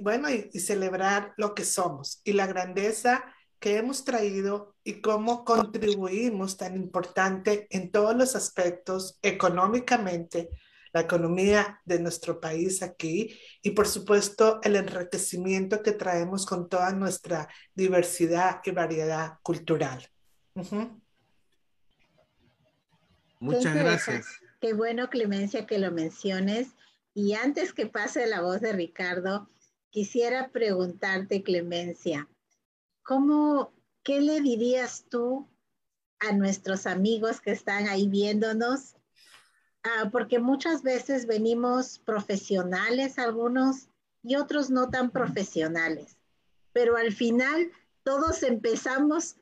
bueno, 0.02 0.30
y, 0.30 0.60
celebrar 0.60 1.34
lo 1.38 1.54
que 1.54 1.66
somos 1.66 2.22
y 2.24 2.34
la 2.34 2.48
grandeza 2.48 3.26
que 3.60 3.78
hemos 3.78 4.06
traído 4.06 4.76
y 4.84 5.02
cómo 5.02 5.44
contribuimos 5.44 6.58
tan 6.58 6.76
importante 6.76 7.68
en 7.70 7.92
todos 7.92 8.16
los 8.16 8.36
aspectos 8.36 9.20
económicamente, 9.22 10.50
la 10.94 11.02
economía 11.02 11.82
de 11.86 12.00
nuestro 12.00 12.40
país 12.40 12.82
aquí 12.82 13.38
y 13.62 13.72
por 13.72 13.88
supuesto 13.88 14.60
el 14.64 14.76
enriquecimiento 14.76 15.84
que 15.84 15.92
traemos 15.92 16.46
con 16.46 16.70
toda 16.70 16.92
nuestra 16.94 17.50
diversidad 17.74 18.62
y 18.64 18.72
variedad 18.72 19.40
cultural. 19.42 20.08
Muchas 23.40 23.76
gracias. 23.76 24.28
Qué 24.62 24.74
bueno, 24.74 25.10
Clemencia, 25.10 25.66
que 25.66 25.78
lo 25.78 25.92
menciones. 25.92 26.70
Y 27.14 27.34
antes 27.34 27.74
que 27.74 27.88
pase 27.88 28.28
la 28.28 28.42
voz 28.42 28.62
de 28.62 28.74
Ricardo, 28.74 29.50
quisiera 29.98 30.50
preguntarte, 30.50 31.42
Clemencia, 31.42 32.30
¿cómo, 33.02 33.74
qué 34.04 34.22
le 34.22 34.42
dirías 34.42 35.06
tú 35.10 35.50
a 36.20 36.34
nuestros 36.34 36.86
amigos 36.86 37.42
que 37.42 37.50
están 37.50 37.88
ahí 37.88 38.08
viéndonos? 38.08 38.96
Ah, 39.82 40.10
porque 40.12 40.38
muchas 40.38 40.84
veces 40.84 41.26
venimos 41.26 41.98
profesionales 41.98 43.18
algunos 43.18 43.90
y 44.22 44.36
otros 44.36 44.70
no 44.70 44.92
tan 44.92 45.10
profesionales, 45.10 46.16
pero 46.74 46.96
al 46.96 47.12
final 47.12 47.72
todos 48.04 48.44
empezamos 48.44 49.38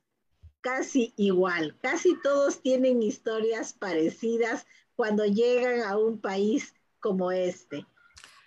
casi 0.62 1.14
igual, 1.18 1.78
casi 1.82 2.18
todos 2.22 2.62
tienen 2.62 3.04
historias 3.04 3.74
parecidas 3.74 4.66
cuando 4.96 5.26
llegan 5.26 5.82
a 5.82 5.98
un 5.98 6.22
país 6.22 6.74
como 7.02 7.34
este. 7.34 7.86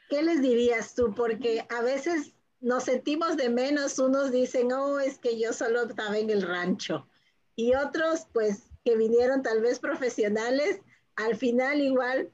¿Qué 0.08 0.22
les 0.22 0.40
dirías 0.40 0.94
tú? 0.94 1.14
Porque 1.14 1.66
a 1.68 1.82
veces 1.82 2.32
nos 2.60 2.84
sentimos 2.84 3.36
de 3.36 3.50
menos, 3.50 3.98
unos 3.98 4.32
dicen, 4.32 4.72
oh, 4.72 4.98
es 4.98 5.18
que 5.18 5.38
yo 5.38 5.52
solo 5.52 5.82
estaba 5.82 6.18
en 6.18 6.30
el 6.30 6.42
rancho. 6.42 7.08
Y 7.54 7.74
otros, 7.74 8.26
pues, 8.32 8.62
que 8.84 8.96
vinieron 8.96 9.42
tal 9.42 9.60
vez 9.60 9.78
profesionales, 9.78 10.80
al 11.16 11.36
final 11.36 11.80
igual 11.80 12.32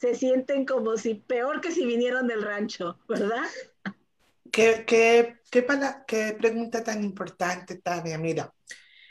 se 0.00 0.14
sienten 0.14 0.64
como 0.64 0.96
si 0.96 1.14
peor 1.14 1.60
que 1.60 1.72
si 1.72 1.84
vinieron 1.84 2.26
del 2.26 2.42
rancho, 2.42 2.98
¿verdad? 3.08 3.44
Qué, 4.50 4.84
qué, 4.86 5.40
qué, 5.50 5.66
qué 6.06 6.36
pregunta 6.38 6.82
tan 6.82 7.04
importante, 7.04 7.76
Tania. 7.76 8.16
Mira, 8.16 8.52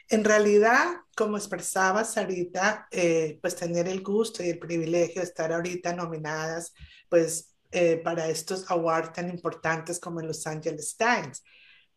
en 0.10 0.24
realidad, 0.24 1.02
como 1.16 1.38
expresaba 1.38 2.04
Sarita, 2.04 2.88
eh, 2.92 3.38
pues 3.42 3.56
tener 3.56 3.88
el 3.88 4.02
gusto 4.02 4.44
y 4.44 4.50
el 4.50 4.60
privilegio 4.60 5.22
de 5.22 5.28
estar 5.28 5.54
ahorita 5.54 5.94
nominadas, 5.94 6.74
pues 7.08 7.54
eh, 7.72 7.98
para 7.98 8.28
estos 8.28 8.70
awards 8.72 9.14
tan 9.14 9.30
importantes 9.30 10.00
como 10.00 10.20
en 10.20 10.28
Los 10.28 10.46
Angeles 10.48 10.98
Times. 10.98 11.44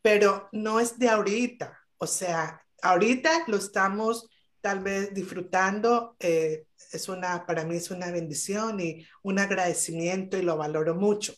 Pero 0.02 0.48
no 0.52 0.80
es 0.80 0.98
de 0.98 1.08
ahorita, 1.08 1.78
o 1.98 2.06
sea, 2.06 2.60
ahorita 2.82 3.44
lo 3.46 3.56
estamos 3.56 4.28
tal 4.60 4.80
vez 4.80 5.12
disfrutando, 5.12 6.16
eh, 6.20 6.66
es 6.92 7.08
una, 7.08 7.46
para 7.46 7.64
mí 7.64 7.76
es 7.76 7.90
una 7.90 8.10
bendición 8.10 8.80
y 8.80 9.06
un 9.22 9.38
agradecimiento 9.38 10.36
y 10.36 10.42
lo 10.42 10.56
valoro 10.56 10.94
mucho. 10.94 11.34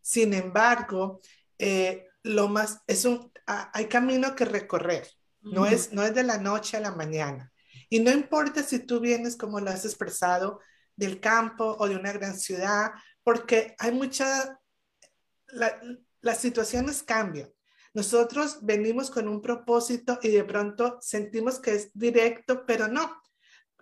Sin 0.00 0.34
embargo, 0.34 1.20
eh, 1.58 2.08
lo 2.22 2.48
más, 2.48 2.80
es 2.86 3.04
un, 3.04 3.32
hay 3.46 3.86
camino 3.86 4.34
que 4.34 4.44
recorrer, 4.44 5.08
no, 5.40 5.64
es, 5.64 5.92
no 5.92 6.02
es 6.02 6.14
de 6.14 6.24
la 6.24 6.38
noche 6.38 6.76
a 6.76 6.80
la 6.80 6.90
mañana. 6.90 7.52
Y 7.88 8.00
no 8.00 8.10
importa 8.10 8.62
si 8.62 8.80
tú 8.80 9.00
vienes, 9.00 9.36
como 9.36 9.60
lo 9.60 9.70
has 9.70 9.84
expresado, 9.84 10.60
del 10.96 11.20
campo 11.20 11.76
o 11.78 11.88
de 11.88 11.96
una 11.96 12.12
gran 12.12 12.36
ciudad 12.36 12.90
porque 13.26 13.74
hay 13.80 13.90
mucha, 13.90 14.60
las 16.20 16.38
situaciones 16.38 17.02
cambian. 17.02 17.52
Nosotros 17.92 18.58
venimos 18.62 19.10
con 19.10 19.26
un 19.26 19.42
propósito 19.42 20.20
y 20.22 20.28
de 20.28 20.44
pronto 20.44 20.98
sentimos 21.00 21.58
que 21.58 21.74
es 21.74 21.90
directo, 21.92 22.64
pero 22.64 22.86
no. 22.86 23.20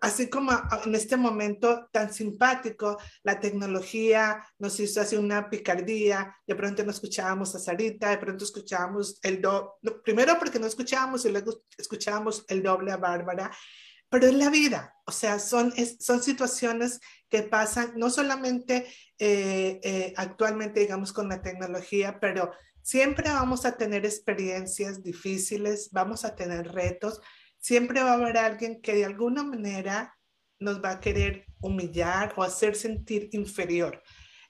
Así 0.01 0.31
como 0.31 0.51
en 0.87 0.95
este 0.95 1.19
momento 1.19 1.91
tan 1.93 2.11
simpático, 2.11 2.97
la 3.23 3.39
tecnología 3.39 4.43
nos 4.59 4.81
hizo 4.81 5.03
hacer 5.03 5.19
una 5.19 5.51
picardía, 5.51 6.35
de 6.47 6.55
pronto 6.55 6.83
no 6.83 6.91
escuchábamos 6.91 7.55
a 7.55 7.59
Sarita, 7.59 8.09
de 8.09 8.19
pronto 8.19 8.45
escuchábamos 8.45 9.19
el 9.23 9.43
doble, 9.43 9.73
primero 10.03 10.39
porque 10.39 10.59
no 10.59 10.67
escuchábamos 10.67 11.27
y 11.27 11.31
luego 11.31 11.65
escuchábamos 11.77 12.47
el 12.49 12.63
doble 12.63 12.93
a 12.93 12.97
Bárbara, 12.97 13.55
pero 14.09 14.27
es 14.27 14.35
la 14.35 14.49
vida, 14.49 14.95
o 15.07 15.13
sea, 15.13 15.39
son, 15.39 15.75
son 15.99 16.23
situaciones 16.23 17.01
que 17.35 17.43
pasan 17.43 17.93
no 17.97 18.11
solamente 18.11 18.87
eh, 19.19 19.81
eh, 19.83 20.15
actualmente, 20.17 20.81
digamos, 20.81 21.13
con 21.13 21.29
la 21.29 21.43
tecnología, 21.43 22.19
pero 22.21 22.53
Siempre 22.85 23.31
vamos 23.31 23.65
a 23.65 23.79
tener 23.79 24.05
experiencias 24.05 25.03
difíciles, 25.03 25.89
vamos 25.91 26.27
a 26.27 26.37
tener 26.37 26.71
retos, 26.71 27.19
siempre 27.57 28.03
va 28.03 28.11
a 28.11 28.15
haber 28.17 28.37
alguien 28.37 28.83
que 28.83 28.95
de 28.95 29.07
alguna 29.07 29.43
manera 29.43 30.15
nos 30.59 30.85
va 30.85 30.91
a 30.91 31.01
querer 31.01 31.47
humillar 31.61 32.35
o 32.37 32.43
hacer 32.43 32.77
sentir 32.77 33.31
inferior. 33.33 34.03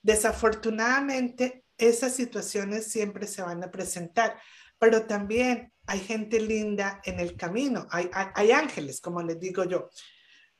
Desafortunadamente, 0.02 1.64
esas 1.78 2.16
situaciones 2.16 2.88
siempre 2.88 3.28
se 3.28 3.40
van 3.40 3.62
a 3.62 3.70
presentar, 3.70 4.36
pero 4.80 5.06
también 5.06 5.72
hay 5.86 6.00
gente 6.00 6.40
linda 6.40 7.00
en 7.04 7.20
el 7.20 7.36
camino, 7.36 7.86
hay, 7.92 8.50
ángeles, 8.50 9.00
como 9.00 9.22
les 9.22 9.38
digo 9.38 9.62
yo. 9.62 9.90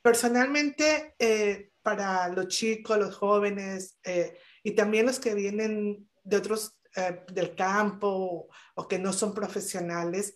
Personalmente, 0.05 1.15
eh, 1.17 1.71
para 1.81 2.27
los 2.27 2.47
chicos, 2.47 2.95
los 2.95 3.15
jóvenes 3.15 3.97
eh, 4.03 4.37
y 4.61 4.73
también 4.75 5.07
los 5.07 5.19
que 5.19 5.33
vienen 5.33 6.07
de 6.21 6.37
otros 6.37 6.77
eh, 6.95 7.23
del 7.33 7.55
campo 7.55 8.47
o 8.75 8.87
que 8.87 8.99
no 8.99 9.11
son 9.11 9.33
profesionales. 9.33 10.35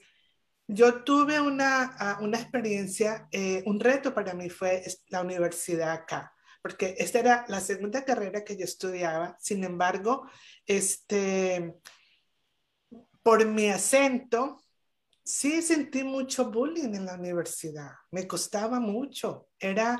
Yo 0.66 1.04
tuve 1.04 1.40
una, 1.40 1.84
ah, 2.00 2.18
una 2.20 2.40
experiencia, 2.40 3.30
un 3.68 3.80
reto 3.80 4.12
para 4.12 4.34
mí 4.34 4.50
fue 4.50 4.84
la 5.10 5.22
universidad 5.22 5.92
acá, 5.92 6.34
porque 6.64 6.96
esta 6.98 7.20
era 7.20 7.46
la 7.48 7.60
segunda 7.60 8.04
carrera 8.04 8.44
que 8.44 8.58
yo 8.58 8.64
estudiaba. 8.64 9.38
Sin 9.40 9.64
embargo, 9.64 10.28
este, 10.66 11.76
por 13.22 13.46
mi 13.46 13.70
acento, 13.70 14.64
sí 15.30 15.62
sentí 15.62 16.04
mucho 16.04 16.50
bullying 16.50 16.96
en 16.96 17.06
la 17.06 17.14
universidad. 17.14 17.92
Me 18.10 18.28
costaba 18.28 18.80
mucho. 18.80 19.50
Era, 19.60 20.00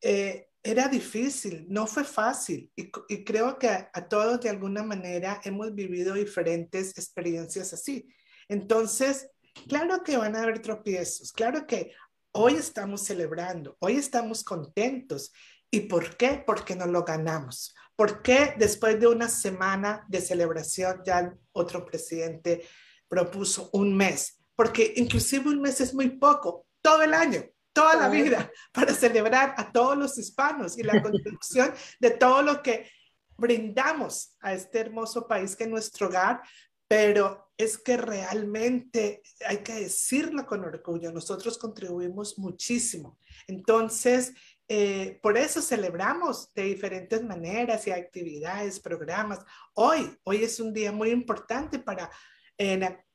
eh, 0.00 0.48
era 0.62 0.88
difícil, 0.88 1.66
no 1.68 1.86
fue 1.86 2.02
fácil 2.02 2.72
y, 2.74 2.90
creo 3.24 3.58
que 3.58 3.68
a, 3.68 4.08
todos 4.08 4.40
de 4.40 4.48
alguna 4.48 4.82
manera 4.82 5.38
hemos 5.44 5.74
vivido 5.74 6.14
diferentes 6.14 6.96
experiencias 6.96 7.74
así. 7.74 8.08
Entonces, 8.48 9.28
claro 9.68 10.02
que 10.02 10.16
van 10.16 10.34
a 10.34 10.42
haber 10.42 10.62
tropiezos, 10.62 11.30
claro 11.32 11.66
que 11.66 11.92
hoy 12.32 12.54
estamos 12.54 13.04
celebrando, 13.04 13.76
hoy 13.80 13.96
estamos 13.96 14.42
contentos. 14.42 15.30
¿Y 15.70 15.80
por 15.80 16.16
qué? 16.16 16.42
Porque 16.44 16.74
nos 16.74 16.88
lo 16.88 17.04
ganamos. 17.04 17.74
¿Por 17.94 18.22
qué 18.22 18.54
después 18.58 18.98
de 18.98 19.06
una 19.06 19.28
semana 19.28 20.04
de 20.08 20.20
celebración 20.20 21.02
ya 21.04 21.34
otro 21.52 21.84
presidente 21.84 22.66
propuso 23.08 23.70
un 23.72 23.96
mes? 23.96 24.39
Porque 24.60 24.92
inclusive 24.96 25.48
un 25.48 25.62
mes 25.62 25.80
es 25.80 25.94
muy 25.94 26.10
poco, 26.10 26.66
todo 26.82 27.00
el 27.00 27.14
año 27.14 27.42
toda 27.72 27.96
la 27.96 28.10
vida 28.10 28.50
para 28.74 28.92
celebrar 28.92 29.54
a 29.56 29.72
todos 29.72 29.96
los 29.96 30.18
hispanos 30.18 30.76
y 30.76 30.82
la 30.82 31.00
construcción 31.02 31.72
de 31.98 32.10
todo 32.10 32.42
lo 32.42 32.62
que 32.62 32.90
brindamos 33.38 34.36
a 34.40 34.52
este 34.52 34.80
hermoso 34.80 35.26
país 35.26 35.56
que 35.56 35.64
es 35.64 35.70
nuestro 35.70 36.08
hogar, 36.08 36.42
pero 36.86 37.52
es 37.56 37.78
que 37.78 37.96
realmente 37.96 39.22
hay 39.46 39.62
que 39.62 39.76
decirlo 39.76 40.44
con 40.44 40.62
orgullo, 40.62 41.10
nosotros 41.10 41.56
contribuimos 41.56 42.38
muchísimo. 42.38 43.18
Entonces, 43.46 44.34
eh, 44.68 45.18
por 45.22 45.38
eso 45.38 45.62
celebramos 45.62 46.52
de 46.52 46.64
diferentes 46.64 47.24
maneras 47.24 47.86
y 47.86 47.92
actividades, 47.92 48.78
programas. 48.78 49.40
Hoy, 49.72 50.14
hoy 50.24 50.44
es 50.44 50.60
un 50.60 50.74
día 50.74 50.92
muy 50.92 51.08
importante 51.08 51.78
para, 51.78 52.10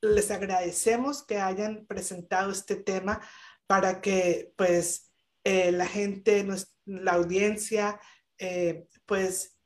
les 0.00 0.30
agradecemos 0.30 1.24
que 1.24 1.38
hayan 1.38 1.86
presentado 1.86 2.50
este 2.50 2.76
tema 2.76 3.20
para 3.66 4.00
que 4.00 4.52
pues 4.56 5.12
eh, 5.44 5.70
la 5.70 5.86
gente, 5.86 6.44
la 6.84 7.12
audiencia, 7.12 8.00
eh, 8.38 8.86
pues 9.06 9.56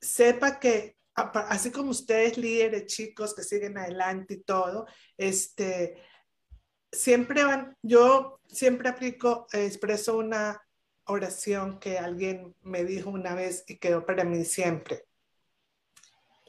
sepa 0.00 0.58
que 0.58 0.96
así 1.14 1.70
como 1.70 1.90
ustedes 1.90 2.36
líderes 2.36 2.86
chicos 2.86 3.34
que 3.34 3.42
siguen 3.42 3.78
adelante 3.78 4.34
y 4.34 4.42
todo, 4.42 4.86
este, 5.16 6.02
siempre 6.92 7.44
van, 7.44 7.76
yo 7.82 8.40
siempre 8.48 8.88
aplico, 8.88 9.46
expreso 9.52 10.18
una 10.18 10.60
oración 11.04 11.78
que 11.78 11.98
alguien 11.98 12.54
me 12.62 12.84
dijo 12.84 13.10
una 13.10 13.34
vez 13.34 13.64
y 13.66 13.78
quedó 13.78 14.04
para 14.04 14.24
mí 14.24 14.44
siempre. 14.44 15.06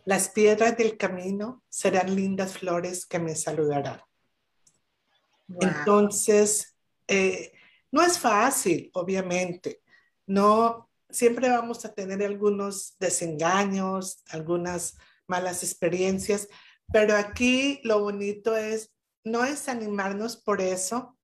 Las 0.07 0.29
piedras 0.29 0.77
del 0.77 0.95
camino 0.95 1.65
serán 1.67 2.15
lindas 2.15 2.57
flores 2.57 3.05
que 3.05 3.19
me 3.19 3.35
saludarán. 3.35 4.01
Entonces, 5.59 6.77
eh, 7.09 7.51
no 7.91 8.01
es 8.01 8.17
fácil, 8.17 8.89
obviamente. 8.93 9.81
No, 10.25 10.89
siempre 11.09 11.49
vamos 11.49 11.83
a 11.83 11.93
tener 11.93 12.23
algunos 12.23 12.95
desengaños, 12.97 14.23
algunas 14.29 14.97
malas 15.27 15.61
experiencias, 15.61 16.47
pero 16.89 17.17
aquí 17.17 17.81
lo 17.83 17.99
bonito 17.99 18.55
es 18.55 18.93
no 19.25 19.43
es 19.43 19.67
animarnos 19.67 20.37
por 20.37 20.61
eso, 20.61 21.17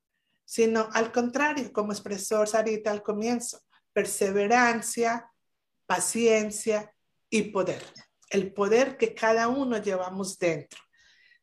sino 0.44 0.90
al 0.92 1.14
contrario, 1.14 1.72
como 1.72 1.94
expresó 1.94 2.46
Sarita 2.46 2.92
al 2.92 3.02
comienzo, 3.02 3.62
perseverancia, 3.94 5.32
paciencia 5.86 6.94
y 7.30 7.44
poder. 7.44 7.82
El 8.34 8.52
poder 8.52 8.98
que 8.98 9.14
cada 9.14 9.48
uno 9.48 9.78
llevamos 9.78 10.38
dentro, 10.40 10.82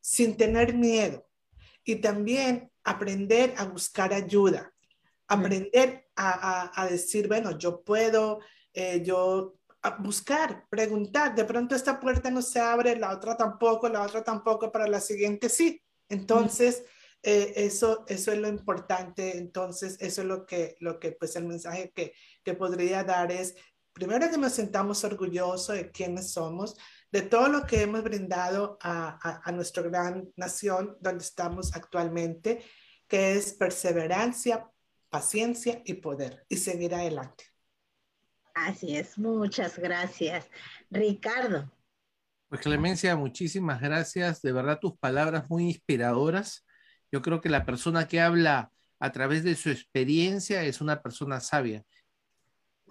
sin 0.00 0.36
tener 0.36 0.74
miedo. 0.74 1.26
Y 1.84 1.96
también 1.96 2.70
aprender 2.84 3.54
a 3.56 3.64
buscar 3.64 4.12
ayuda, 4.12 4.74
aprender 5.28 6.08
a, 6.16 6.86
decir, 6.90 7.28
bueno, 7.28 7.56
yo 7.56 7.82
puedo, 7.82 8.40
eh, 8.74 9.02
yo 9.02 9.60
buscar, 10.00 10.66
preguntar, 10.68 11.34
de 11.34 11.44
pronto 11.44 11.74
esta 11.74 11.98
puerta 12.00 12.30
no 12.30 12.42
se 12.42 12.60
abre, 12.60 12.96
la 12.96 13.14
otra 13.14 13.36
tampoco, 13.36 13.88
la 13.88 14.02
otra 14.02 14.22
tampoco, 14.22 14.70
para 14.70 14.88
la 14.88 15.00
siguiente 15.00 15.48
sí. 15.48 15.80
Entonces, 16.08 16.82
eh, 17.22 17.52
eso, 17.56 18.04
eso 18.08 18.32
es 18.32 18.38
lo 18.38 18.48
importante, 18.48 19.38
entonces 19.38 19.96
eso 20.00 20.22
es 20.22 20.26
lo 20.26 20.46
que, 20.46 20.76
lo 20.80 20.98
que 20.98 21.12
pues 21.12 21.36
el 21.36 21.46
mensaje 21.46 21.92
que, 21.94 22.12
que 22.42 22.54
podría 22.54 23.04
dar 23.04 23.30
es, 23.30 23.54
primero 23.92 24.30
que 24.30 24.38
nos 24.38 24.52
sentamos 24.52 25.04
orgullosos 25.04 25.76
de 25.76 25.90
quiénes 25.90 26.32
somos, 26.32 26.76
de 27.12 27.22
todo 27.22 27.48
lo 27.48 27.66
que 27.66 27.82
hemos 27.82 28.02
brindado 28.02 28.78
a, 28.80 29.40
a, 29.44 29.52
nuestra 29.52 29.82
gran 29.82 30.30
nación 30.36 30.96
donde 31.00 31.24
estamos 31.24 31.74
actualmente, 31.74 32.64
que 33.08 33.36
es 33.36 33.52
perseverancia, 33.52 34.70
paciencia 35.08 35.82
y 35.84 35.94
poder, 35.94 36.44
y 36.48 36.56
seguir 36.56 36.94
adelante. 36.94 37.44
Así 38.54 38.96
es, 38.96 39.18
muchas 39.18 39.78
gracias. 39.78 40.48
Ricardo. 40.90 41.70
Pues 42.48 42.60
Clemencia, 42.62 43.16
muchísimas 43.16 43.80
gracias. 43.80 44.42
De 44.42 44.52
verdad, 44.52 44.78
tus 44.80 44.98
palabras 44.98 45.48
muy 45.48 45.66
inspiradoras. 45.68 46.66
Yo 47.12 47.22
creo 47.22 47.40
que 47.40 47.48
la 47.48 47.64
persona 47.64 48.06
que 48.08 48.20
habla 48.20 48.72
a 48.98 49.12
través 49.12 49.44
de 49.44 49.54
su 49.56 49.70
experiencia 49.70 50.62
es 50.64 50.80
una 50.80 51.02
persona 51.02 51.40
sabia. 51.40 51.84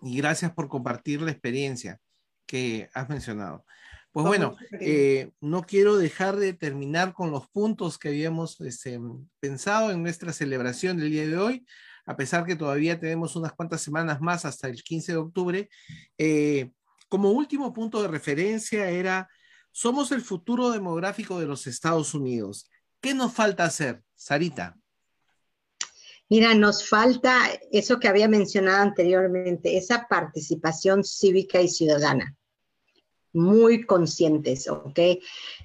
Y 0.02 0.18
gracias 0.18 0.52
por 0.54 0.70
compartir 0.70 1.22
la 1.22 1.32
experiencia 1.32 2.00
que 2.46 2.90
has 2.94 3.10
mencionado. 3.10 3.66
Pues 4.12 4.26
bueno, 4.26 4.56
eh, 4.80 5.32
no 5.40 5.64
quiero 5.64 5.96
dejar 5.96 6.36
de 6.38 6.54
terminar 6.54 7.14
con 7.14 7.30
los 7.30 7.48
puntos 7.50 8.00
que 8.00 8.10
habíamos 8.10 8.60
este, 8.62 9.00
pensado 9.40 9.92
en 9.92 10.02
nuestra 10.02 10.34
celebración 10.34 10.98
del 10.98 11.12
día 11.12 11.28
de 11.28 11.38
hoy, 11.38 11.66
a 12.08 12.16
pesar 12.16 12.44
que 12.46 12.56
todavía 12.56 13.00
tenemos 13.00 13.36
unas 13.36 13.54
cuantas 13.54 13.82
semanas 13.82 14.20
más 14.20 14.46
hasta 14.46 14.68
el 14.68 14.82
15 14.82 15.12
de 15.12 15.18
octubre. 15.20 15.70
Eh, 16.18 16.72
como 17.08 17.32
último 17.32 17.72
punto 17.72 18.02
de 18.02 18.08
referencia 18.08 18.90
era, 18.90 19.30
somos 19.72 20.12
el 20.12 20.22
futuro 20.22 20.72
demográfico 20.72 21.40
de 21.40 21.46
los 21.46 21.68
Estados 21.68 22.16
Unidos. 22.16 22.68
¿Qué 23.00 23.14
nos 23.14 23.32
falta 23.34 23.66
hacer, 23.66 24.02
Sarita? 24.16 24.76
Mira, 26.30 26.54
nos 26.54 26.88
falta 26.88 27.50
eso 27.72 28.00
que 28.00 28.08
había 28.08 28.28
mencionado 28.28 28.84
anteriormente, 28.84 29.78
esa 29.78 30.08
participación 30.08 31.04
cívica 31.04 31.60
y 31.60 31.68
ciudadana. 31.68 32.36
Muy 33.34 33.84
conscientes, 33.86 34.70
¿ok? 34.70 35.00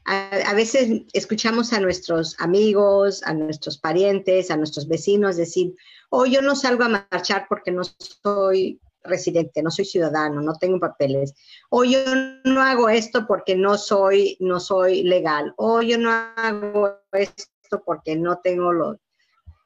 A, 0.07 0.55
veces 0.55 1.03
escuchamos 1.13 1.75
a 1.75 1.81
nuestros 1.81 2.35
amigos, 2.41 3.23
a 3.25 3.35
nuestros 3.35 3.77
parientes, 3.77 4.51
a 4.51 4.57
nuestros 4.57 4.89
vecinos 4.89 5.37
decir, 5.37 5.75
oh, 6.09 6.25
yo 6.25 6.41
no 6.41 6.57
salgo 6.57 6.85
a 6.85 7.07
marchar 7.11 7.45
porque 7.47 7.71
no 7.71 7.83
soy 7.85 8.81
residente, 9.03 9.63
no 9.63 9.71
soy 9.71 9.85
ciudadano, 9.85 10.41
no 10.41 10.55
tengo 10.55 10.81
papeles, 10.81 11.35
o 11.69 11.85
yo 11.85 12.01
no 12.45 12.63
hago 12.63 12.89
esto 12.89 13.27
porque 13.27 13.55
no 13.55 13.77
soy, 13.77 14.39
no 14.41 14.61
soy 14.61 15.03
legal, 15.03 15.53
o 15.59 15.83
yo 15.83 15.99
no 15.99 16.11
hago 16.11 17.01
esto 17.13 17.83
porque 17.85 18.17
no 18.17 18.41
tengo 18.43 18.73
los, 18.73 18.97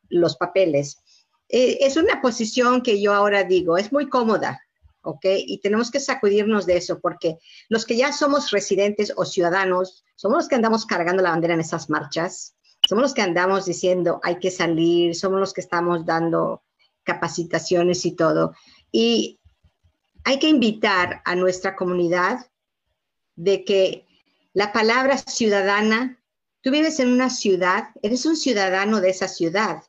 los 0.09 0.37
papeles. 0.37 0.99
Eh, 1.49 1.79
es 1.81 1.97
una 1.97 2.21
posición 2.21 2.83
que 2.83 3.01
yo 3.01 3.15
ahora 3.15 3.45
digo, 3.45 3.79
es 3.79 3.93
muy 3.93 4.09
cómoda, 4.09 4.61
¿ok? 5.03 5.25
Y 5.47 5.61
tenemos 5.61 5.91
que 5.91 6.01
sacudirnos 6.01 6.67
de 6.67 6.77
eso 6.77 7.01
porque 7.01 7.39
los 7.69 7.87
que 7.87 7.97
ya 7.97 8.13
somos 8.13 8.51
residentes 8.51 9.13
o 9.17 9.25
ciudadanos, 9.25 10.05
somos 10.15 10.39
los 10.39 10.49
que 10.49 10.57
andamos 10.57 10.85
cargando 10.87 11.23
la 11.23 11.31
bandera 11.31 11.55
en 11.55 11.61
esas 11.61 11.89
marchas, 11.89 12.55
somos 12.87 13.03
los 13.03 13.15
que 13.15 13.23
andamos 13.23 13.65
diciendo 13.65 14.21
hay 14.23 14.39
que 14.39 14.51
salir, 14.51 15.15
somos 15.15 15.41
los 15.41 15.53
que 15.53 15.61
estamos 15.61 16.05
dando 16.05 16.63
capacitaciones 17.03 18.05
y 18.05 18.13
todo. 18.13 18.55
Y 18.93 19.41
hay 20.25 20.39
que 20.39 20.49
invitar 20.49 21.23
a 21.25 21.35
nuestra 21.35 21.77
comunidad 21.77 22.51
de 23.37 23.65
que 23.65 24.07
la 24.53 24.73
palabra 24.73 25.17
ciudadana 25.17 26.19
Tú 26.61 26.73
vives 26.73 26.99
en 26.99 27.13
una 27.13 27.31
ciudad, 27.31 27.91
eres 28.03 28.27
un 28.27 28.37
ciudadano 28.37 29.01
de 29.01 29.11
esa 29.11 29.29
ciudad, 29.29 29.85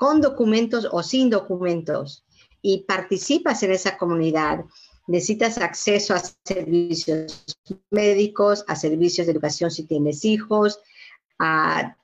con 0.00 0.22
documentos 0.22 0.88
o 0.90 1.02
sin 1.02 1.28
documentos, 1.28 2.24
y 2.62 2.84
participas 2.84 3.62
en 3.62 3.72
esa 3.72 3.98
comunidad. 3.98 4.64
Necesitas 5.06 5.58
acceso 5.58 6.14
a 6.14 6.22
servicios 6.42 7.44
médicos, 7.90 8.64
a 8.66 8.76
servicios 8.76 9.26
de 9.26 9.32
educación 9.34 9.70
si 9.70 9.84
tienes 9.84 10.24
hijos, 10.24 10.80
a, 11.38 11.98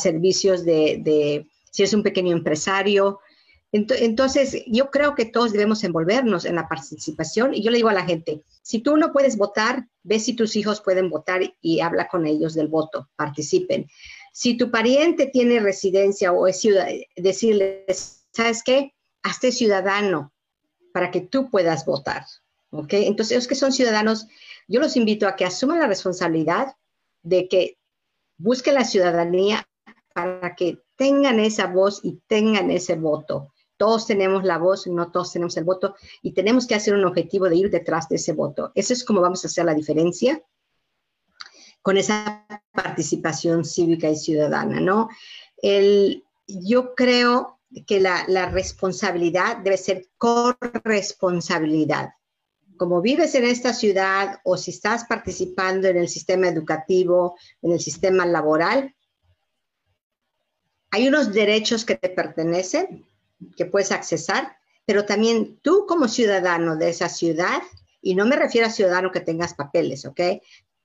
servicios 0.00 0.64
de, 0.64 1.46
si 1.70 1.82
eres 1.82 1.92
un 1.92 2.02
pequeño 2.02 2.32
empresario, 2.32 3.20
entonces, 3.72 4.64
yo 4.66 4.90
creo 4.90 5.14
que 5.14 5.24
todos 5.24 5.50
debemos 5.50 5.82
envolvernos 5.82 6.44
en 6.44 6.56
la 6.56 6.68
participación 6.68 7.54
y 7.54 7.62
yo 7.62 7.70
le 7.70 7.78
digo 7.78 7.88
a 7.88 7.94
la 7.94 8.04
gente, 8.04 8.42
si 8.60 8.80
tú 8.80 8.98
no 8.98 9.12
puedes 9.12 9.38
votar, 9.38 9.88
ve 10.02 10.20
si 10.20 10.34
tus 10.34 10.56
hijos 10.56 10.82
pueden 10.82 11.08
votar 11.08 11.40
y 11.62 11.80
habla 11.80 12.06
con 12.08 12.26
ellos 12.26 12.52
del 12.52 12.68
voto, 12.68 13.08
participen. 13.16 13.86
Si 14.32 14.56
tu 14.56 14.70
pariente 14.70 15.26
tiene 15.26 15.60
residencia 15.60 16.32
o 16.32 16.46
es 16.46 16.60
ciudadano, 16.60 16.98
decirles, 17.16 18.26
¿sabes 18.32 18.62
qué? 18.62 18.94
Hazte 19.22 19.52
ciudadano 19.52 20.32
para 20.92 21.10
que 21.10 21.20
tú 21.20 21.50
puedas 21.50 21.84
votar. 21.84 22.24
¿Ok? 22.70 22.94
Entonces, 22.94 23.36
los 23.36 23.46
que 23.46 23.54
son 23.54 23.72
ciudadanos, 23.72 24.26
yo 24.66 24.80
los 24.80 24.96
invito 24.96 25.28
a 25.28 25.36
que 25.36 25.44
asuman 25.44 25.78
la 25.78 25.86
responsabilidad 25.86 26.74
de 27.22 27.46
que 27.48 27.78
busquen 28.38 28.74
la 28.74 28.84
ciudadanía 28.84 29.68
para 30.14 30.56
que 30.56 30.78
tengan 30.96 31.38
esa 31.38 31.66
voz 31.66 32.00
y 32.02 32.20
tengan 32.26 32.70
ese 32.70 32.96
voto 32.96 33.52
todos 33.82 34.06
tenemos 34.06 34.44
la 34.44 34.58
voz, 34.58 34.86
no 34.86 35.10
todos 35.10 35.32
tenemos 35.32 35.56
el 35.56 35.64
voto 35.64 35.96
y 36.22 36.34
tenemos 36.34 36.68
que 36.68 36.76
hacer 36.76 36.94
un 36.94 37.04
objetivo 37.04 37.48
de 37.48 37.56
ir 37.56 37.68
detrás 37.68 38.08
de 38.08 38.14
ese 38.14 38.32
voto. 38.32 38.70
Eso 38.76 38.92
es 38.92 39.02
como 39.02 39.20
vamos 39.20 39.42
a 39.42 39.48
hacer 39.48 39.64
la 39.64 39.74
diferencia 39.74 40.40
con 41.82 41.96
esa 41.96 42.46
participación 42.72 43.64
cívica 43.64 44.08
y 44.08 44.16
ciudadana, 44.16 44.80
¿no? 44.80 45.08
El, 45.60 46.24
yo 46.46 46.94
creo 46.94 47.58
que 47.86 48.00
la, 48.00 48.46
responsabilidad 48.50 49.58
debe 49.58 49.76
ser 49.76 50.08
corresponsabilidad. 50.18 52.10
Como 52.76 53.00
vives 53.00 53.34
en 53.34 53.44
esta 53.44 53.72
ciudad 53.72 54.40
o 54.44 54.56
si 54.56 54.70
estás 54.70 55.04
participando 55.04 55.88
en 55.88 55.96
el 55.96 56.08
sistema 56.08 56.48
educativo, 56.48 57.36
en 57.62 57.72
el 57.72 57.80
sistema 57.80 58.26
laboral, 58.26 58.94
hay 60.90 61.08
unos 61.08 61.32
derechos 61.32 61.84
que 61.84 61.96
te 61.96 62.10
pertenecen 62.10 63.06
que 63.56 63.66
puedes 63.66 63.92
accesar, 63.92 64.56
pero 64.84 65.04
también 65.04 65.58
tú 65.62 65.86
como 65.86 66.08
ciudadano 66.08 66.76
de 66.76 66.90
esa 66.90 67.08
ciudad, 67.08 67.62
y 68.00 68.14
no 68.14 68.26
me 68.26 68.36
refiero 68.36 68.66
a 68.66 68.70
ciudadano 68.70 69.10
que 69.10 69.20
tengas 69.20 69.54
papeles, 69.54 70.04
¿ok? 70.04 70.20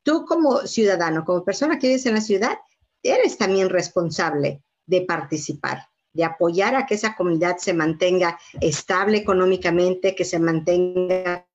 Tú 0.08 0.24
como 0.24 0.66
ciudadano, 0.66 1.26
como 1.26 1.44
persona 1.44 1.78
que 1.78 1.88
vives 1.88 2.06
en 2.06 2.14
la 2.14 2.22
ciudad, 2.22 2.58
eres 3.04 3.38
también 3.38 3.68
responsable 3.68 4.64
de 4.86 5.02
participar, 5.02 5.90
de 6.14 6.24
apoyar 6.24 6.76
a 6.76 6.86
que 6.86 6.96
esa 6.96 7.14
comunidad 7.14 7.58
se 7.58 7.74
mantenga 7.74 8.40
estable 8.62 9.18
económicamente, 9.18 10.16
que 10.16 10.24
se 10.24 10.40
mantenga 10.40 11.46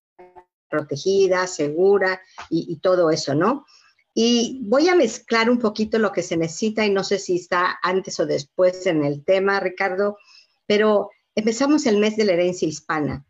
protegida, 0.68 1.46
segura 1.46 2.20
y, 2.50 2.76
todo 2.80 3.11
eso, 3.11 3.34
¿no? 3.34 3.64
Y 4.12 4.61
voy 4.64 4.86
a 4.90 4.96
mezclar 4.96 5.48
un 5.48 5.59
poquito 5.59 5.98
lo 5.98 6.12
que 6.12 6.22
se 6.22 6.36
necesita 6.36 6.84
y 6.84 6.90
no 6.90 7.05
sé 7.05 7.18
si 7.18 7.36
está 7.36 7.78
antes 7.82 8.20
o 8.20 8.26
después 8.26 8.84
en 8.84 9.03
el 9.03 9.24
tema, 9.24 9.61
Ricardo, 9.61 10.18
pero 10.66 11.09
empezamos 11.34 11.86
el 11.86 11.96
mes 11.96 12.18
de 12.18 12.26
la 12.26 12.34
herencia 12.34 12.68
hispana. 12.68 13.24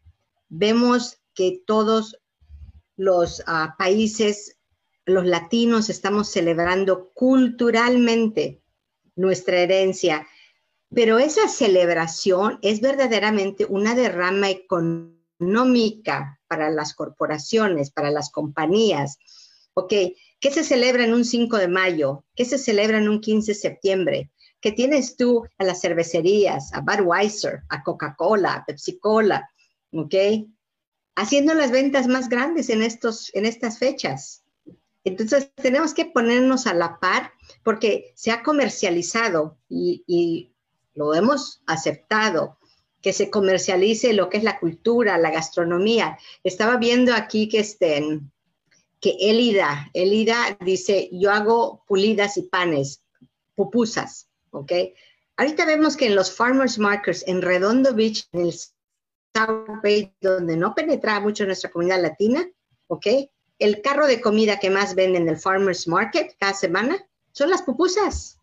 Vemos 0.49 1.21
que 1.33 1.63
todos 1.65 2.17
los 2.97 3.41
ah, 3.47 3.77
países, 3.79 4.57
los 5.05 5.27
latinos, 5.27 5.91
estamos 5.91 6.31
celebrando 6.31 7.11
culturalmente 7.15 8.63
nuestra 9.17 9.59
herencia, 9.59 10.27
pero 10.95 11.19
esa 11.19 11.49
celebración 11.49 12.59
es 12.63 12.81
verdaderamente 12.81 13.65
una 13.65 13.95
derrama 13.95 14.51
económica 14.51 16.41
para 16.47 16.71
las 16.71 16.95
corporaciones, 16.95 17.91
para 17.91 18.11
las 18.11 18.31
compañías. 18.31 19.19
Ok, 19.75 19.93
¿qué 20.41 20.51
se 20.51 20.65
celebra 20.65 21.05
en 21.05 21.15
un 21.15 21.25
5 21.25 21.57
de 21.57 21.69
mayo? 21.69 22.25
¿Qué 22.37 22.45
se 22.45 22.59
celebra 22.59 22.99
en 22.99 23.09
un 23.09 23.21
15 23.21 23.53
de 23.53 23.59
septiembre? 23.59 24.31
que 24.63 24.73
tienes 24.73 25.17
tú 25.17 25.45
a 25.59 25.65
las 25.65 25.81
cervecerías, 25.81 26.73
a 26.73 26.81
Budweiser, 26.81 27.65
a 27.69 27.83
Coca-Cola, 27.83 28.55
a 28.55 28.65
Pepsi-Cola, 28.65 29.51
¿ok? 29.93 30.15
Haciendo 31.17 31.53
las 31.53 31.73
ventas 31.73 32.07
más 32.07 32.29
grandes 32.29 32.71
en, 32.71 32.81
estos, 32.81 33.35
en 33.35 33.45
estas 33.45 33.79
fechas. 33.79 34.42
Entonces, 35.05 35.51
tenemos 35.55 35.95
que 35.95 36.07
ponernos 36.07 36.67
a 36.67 36.75
la 36.75 36.99
par 37.01 37.33
porque 37.65 38.13
se 38.15 38.31
ha 38.31 38.43
comercializado 38.43 39.59
y, 39.69 40.49
lo 40.95 41.15
hemos 41.15 41.63
aceptado, 41.67 42.59
que 43.01 43.15
se 43.15 43.31
comercialice 43.31 44.13
lo 44.13 44.29
que 44.29 44.37
es 44.37 44.45
la 44.45 44.61
cultura, 44.61 45.17
la 45.17 45.31
gastronomía. 45.31 46.19
Estaba 46.45 46.77
viendo 46.77 47.15
aquí 47.15 47.49
que 47.49 47.61
estén, 47.61 48.31
que 49.01 49.17
Elida, 49.19 49.91
Elida 49.95 50.57
dice, 50.61 51.09
yo 51.11 51.33
hago 51.33 51.83
pulidas 51.89 52.37
y 52.37 52.43
panes, 52.43 53.03
pupusas. 53.55 54.29
¿ok? 54.51 54.73
Ahorita 55.37 55.65
vemos 55.65 55.97
que 55.97 56.07
en 56.07 56.15
los 56.15 56.31
farmers 56.31 56.79
markets 56.79 57.25
en 57.27 57.43
Redondo 57.43 57.95
Beach, 57.95 58.29
en 58.33 58.43
el 58.43 58.53
South 58.53 59.81
Bay, 59.83 60.15
donde 60.21 60.57
no 60.57 60.75
penetra 60.75 61.21
mucho 61.21 61.45
nuestra 61.45 61.71
comunidad 61.71 62.03
latina, 62.03 62.47
¿ok? 62.87 63.07
El 63.63 63.81
carro 63.81 64.07
de 64.07 64.21
comida 64.21 64.59
que 64.59 64.71
más 64.71 64.95
venden 64.95 65.23
en 65.23 65.29
el 65.29 65.37
farmers 65.37 65.87
market 65.87 66.35
cada 66.39 66.53
semana 66.53 67.07
son 67.33 67.51
las 67.51 67.63
pupusas. 67.63 68.39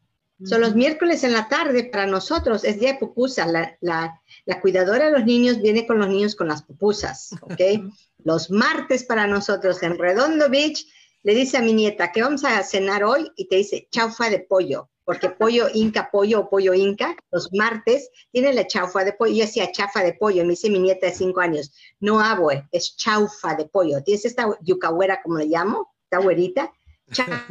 Son 0.46 0.62
los 0.62 0.74
miércoles 0.74 1.26
en 1.26 1.34
la 1.34 1.50
tarde 1.50 1.84
para 1.84 2.06
nosotros, 2.06 2.64
es 2.64 2.80
día 2.80 2.94
de 2.94 3.00
pupusas. 3.00 3.52
La, 3.52 3.78
la, 3.82 4.22
la, 4.46 4.62
cuidadora 4.62 5.08
de 5.08 5.12
los 5.12 5.26
niños 5.26 5.62
viene 5.62 5.86
con 5.86 6.00
los 6.00 6.08
niños 6.08 6.34
con 6.34 6.48
las 6.48 6.64
pupusas, 6.64 7.36
¿ok? 7.42 7.60
los 8.24 8.50
martes 8.50 9.04
para 9.04 9.28
nosotros 9.28 9.84
en 9.84 9.98
Redondo 9.98 10.50
Beach, 10.50 10.88
le 11.24 11.36
dice 11.36 11.58
a 11.58 11.62
mi 11.62 11.74
nieta, 11.74 12.14
¿qué 12.14 12.22
vamos 12.22 12.46
a 12.46 12.64
cenar 12.64 13.04
hoy? 13.04 13.30
Y 13.36 13.50
te 13.50 13.58
dice, 13.58 13.90
chaufa 13.92 14.30
de 14.30 14.40
pollo 14.40 14.90
porque 15.10 15.32
pollo 15.32 15.66
inca, 15.74 16.12
pollo 16.12 16.42
o 16.42 16.50
pollo 16.52 16.72
inca, 16.76 17.16
los 17.32 17.50
martes 17.52 18.12
tiene 18.32 18.54
la 18.54 18.68
chaufa 18.68 19.04
de 19.04 19.14
pollo. 19.14 19.34
Yo 19.34 19.46
decía 19.46 19.72
chafa 19.72 20.04
de 20.04 20.14
pollo, 20.14 20.44
me 20.44 20.52
dice 20.52 20.70
mi 20.70 20.78
nieta 20.78 21.08
de 21.08 21.14
cinco 21.14 21.40
años, 21.40 21.72
no 22.00 22.20
abue, 22.20 22.68
es 22.72 22.96
chaufa 22.96 23.56
de 23.56 23.66
pollo. 23.66 24.04
¿Tienes 24.04 24.26
esta 24.26 24.56
yucahuera, 24.62 25.24
como 25.24 25.40
le 25.40 25.48
llamo? 25.48 25.96
Esta 26.04 26.20
güerita. 26.20 26.72
Chaufa 27.12 27.42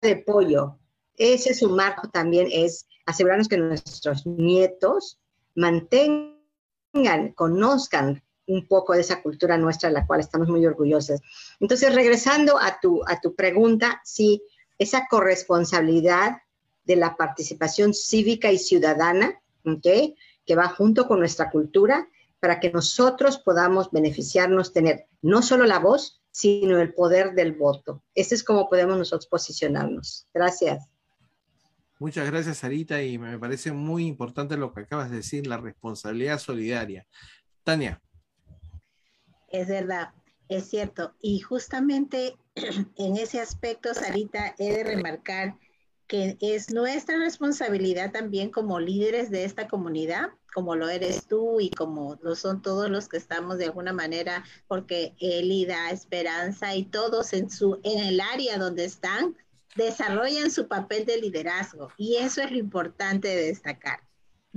de 0.00 0.16
pollo. 0.24 0.78
Ese 1.16 1.50
es 1.50 1.58
su 1.58 1.68
marco 1.68 2.08
también, 2.08 2.46
es 2.52 2.86
asegurarnos 3.04 3.48
que 3.48 3.56
nuestros 3.56 4.24
nietos 4.24 5.18
mantengan, 5.56 7.32
conozcan 7.34 8.22
un 8.48 8.66
poco 8.66 8.94
de 8.94 9.02
esa 9.02 9.22
cultura 9.22 9.56
nuestra, 9.56 9.88
de 9.88 9.94
la 9.94 10.06
cual 10.06 10.20
estamos 10.20 10.48
muy 10.48 10.64
orgullosos. 10.66 11.20
Entonces, 11.60 11.94
regresando 11.94 12.58
a 12.58 12.80
tu, 12.80 13.02
a 13.06 13.20
tu 13.20 13.34
pregunta, 13.34 14.00
sí, 14.04 14.42
esa 14.78 15.06
corresponsabilidad 15.08 16.38
de 16.84 16.96
la 16.96 17.16
participación 17.16 17.94
cívica 17.94 18.50
y 18.50 18.58
ciudadana, 18.58 19.40
¿okay? 19.64 20.16
que 20.46 20.56
va 20.56 20.68
junto 20.68 21.06
con 21.06 21.18
nuestra 21.18 21.50
cultura, 21.50 22.08
para 22.40 22.60
que 22.60 22.70
nosotros 22.70 23.38
podamos 23.38 23.90
beneficiarnos, 23.90 24.72
tener 24.72 25.06
no 25.20 25.42
solo 25.42 25.66
la 25.66 25.78
voz, 25.78 26.22
sino 26.30 26.80
el 26.80 26.94
poder 26.94 27.34
del 27.34 27.52
voto. 27.52 28.02
Ese 28.14 28.34
es 28.36 28.44
como 28.44 28.68
podemos 28.68 28.96
nosotros 28.96 29.26
posicionarnos. 29.26 30.26
Gracias. 30.32 30.88
Muchas 31.98 32.30
gracias, 32.30 32.58
Sarita, 32.58 33.02
y 33.02 33.18
me 33.18 33.38
parece 33.38 33.72
muy 33.72 34.06
importante 34.06 34.56
lo 34.56 34.72
que 34.72 34.82
acabas 34.82 35.10
de 35.10 35.16
decir, 35.16 35.48
la 35.48 35.56
responsabilidad 35.56 36.38
solidaria. 36.38 37.06
Tania. 37.64 38.00
Es 39.50 39.68
verdad, 39.68 40.10
es 40.48 40.68
cierto. 40.68 41.14
Y 41.20 41.40
justamente 41.40 42.36
en 42.96 43.16
ese 43.16 43.40
aspecto, 43.40 43.94
Sarita, 43.94 44.54
he 44.58 44.72
de 44.72 44.84
remarcar 44.84 45.56
que 46.06 46.38
es 46.40 46.72
nuestra 46.72 47.18
responsabilidad 47.18 48.12
también 48.12 48.50
como 48.50 48.80
líderes 48.80 49.30
de 49.30 49.44
esta 49.44 49.68
comunidad, 49.68 50.30
como 50.54 50.74
lo 50.74 50.88
eres 50.88 51.26
tú 51.26 51.60
y 51.60 51.68
como 51.68 52.18
lo 52.22 52.34
son 52.34 52.62
todos 52.62 52.88
los 52.88 53.08
que 53.08 53.18
estamos 53.18 53.58
de 53.58 53.66
alguna 53.66 53.92
manera, 53.92 54.42
porque 54.66 55.14
Elida, 55.20 55.90
Esperanza 55.90 56.74
y 56.74 56.84
todos 56.84 57.34
en, 57.34 57.50
su, 57.50 57.78
en 57.82 57.98
el 57.98 58.20
área 58.22 58.56
donde 58.56 58.86
están, 58.86 59.36
desarrollan 59.76 60.50
su 60.50 60.66
papel 60.66 61.04
de 61.04 61.18
liderazgo. 61.18 61.92
Y 61.98 62.16
eso 62.16 62.40
es 62.40 62.50
lo 62.50 62.56
importante 62.56 63.28
de 63.28 63.48
destacar 63.48 64.07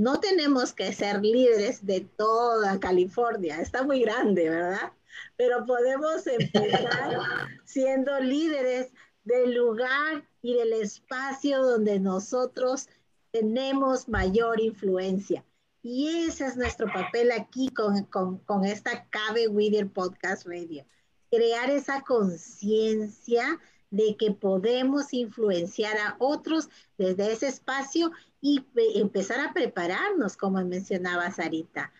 no 0.01 0.19
tenemos 0.19 0.73
que 0.73 0.91
ser 0.93 1.21
líderes 1.21 1.85
de 1.85 2.01
toda 2.01 2.79
California, 2.79 3.61
está 3.61 3.83
muy 3.83 4.01
grande, 4.01 4.49
¿verdad? 4.49 4.93
Pero 5.37 5.63
podemos 5.67 6.25
empezar 6.25 7.19
siendo 7.65 8.19
líderes 8.19 8.91
del 9.23 9.53
lugar 9.53 10.27
y 10.41 10.55
del 10.55 10.73
espacio 10.73 11.61
donde 11.63 11.99
nosotros 11.99 12.89
tenemos 13.29 14.09
mayor 14.09 14.59
influencia. 14.59 15.45
Y 15.83 16.25
ese 16.25 16.45
es 16.45 16.57
nuestro 16.57 16.87
papel 16.91 17.31
aquí 17.31 17.69
con, 17.69 18.03
con, 18.05 18.39
con 18.39 18.65
esta 18.65 19.07
Cabe 19.11 19.47
Whittier 19.47 19.87
Podcast 19.87 20.47
Radio. 20.47 20.83
crear 21.29 21.69
esa 21.69 22.01
conciencia 22.01 23.59
de 23.91 24.15
que 24.17 24.31
podemos 24.31 25.13
influenciar 25.13 25.97
a 25.97 26.15
otros 26.17 26.69
desde 26.97 27.31
ese 27.31 27.47
espacio 27.47 28.11
y 28.41 28.65
empezar 28.95 29.39
a 29.39 29.53
prepararnos, 29.53 30.35
como 30.35 30.63
mencionaba 30.65 31.29
Sarita. 31.29 31.91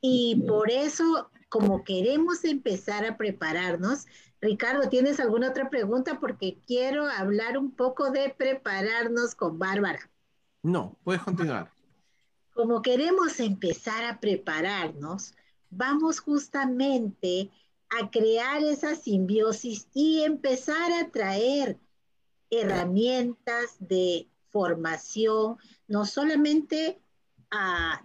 Y 0.00 0.42
por 0.46 0.70
eso, 0.70 1.30
como 1.48 1.84
queremos 1.84 2.44
empezar 2.44 3.06
a 3.06 3.16
prepararnos, 3.16 4.06
Ricardo, 4.40 4.88
¿tienes 4.88 5.20
alguna 5.20 5.50
otra 5.50 5.70
pregunta? 5.70 6.18
Porque 6.18 6.58
quiero 6.66 7.08
hablar 7.08 7.56
un 7.56 7.70
poco 7.70 8.10
de 8.10 8.34
prepararnos 8.36 9.36
con 9.36 9.58
Bárbara. 9.58 10.10
No, 10.62 10.98
puedes 11.04 11.22
continuar. 11.22 11.70
Como 12.52 12.82
queremos 12.82 13.38
empezar 13.38 14.04
a 14.04 14.18
prepararnos, 14.18 15.34
vamos 15.70 16.18
justamente 16.18 17.50
a 18.00 18.10
crear 18.10 18.62
esa 18.62 18.94
simbiosis 18.94 19.88
y 19.92 20.22
empezar 20.22 20.92
a 20.92 21.10
traer 21.10 21.78
herramientas 22.50 23.76
de 23.78 24.28
formación, 24.50 25.56
no 25.88 26.04
solamente 26.04 27.00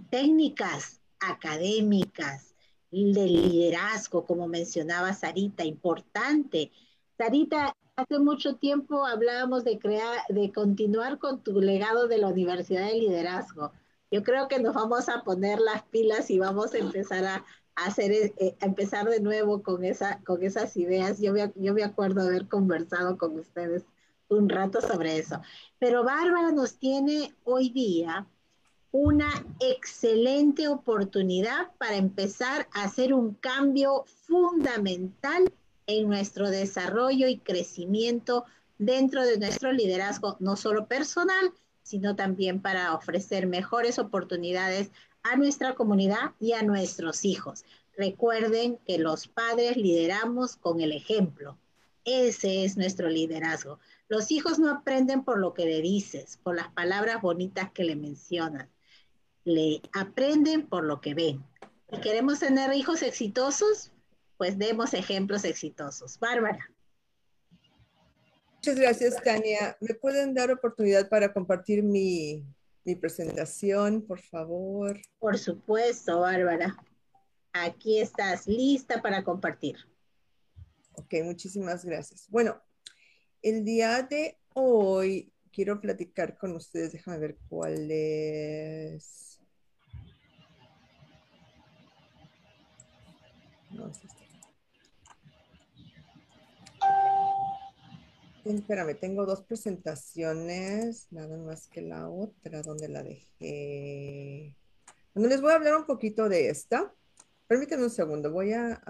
técnicas 0.09 1.01
académicas, 1.19 2.53
de 2.89 3.27
liderazgo, 3.27 4.25
como 4.25 4.47
mencionaba 4.47 5.13
Sarita, 5.13 5.63
importante. 5.65 6.71
Sarita, 7.17 7.75
hace 7.95 8.19
mucho 8.19 8.55
tiempo 8.55 9.05
hablábamos 9.05 9.63
de 9.63 9.77
crear, 9.77 10.21
de 10.29 10.51
continuar 10.51 11.19
con 11.19 11.43
tu 11.43 11.59
legado 11.59 12.07
de 12.07 12.17
la 12.17 12.29
Universidad 12.29 12.87
de 12.87 12.95
Liderazgo. 12.95 13.71
Yo 14.09 14.23
creo 14.23 14.47
que 14.47 14.59
nos 14.59 14.73
vamos 14.73 15.09
a 15.09 15.23
poner 15.23 15.59
las 15.59 15.83
pilas 15.83 16.29
y 16.31 16.39
vamos 16.39 16.73
a 16.73 16.77
empezar 16.77 17.25
a, 17.25 17.45
hacer, 17.85 18.11
eh, 18.11 18.55
a 18.59 18.65
empezar 18.65 19.07
de 19.09 19.19
nuevo 19.19 19.61
con, 19.61 19.83
esa, 19.83 20.19
con 20.23 20.43
esas 20.43 20.75
ideas. 20.77 21.19
Yo 21.19 21.33
me, 21.33 21.51
yo 21.55 21.73
me 21.73 21.83
acuerdo 21.83 22.21
haber 22.21 22.47
conversado 22.47 23.17
con 23.17 23.37
ustedes 23.37 23.83
un 24.29 24.49
rato 24.49 24.81
sobre 24.81 25.17
eso. 25.17 25.41
Pero 25.79 26.03
Bárbara 26.03 26.51
nos 26.51 26.77
tiene 26.77 27.33
hoy 27.43 27.69
día 27.69 28.25
una 28.91 29.29
excelente 29.59 30.67
oportunidad 30.67 31.71
para 31.77 31.97
empezar 31.97 32.67
a 32.73 32.83
hacer 32.83 33.13
un 33.13 33.33
cambio 33.35 34.05
fundamental 34.25 35.51
en 35.85 36.07
nuestro 36.07 36.49
desarrollo 36.49 37.27
y 37.27 37.37
crecimiento 37.37 38.45
dentro 38.77 39.23
de 39.23 39.37
nuestro 39.37 39.71
liderazgo, 39.71 40.37
no 40.39 40.55
solo 40.55 40.87
personal, 40.87 41.53
sino 41.83 42.15
también 42.15 42.61
para 42.61 42.93
ofrecer 42.93 43.47
mejores 43.47 43.97
oportunidades 43.97 44.91
a 45.31 45.35
nuestra 45.35 45.75
comunidad 45.75 46.31
y 46.39 46.53
a 46.53 46.63
nuestros 46.63 47.25
hijos. 47.25 47.65
Recuerden 47.95 48.77
que 48.85 48.97
los 48.97 49.27
padres 49.27 49.77
lideramos 49.77 50.55
con 50.55 50.81
el 50.81 50.91
ejemplo. 50.91 51.57
Ese 52.05 52.63
es 52.63 52.77
nuestro 52.77 53.09
liderazgo. 53.09 53.79
Los 54.07 54.31
hijos 54.31 54.59
no 54.59 54.71
aprenden 54.71 55.23
por 55.23 55.39
lo 55.39 55.53
que 55.53 55.65
le 55.65 55.81
dices, 55.81 56.39
por 56.43 56.55
las 56.55 56.69
palabras 56.69 57.21
bonitas 57.21 57.71
que 57.71 57.83
le 57.83 57.95
mencionas 57.95 58.67
le 59.47 59.81
aprenden 59.93 60.67
por 60.67 60.83
lo 60.83 60.99
que 60.99 61.13
ven. 61.13 61.41
Si 61.89 62.01
queremos 62.01 62.39
tener 62.39 62.73
hijos 62.73 63.01
exitosos, 63.01 63.93
pues 64.35 64.57
demos 64.57 64.93
ejemplos 64.93 65.45
exitosos. 65.45 66.19
Bárbara. 66.19 66.69
Muchas 68.55 68.75
gracias, 68.75 69.23
Tania. 69.23 69.77
¿Me 69.79 69.93
pueden 69.93 70.33
dar 70.33 70.51
oportunidad 70.51 71.07
para 71.07 71.31
compartir 71.31 71.81
mi, 71.81 72.43
mi 72.87 72.95
presentación, 72.95 74.01
por 74.01 74.21
favor? 74.21 74.97
Por 75.19 75.37
supuesto, 75.37 76.21
Bárbara. 76.21 76.73
Aquí 77.51 77.99
estás 77.99 78.47
lista 78.47 79.01
para 79.01 79.25
compartir. 79.25 79.75
Ok, 80.93 81.15
muchísimas 81.25 81.83
gracias. 81.83 82.27
Bueno, 82.29 82.61
el 83.41 83.65
día 83.65 84.03
de 84.03 84.37
hoy 84.53 85.33
quiero 85.51 85.81
platicar 85.81 86.37
con 86.37 86.55
ustedes. 86.55 86.93
Déjame 86.93 87.19
ver 87.19 87.37
cuál 87.49 87.91
es. 87.91 89.41
Espérame, 98.55 98.95
tengo 98.95 99.25
dos 99.25 99.41
presentaciones, 99.41 101.07
nada 101.11 101.37
más 101.37 101.67
que 101.67 101.81
la 101.81 102.09
otra, 102.09 102.61
donde 102.61 102.87
la 102.87 103.03
dejé. 103.03 104.55
Bueno, 105.13 105.29
les 105.29 105.41
voy 105.41 105.51
a 105.51 105.55
hablar 105.55 105.75
un 105.75 105.85
poquito 105.85 106.29
de 106.29 106.49
esta. 106.49 106.93
Permítanme 107.47 107.85
un 107.85 107.89
segundo, 107.89 108.31
voy 108.31 108.53
a... 108.53 108.81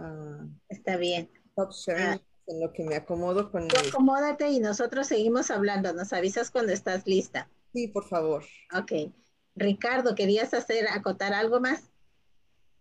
Está 0.69 0.97
bien. 0.97 1.29
Ah. 1.57 2.19
en 2.45 2.61
lo 2.61 2.71
que 2.71 2.83
me 2.83 2.95
acomodo 2.95 3.51
con... 3.51 3.67
acomódate 3.75 4.49
y 4.49 4.59
nosotros 4.59 5.07
seguimos 5.07 5.49
hablando. 5.49 5.91
Nos 5.93 6.13
avisas 6.13 6.51
cuando 6.51 6.71
estás 6.71 7.07
lista. 7.07 7.49
Sí, 7.73 7.87
por 7.87 8.07
favor. 8.07 8.43
Ok. 8.73 9.11
Ricardo, 9.55 10.13
¿querías 10.13 10.53
hacer, 10.53 10.87
acotar 10.87 11.33
algo 11.33 11.59
más? 11.59 11.89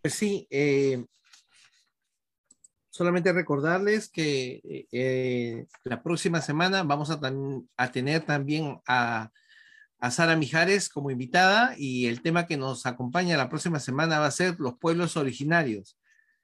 Pues 0.03 0.15
sí, 0.15 0.47
eh, 0.51 1.07
solamente 2.97 3.33
recordarles 3.33 4.09
que 4.09 4.87
eh, 4.91 5.67
la 5.85 6.03
próxima 6.03 6.41
semana 6.41 6.83
vamos 6.83 7.11
a, 7.11 7.91
tener 7.93 8.25
también 8.25 8.81
a, 8.87 9.31
Sara 10.11 10.37
Mijares 10.37 10.89
como 10.89 11.11
invitada 11.11 11.75
y 11.77 12.07
el 12.07 12.23
tema 12.23 12.47
que 12.47 12.57
nos 12.57 12.87
acompaña 12.87 13.37
la 13.37 13.49
próxima 13.49 13.81
semana 13.81 14.19
va 14.19 14.27
a 14.27 14.31
ser 14.31 14.59
los 14.59 14.79
pueblos 14.79 15.17
originarios. 15.17 15.99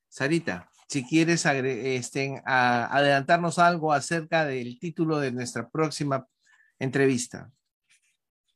Sarita, 0.09 0.69
si 0.89 1.07
quieres 1.07 1.47
este, 1.47 2.43
adelantarnos 2.45 3.59
algo 3.59 3.93
acerca 3.93 4.45
del 4.45 4.79
título 4.79 5.21
de 5.21 5.33
nuestra 5.33 5.71
próxima 5.71 6.27
entrevista. 6.79 7.51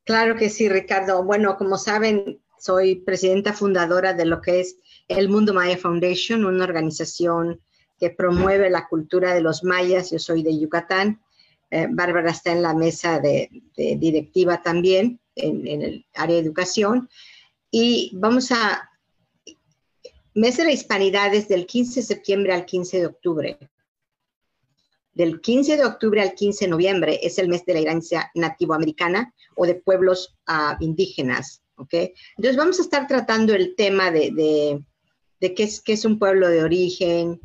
Claro 0.05 0.36
que 0.36 0.51
sí, 0.51 0.68
Ricardo. 0.68 1.24
Bueno, 1.24 1.57
como 1.57 1.78
saben, 1.78 2.42
soy 2.59 2.97
presidenta 2.97 3.55
fundadora 3.55 4.12
de 4.12 4.26
lo 4.26 4.42
que 4.42 4.61
es 4.61 4.76
el 5.09 5.28
Mundo 5.28 5.55
Maya 5.55 5.78
Foundation, 5.78 6.44
una 6.44 6.64
organización 6.64 7.62
que 7.99 8.11
promueve 8.11 8.70
la 8.70 8.88
cultura 8.88 9.34
de 9.34 9.40
los 9.40 9.64
mayas. 9.64 10.11
Yo 10.11 10.18
soy 10.18 10.42
de 10.42 10.59
Yucatán. 10.59 11.20
Eh, 11.70 11.88
Bárbara 11.90 12.30
está 12.30 12.53
en 12.53 12.62
la 12.62 12.74
mesa 12.74 13.18
de, 13.18 13.51
directiva 13.74 14.62
también, 14.62 15.20
en, 15.34 15.66
el 15.66 16.07
área 16.14 16.36
de 16.36 16.42
educación. 16.42 17.09
Y 17.70 18.11
vamos 18.14 18.53
a... 18.53 18.90
Mes 20.34 20.59
de 20.59 20.64
la 20.64 20.72
Hispanidad 20.72 21.34
es 21.34 21.49
del 21.49 21.66
15 21.66 22.01
de 22.01 22.07
septiembre 22.07 22.53
al 22.53 22.66
15 22.66 23.01
de 23.01 23.07
octubre. 23.07 23.59
Del 25.14 25.40
15 25.40 25.78
de 25.78 25.84
octubre 25.86 26.20
al 26.20 26.34
15 26.34 26.66
de 26.66 26.70
noviembre 26.70 27.20
es 27.22 27.38
el 27.38 27.49
mes 27.49 27.64
de 27.64 27.72
la 27.72 27.80
herencia 27.80 28.30
nativoamericana 28.34 29.32
o 29.55 29.64
de 29.64 29.76
pueblos 29.76 30.36
uh, 30.47 30.82
indígenas. 30.84 31.62
¿okay? 31.76 32.12
Entonces 32.36 32.57
vamos 32.59 32.78
a 32.78 32.82
estar 32.82 33.07
tratando 33.07 33.55
el 33.55 33.74
tema 33.74 34.11
de, 34.11 34.30
de, 34.30 34.84
de 35.40 35.55
qué, 35.55 35.62
es, 35.62 35.80
qué 35.80 35.94
es 35.94 36.05
un 36.05 36.18
pueblo 36.18 36.51
de 36.51 36.62
origen, 36.62 37.40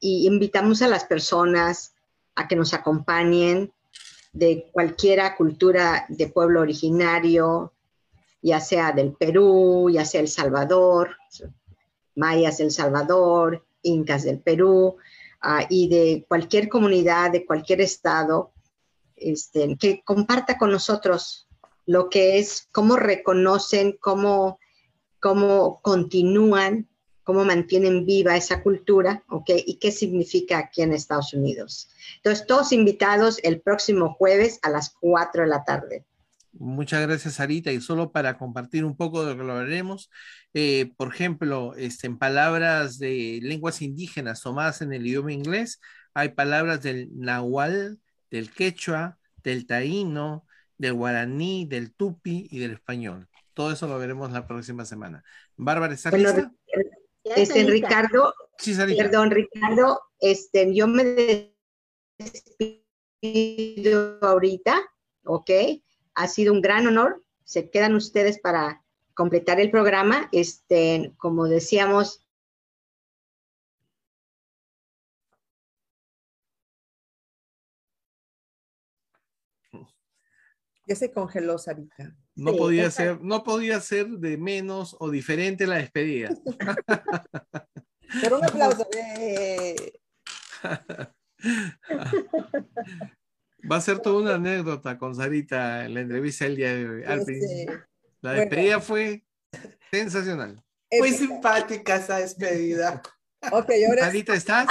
y 0.00 0.26
invitamos 0.26 0.82
a 0.82 0.88
las 0.88 1.04
personas 1.04 1.94
a 2.34 2.48
que 2.48 2.56
nos 2.56 2.74
acompañen 2.74 3.72
de 4.32 4.70
cualquiera 4.72 5.36
cultura 5.36 6.06
de 6.08 6.28
pueblo 6.28 6.60
originario, 6.60 7.72
ya 8.42 8.60
sea 8.60 8.92
del 8.92 9.12
Perú, 9.12 9.90
ya 9.92 10.04
sea 10.04 10.20
El 10.20 10.28
Salvador, 10.28 11.16
mayas 12.14 12.58
del 12.58 12.70
Salvador, 12.70 13.64
incas 13.82 14.24
del 14.24 14.40
Perú, 14.40 14.96
ah, 15.40 15.64
y 15.68 15.88
de 15.88 16.24
cualquier 16.28 16.68
comunidad, 16.68 17.30
de 17.30 17.44
cualquier 17.44 17.80
estado, 17.80 18.52
este, 19.16 19.76
que 19.76 20.02
comparta 20.02 20.56
con 20.56 20.70
nosotros 20.70 21.48
lo 21.86 22.08
que 22.08 22.38
es, 22.38 22.68
cómo 22.72 22.96
reconocen, 22.96 23.98
cómo, 24.00 24.58
cómo 25.18 25.80
continúan 25.82 26.88
cómo 27.30 27.44
mantienen 27.44 28.04
viva 28.04 28.36
esa 28.36 28.60
cultura, 28.60 29.22
¿ok? 29.28 29.50
Y 29.64 29.76
qué 29.76 29.92
significa 29.92 30.58
aquí 30.58 30.82
en 30.82 30.92
Estados 30.92 31.32
Unidos. 31.32 31.88
Entonces, 32.16 32.44
todos 32.44 32.72
invitados 32.72 33.38
el 33.44 33.60
próximo 33.60 34.14
jueves 34.14 34.58
a 34.62 34.68
las 34.68 34.96
4 35.00 35.42
de 35.42 35.48
la 35.48 35.62
tarde. 35.62 36.04
Muchas 36.54 37.06
gracias, 37.06 37.34
Sarita. 37.34 37.70
Y 37.70 37.80
solo 37.80 38.10
para 38.10 38.36
compartir 38.36 38.84
un 38.84 38.96
poco 38.96 39.24
de 39.24 39.30
lo 39.30 39.38
que 39.40 39.46
lo 39.46 39.54
veremos, 39.54 40.10
eh, 40.54 40.90
por 40.96 41.14
ejemplo, 41.14 41.76
este, 41.76 42.08
en 42.08 42.18
palabras 42.18 42.98
de 42.98 43.38
lenguas 43.44 43.80
indígenas 43.80 44.42
tomadas 44.42 44.82
en 44.82 44.92
el 44.92 45.06
idioma 45.06 45.32
inglés, 45.32 45.80
hay 46.12 46.30
palabras 46.30 46.82
del 46.82 47.16
nahual, 47.16 48.00
del 48.28 48.50
quechua, 48.50 49.18
del 49.44 49.68
taíno, 49.68 50.44
del 50.78 50.94
guaraní, 50.94 51.64
del 51.64 51.92
tupi 51.92 52.48
y 52.50 52.58
del 52.58 52.72
español. 52.72 53.28
Todo 53.54 53.70
eso 53.70 53.86
lo 53.86 53.96
veremos 54.00 54.32
la 54.32 54.48
próxima 54.48 54.84
semana. 54.84 55.22
Bárbara, 55.56 55.94
¿estás 55.94 56.12
lista? 56.12 56.50
Este, 57.36 57.64
Ricardo, 57.64 58.34
perdón, 58.96 59.30
Ricardo, 59.30 60.00
este, 60.18 60.74
yo 60.74 60.88
me 60.88 61.54
despido 63.20 64.18
ahorita, 64.20 64.80
¿ok? 65.24 65.50
Ha 66.14 66.26
sido 66.28 66.52
un 66.52 66.60
gran 66.60 66.86
honor. 66.86 67.22
Se 67.44 67.70
quedan 67.70 67.94
ustedes 67.94 68.38
para 68.40 68.84
completar 69.14 69.60
el 69.60 69.70
programa. 69.70 70.28
Este, 70.32 71.14
como 71.18 71.46
decíamos, 71.46 72.26
Ya 80.90 80.96
se 80.96 81.12
congeló, 81.12 81.56
Sarita. 81.56 82.16
No, 82.40 82.56
podía 82.56 82.90
ser, 82.90 83.20
no 83.20 83.44
podía 83.44 83.78
ser 83.80 84.08
de 84.08 84.38
menos 84.38 84.96
o 84.98 85.10
diferente 85.10 85.66
la 85.66 85.76
despedida. 85.76 86.30
Pero 88.22 88.38
un 88.38 88.44
aplauso. 88.46 88.88
Eh. 88.96 89.92
Va 93.70 93.76
a 93.76 93.80
ser 93.80 93.98
toda 93.98 94.22
una 94.22 94.36
anécdota 94.36 94.96
con 94.96 95.14
Sarita 95.14 95.84
en 95.84 95.92
la 95.94 96.00
entrevista 96.00 96.46
el 96.46 96.56
día 96.56 96.74
de 96.74 96.88
hoy. 96.88 97.04
Al 97.04 97.22
principio. 97.24 97.84
La 98.22 98.32
despedida 98.32 98.80
fue 98.80 99.22
sensacional. 99.90 100.62
Muy 100.98 101.12
simpática 101.12 101.96
esa 101.96 102.16
despedida. 102.18 103.02
Ok, 103.52 103.70
ahora. 103.88 104.04
Sarita, 104.04 104.34
¿estás? 104.34 104.66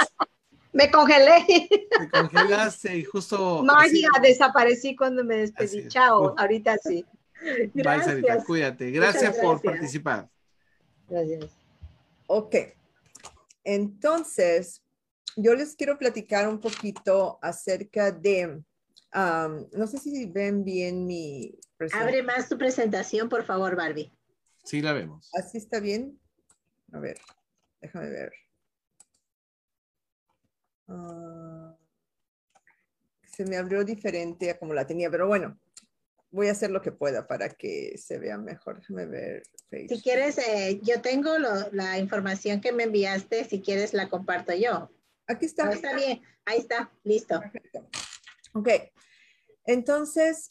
Me 0.72 0.92
congelé. 0.92 1.44
Te 1.90 2.08
congelaste 2.08 2.98
y 2.98 3.04
justo. 3.04 3.64
Magia, 3.64 4.08
desaparecí 4.22 4.94
cuando 4.94 5.24
me 5.24 5.38
despedí. 5.38 5.88
Chao, 5.88 6.36
ahorita 6.38 6.78
sí. 6.78 7.04
Gracias. 7.40 7.72
Bye, 7.74 8.02
Sarita, 8.02 8.44
cuídate. 8.44 8.90
Gracias, 8.90 9.22
gracias, 9.22 9.44
por 9.44 9.62
participar. 9.62 10.28
Gracias. 11.08 11.50
Ok. 12.26 12.54
Entonces, 13.64 14.82
yo 15.36 15.54
les 15.54 15.74
quiero 15.74 15.98
platicar 15.98 16.48
un 16.48 16.60
poquito 16.60 17.38
acerca 17.42 18.10
de 18.10 18.62
no 19.12 19.86
sé 19.86 19.98
si 19.98 20.26
ven 20.26 20.64
bien 20.64 21.06
mi 21.06 21.58
Abre 21.92 22.22
más 22.22 22.48
tu 22.48 22.58
presentación, 22.58 23.28
por 23.28 23.44
favor, 23.44 23.74
Barbie. 23.74 24.12
Sí, 24.64 24.82
la 24.82 24.92
vemos. 24.92 25.30
¿Así 25.34 25.56
está 25.56 25.80
bien? 25.80 26.20
A 26.92 26.98
ver, 26.98 27.18
déjame 27.80 28.10
ver. 28.10 28.32
Ah, 30.88 31.74
se 33.24 33.46
me 33.46 33.56
abrió 33.56 33.82
diferente 33.82 34.50
a 34.50 34.58
como 34.58 34.74
la 34.74 34.86
tenía, 34.86 35.10
pero 35.10 35.26
bueno, 35.26 35.58
voy 36.30 36.48
a 36.48 36.52
hacer 36.52 36.70
lo 36.70 36.82
que 36.82 36.92
pueda 36.92 37.26
para 37.26 37.48
que 37.50 37.96
se 37.98 38.18
vea 38.18 38.38
mejor. 38.38 38.80
Déjame 38.80 39.06
ver. 39.06 39.42
Si 39.70 40.02
quieres, 40.02 40.38
eh, 40.38 40.80
yo 40.82 41.00
tengo 41.00 41.30
la 41.38 41.98
información 41.98 42.60
que 42.60 42.72
me 42.72 42.84
enviaste, 42.84 43.44
si 43.44 43.60
quieres 43.60 43.94
la 43.94 44.08
comparto 44.08 44.54
yo. 44.54 44.90
Aquí 45.26 45.46
está. 45.46 45.70
está 45.70 45.94
bien, 45.94 46.22
ahí 46.44 46.58
está, 46.58 46.90
listo. 47.04 47.40
Perfecto. 47.40 47.88
Ok, 48.52 48.68
entonces, 49.64 50.48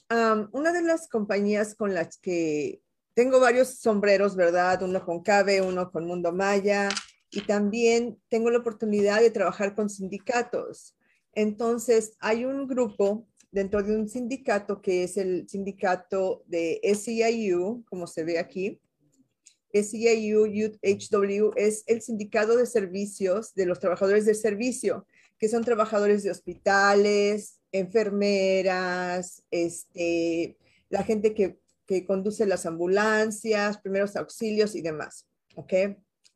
una 0.52 0.72
de 0.72 0.82
las 0.82 1.08
compañías 1.10 1.76
con 1.76 1.94
las 1.94 2.18
que 2.18 2.82
tengo 3.14 3.40
varios 3.40 3.80
sombreros, 3.80 4.36
¿verdad? 4.36 4.82
Uno 4.82 5.04
con 5.04 5.22
CABE, 5.22 5.62
uno 5.62 5.92
con 5.92 6.06
Mundo 6.06 6.32
Maya, 6.32 6.90
y 7.32 7.42
también 7.42 8.18
tengo 8.30 8.50
la 8.50 8.60
oportunidad 8.60 9.20
de 9.20 9.32
trabajar 9.32 9.76
con 9.76 9.90
sindicatos. 9.90 10.96
Entonces, 11.34 12.16
hay 12.20 12.46
un 12.46 12.68
grupo 12.68 13.28
dentro 13.52 13.82
de 13.84 13.96
un 13.96 14.08
sindicato 14.08 14.82
que 14.82 15.04
es 15.04 15.18
el 15.18 15.48
sindicato 15.50 16.44
de 16.48 16.80
SEIU, 16.84 17.84
como 17.90 18.08
se 18.08 18.24
ve 18.24 18.40
aquí. 18.40 18.80
SEIU 19.74 20.46
HW 20.82 21.52
es 21.56 21.84
el 21.88 22.02
sindicato 22.02 22.56
de 22.56 22.66
servicios 22.66 23.54
de 23.54 23.66
los 23.66 23.80
trabajadores 23.80 24.26
de 24.26 24.34
servicio, 24.34 25.06
que 25.38 25.48
son 25.48 25.64
trabajadores 25.64 26.24
de 26.24 26.32
hospitales, 26.32 27.60
enfermeras, 27.72 29.44
este, 29.52 30.58
la 30.90 31.04
gente 31.04 31.34
que, 31.34 31.60
que 31.86 32.06
conduce 32.06 32.46
las 32.46 32.66
ambulancias, 32.66 33.80
primeros 33.80 34.16
auxilios 34.16 34.76
y 34.76 34.82
demás, 34.82 35.28
¿ok? 35.56 35.74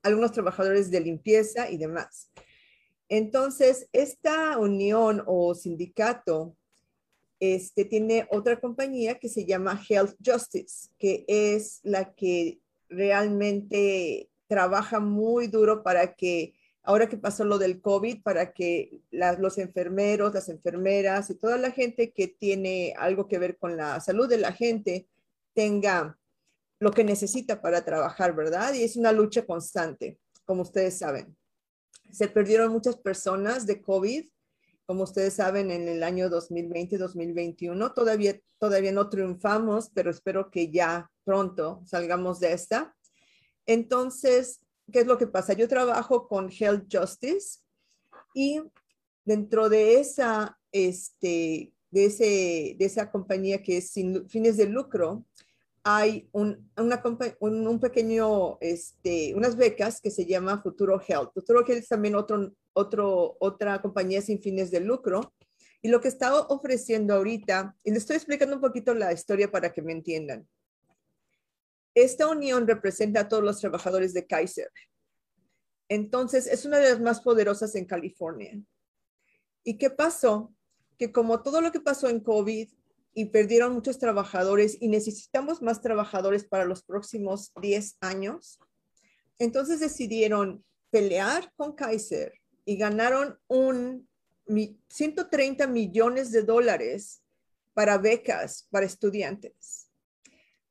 Algunos 0.04 0.32
trabajadores 0.32 0.92
de 0.92 1.00
limpieza 1.00 1.70
y 1.70 1.78
demás. 1.78 2.30
Entonces, 3.10 3.88
esta 3.94 4.58
unión 4.58 5.24
o 5.26 5.54
sindicato 5.54 6.56
este, 7.44 7.84
tiene 7.84 8.26
otra 8.32 8.62
compañía 8.62 9.20
que 9.20 9.28
se 9.28 9.46
llama 9.46 9.78
Health 9.90 10.16
Justice, 10.26 10.88
que 10.98 11.26
es 11.28 11.82
la 11.84 12.14
que 12.14 12.62
realmente 12.88 14.30
trabaja 14.48 15.02
muy 15.02 15.48
duro 15.48 15.84
para 15.84 16.14
que 16.14 16.54
ahora 16.84 17.10
que 17.10 17.18
pasó 17.18 17.44
lo 17.44 17.58
del 17.58 17.82
COVID, 17.82 18.24
para 18.24 18.54
que 18.54 19.02
los 19.12 19.58
enfermeros, 19.58 20.34
las 20.34 20.48
enfermeras 20.48 21.30
y 21.30 21.36
toda 21.36 21.58
la 21.58 21.72
gente 21.72 22.14
que 22.14 22.30
tiene 22.30 22.94
algo 22.98 23.28
que 23.28 23.40
ver 23.40 23.58
con 23.58 23.76
la 23.76 24.00
salud 24.00 24.30
de 24.30 24.38
la 24.38 24.54
gente 24.54 25.10
tenga 25.54 26.18
lo 26.80 26.92
que 26.92 27.04
necesita 27.04 27.62
para 27.62 27.84
trabajar, 27.84 28.34
¿verdad? 28.34 28.74
Y 28.74 28.84
es 28.84 28.96
una 28.96 29.12
lucha 29.12 29.46
constante, 29.46 30.18
como 30.46 30.62
ustedes 30.62 30.98
saben. 30.98 31.36
Se 32.10 32.30
perdieron 32.30 32.72
muchas 32.72 32.96
personas 32.96 33.66
de 33.66 33.82
COVID, 33.82 34.30
como 34.86 35.04
ustedes 35.04 35.34
saben, 35.36 35.72
en 35.72 35.88
el 35.88 36.04
año 36.04 36.30
2020-2021. 36.30 37.94
Todavía, 37.94 38.40
todavía 38.60 38.92
no 38.92 39.10
triunfamos, 39.10 39.90
pero 39.94 40.12
espero 40.12 40.52
que 40.52 40.72
ya 40.72 41.10
pronto 41.24 41.82
salgamos 41.86 42.40
de 42.40 42.54
esta. 42.54 42.96
Entonces, 43.66 44.62
¿qué 44.92 45.00
es 45.00 45.08
lo 45.08 45.18
que 45.18 45.28
pasa? 45.28 45.54
Yo 45.54 45.68
trabajo 45.68 46.28
con 46.28 46.50
Health 46.52 46.86
Justice 46.92 47.60
y 48.34 48.62
dentro 49.24 49.70
de 49.70 50.00
esa, 50.00 50.60
este, 50.72 51.74
de, 51.92 52.06
ese, 52.06 52.76
de 52.78 52.86
esa 52.86 53.12
compañía 53.12 53.62
que 53.62 53.78
es 53.78 53.92
sin 53.92 54.28
fines 54.28 54.58
de 54.58 54.66
lucro, 54.66 55.26
hay 55.84 56.30
un, 56.32 56.72
una, 56.78 57.04
un, 57.40 57.68
un, 57.68 57.80
pequeño, 57.80 58.58
este, 58.62 59.34
unas 59.36 59.58
becas 59.58 60.00
que 60.00 60.12
se 60.12 60.26
llama 60.26 60.62
Futuro 60.62 61.02
Health. 61.06 61.34
Futuro 61.34 61.66
Health 61.68 61.84
es 61.84 61.90
también 61.90 62.16
otro, 62.16 62.54
otro, 62.72 63.36
otra 63.40 63.82
compañía 63.82 64.22
sin 64.22 64.42
fines 64.42 64.72
de 64.72 64.80
lucro. 64.80 65.34
Y 65.82 65.90
lo 65.90 66.00
que 66.00 66.08
está 66.08 66.34
ofreciendo 66.40 67.16
ahorita, 67.16 67.76
y 67.84 67.92
les 67.92 68.04
estoy 68.04 68.16
explicando 68.16 68.56
un 68.56 68.62
poquito 68.62 68.94
la 68.94 69.12
historia 69.12 69.52
para 69.52 69.74
que 69.74 69.82
me 69.82 69.92
entiendan. 69.92 70.48
Esta 71.94 72.28
unión 72.28 72.66
representa 72.66 73.22
a 73.22 73.28
todos 73.28 73.44
los 73.44 73.60
trabajadores 73.60 74.14
de 74.14 74.26
Kaiser. 74.26 74.72
Entonces, 75.90 76.48
es 76.48 76.64
una 76.64 76.78
de 76.78 76.92
las 76.92 77.02
más 77.02 77.20
poderosas 77.20 77.76
en 77.76 77.86
California. 77.86 78.58
¿Y 79.66 79.78
qué 79.78 79.90
pasó? 79.90 80.56
Que 80.98 81.12
como 81.12 81.44
todo 81.44 81.60
lo 81.60 81.74
que 81.74 81.82
pasó 81.82 82.08
en 82.08 82.22
COVID 82.22 82.72
y 83.14 83.26
perdieron 83.26 83.74
muchos 83.74 84.00
trabajadores 84.00 84.78
y 84.80 84.88
necesitamos 84.88 85.62
más 85.62 85.82
trabajadores 85.82 86.46
para 86.46 86.66
los 86.66 86.84
próximos 86.84 87.52
10 87.62 87.98
años, 88.02 88.60
entonces 89.40 89.80
decidieron 89.80 90.64
pelear 90.90 91.52
con 91.56 91.74
Kaiser 91.74 92.34
y 92.66 92.78
ganaron 92.78 93.40
un 93.48 94.08
130 94.90 95.68
millones 95.68 96.32
de 96.32 96.44
dólares 96.44 97.24
para 97.74 97.98
becas 97.98 98.68
para 98.70 98.86
estudiantes 98.86 99.84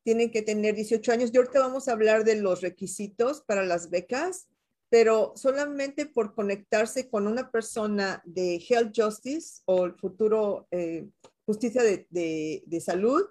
tienen 0.03 0.31
que 0.31 0.41
tener 0.41 0.75
18 0.75 1.11
años. 1.11 1.31
Y 1.33 1.37
ahorita 1.37 1.59
vamos 1.59 1.87
a 1.87 1.93
hablar 1.93 2.23
de 2.23 2.35
los 2.35 2.61
requisitos 2.61 3.41
para 3.41 3.65
las 3.65 3.89
becas, 3.89 4.47
pero 4.89 5.33
solamente 5.35 6.05
por 6.05 6.35
conectarse 6.35 7.09
con 7.09 7.25
una 7.25 7.49
persona 7.49 8.21
de 8.25 8.63
Health 8.67 8.93
Justice 8.95 9.61
o 9.65 9.85
el 9.85 9.95
futuro 9.95 10.67
eh, 10.71 11.07
justicia 11.45 11.83
de, 11.83 12.07
de, 12.09 12.81
salud, 12.81 13.23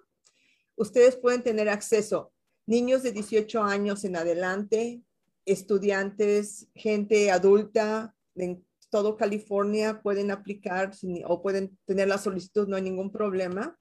ustedes 0.76 1.16
pueden 1.16 1.42
tener 1.42 1.68
acceso. 1.68 2.32
Niños 2.66 3.02
de 3.02 3.12
18 3.12 3.62
años 3.62 4.04
en 4.04 4.16
adelante, 4.16 5.02
estudiantes, 5.44 6.68
gente 6.74 7.30
adulta 7.30 8.14
en 8.34 8.64
todo 8.90 9.16
California 9.16 10.02
pueden 10.02 10.30
aplicar 10.30 10.92
o 11.26 11.42
pueden 11.42 11.78
tener 11.86 12.08
la 12.08 12.18
solicitud, 12.18 12.68
no 12.68 12.76
hay 12.76 12.82
ningún 12.82 13.10
problema 13.10 13.78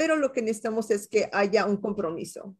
pero 0.00 0.16
lo 0.16 0.32
que 0.32 0.40
necesitamos 0.40 0.90
es 0.90 1.06
que 1.06 1.28
haya 1.30 1.66
un 1.66 1.76
compromiso, 1.76 2.56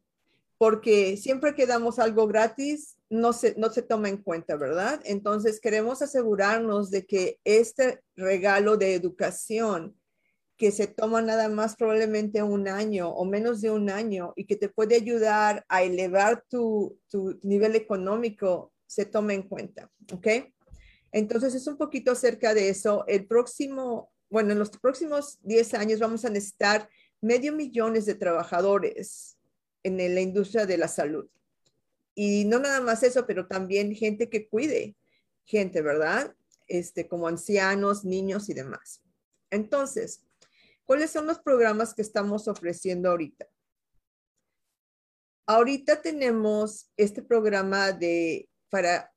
porque 0.59 1.17
siempre 1.17 1.55
que 1.55 1.65
damos 1.65 1.97
algo 1.97 2.27
gratis, 2.27 2.97
no 3.09 3.33
se, 3.33 3.55
no 3.57 3.71
se 3.71 3.81
toma 3.81 4.09
en 4.09 4.17
cuenta, 4.17 4.57
¿verdad? 4.57 5.01
Entonces 5.05 5.59
queremos 5.59 6.03
asegurarnos 6.03 6.91
de 6.91 7.07
que 7.07 7.39
este 7.43 8.03
regalo 8.15 8.77
de 8.77 8.93
educación 8.93 9.99
que 10.61 10.71
se 10.71 10.85
toma 10.85 11.23
nada 11.23 11.49
más 11.49 11.75
probablemente 11.75 12.43
un 12.43 12.67
año 12.67 13.09
o 13.09 13.25
menos 13.25 13.61
de 13.61 13.71
un 13.71 13.89
año 13.89 14.31
y 14.35 14.45
que 14.45 14.55
te 14.55 14.69
puede 14.69 14.93
ayudar 14.93 15.65
a 15.69 15.81
elevar 15.81 16.45
tu, 16.47 16.99
tu 17.09 17.39
nivel 17.41 17.75
económico, 17.75 18.71
se 18.85 19.05
tome 19.05 19.33
en 19.33 19.41
cuenta, 19.41 19.89
¿ok? 20.13 20.27
Entonces 21.11 21.55
es 21.55 21.65
un 21.65 21.77
poquito 21.77 22.11
acerca 22.11 22.53
de 22.53 22.69
eso. 22.69 23.05
El 23.07 23.25
próximo, 23.25 24.11
bueno, 24.29 24.51
en 24.51 24.59
los 24.59 24.69
próximos 24.69 25.39
10 25.41 25.73
años 25.73 25.99
vamos 25.99 26.25
a 26.25 26.29
necesitar 26.29 26.87
medio 27.21 27.53
millones 27.53 28.05
de 28.05 28.13
trabajadores 28.13 29.39
en 29.81 29.97
la 29.97 30.21
industria 30.21 30.67
de 30.67 30.77
la 30.77 30.87
salud. 30.87 31.27
Y 32.13 32.45
no 32.45 32.59
nada 32.59 32.81
más 32.81 33.01
eso, 33.01 33.25
pero 33.25 33.47
también 33.47 33.95
gente 33.95 34.29
que 34.29 34.47
cuide 34.47 34.95
gente, 35.43 35.81
¿verdad? 35.81 36.35
Este, 36.67 37.07
como 37.07 37.27
ancianos, 37.27 38.05
niños 38.05 38.47
y 38.47 38.53
demás. 38.53 39.01
Entonces, 39.49 40.23
¿cuáles 40.85 41.11
son 41.11 41.27
los 41.27 41.39
programas 41.39 41.93
que 41.93 42.01
estamos 42.01 42.47
ofreciendo 42.47 43.09
ahorita? 43.09 43.47
Ahorita 45.47 46.01
tenemos 46.01 46.89
este 46.97 47.21
programa 47.21 47.91
de 47.91 48.47
para 48.69 49.11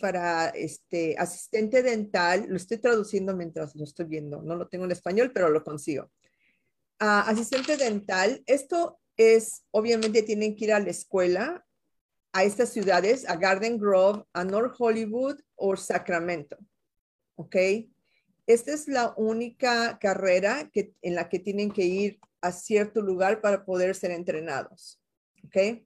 para 0.00 0.48
este 0.50 1.16
asistente 1.18 1.82
dental, 1.82 2.46
lo 2.48 2.56
estoy 2.56 2.78
traduciendo 2.78 3.36
mientras 3.36 3.74
lo 3.74 3.84
estoy 3.84 4.06
viendo, 4.06 4.40
no 4.40 4.54
lo 4.54 4.68
tengo 4.68 4.84
en 4.84 4.92
español, 4.92 5.32
pero 5.34 5.50
lo 5.50 5.62
consigo 5.64 6.10
asistente 6.98 7.76
dental, 7.76 8.42
esto 8.46 9.00
es, 9.16 9.64
obviamente 9.70 10.22
tienen 10.22 10.56
que 10.56 10.66
ir 10.66 10.72
a 10.72 10.80
la 10.80 10.90
escuela 10.90 11.64
a 12.32 12.44
estas 12.44 12.70
ciudades, 12.70 13.28
a 13.28 13.36
Garden 13.36 13.78
Grove, 13.78 14.24
a 14.32 14.44
North 14.44 14.74
Hollywood 14.78 15.40
o 15.56 15.76
Sacramento. 15.76 16.58
¿Ok? 17.36 17.56
Esta 18.48 18.72
es 18.72 18.88
la 18.88 19.12
única 19.18 19.98
carrera 19.98 20.70
que, 20.72 20.94
en 21.02 21.14
la 21.14 21.28
que 21.28 21.38
tienen 21.38 21.70
que 21.70 21.84
ir 21.84 22.18
a 22.40 22.50
cierto 22.50 23.02
lugar 23.02 23.42
para 23.42 23.66
poder 23.66 23.94
ser 23.94 24.10
entrenados. 24.10 24.98
¿Ok? 25.44 25.84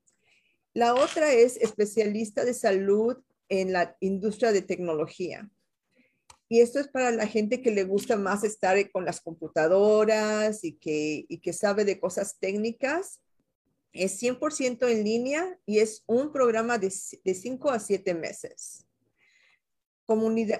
La 0.72 0.94
otra 0.94 1.32
es 1.32 1.56
especialista 1.56 2.44
de 2.44 2.54
salud 2.54 3.16
en 3.48 3.72
la 3.72 3.96
industria 3.98 4.52
de 4.52 4.62
tecnología. 4.62 5.50
Y 6.48 6.60
esto 6.60 6.78
es 6.78 6.86
para 6.86 7.10
la 7.10 7.26
gente 7.26 7.62
que 7.62 7.72
le 7.72 7.82
gusta 7.82 8.16
más 8.16 8.44
estar 8.44 8.78
con 8.92 9.04
las 9.04 9.20
computadoras 9.20 10.62
y 10.62 10.74
que, 10.74 11.26
y 11.28 11.38
que 11.38 11.52
sabe 11.52 11.84
de 11.84 11.98
cosas 11.98 12.38
técnicas 12.38 13.20
es 13.92 14.22
100% 14.22 14.88
en 14.88 15.02
línea 15.02 15.58
y 15.66 15.80
es 15.80 16.04
un 16.06 16.30
programa 16.30 16.78
de 16.78 16.90
5 16.90 17.70
a 17.70 17.80
7 17.80 18.14
meses. 18.14 18.86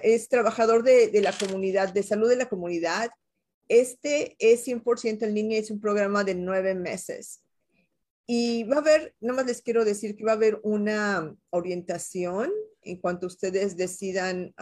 Es 0.01 0.29
trabajador 0.29 0.83
de, 0.83 1.09
la 1.21 1.31
comunidad, 1.31 1.93
de 1.93 2.03
salud 2.03 2.29
de 2.29 2.37
la 2.37 2.49
comunidad. 2.49 3.11
Este 3.67 4.35
es 4.39 4.67
100% 4.67 5.23
en 5.23 5.33
línea, 5.33 5.59
es 5.59 5.71
un 5.71 5.79
programa 5.79 6.23
de 6.23 6.35
9 6.35 6.75
meses. 6.75 7.41
Y 8.25 8.63
va 8.63 8.77
a 8.77 8.79
haber, 8.79 9.15
nada 9.19 9.37
más 9.37 9.45
les 9.45 9.61
quiero 9.61 9.83
decir 9.83 10.15
que 10.15 10.23
va 10.23 10.31
a 10.31 10.35
haber 10.35 10.59
una 10.63 11.35
orientación 11.49 12.51
en 12.81 12.97
cuanto 12.97 13.27
ustedes 13.27 13.75
decidan 13.75 14.53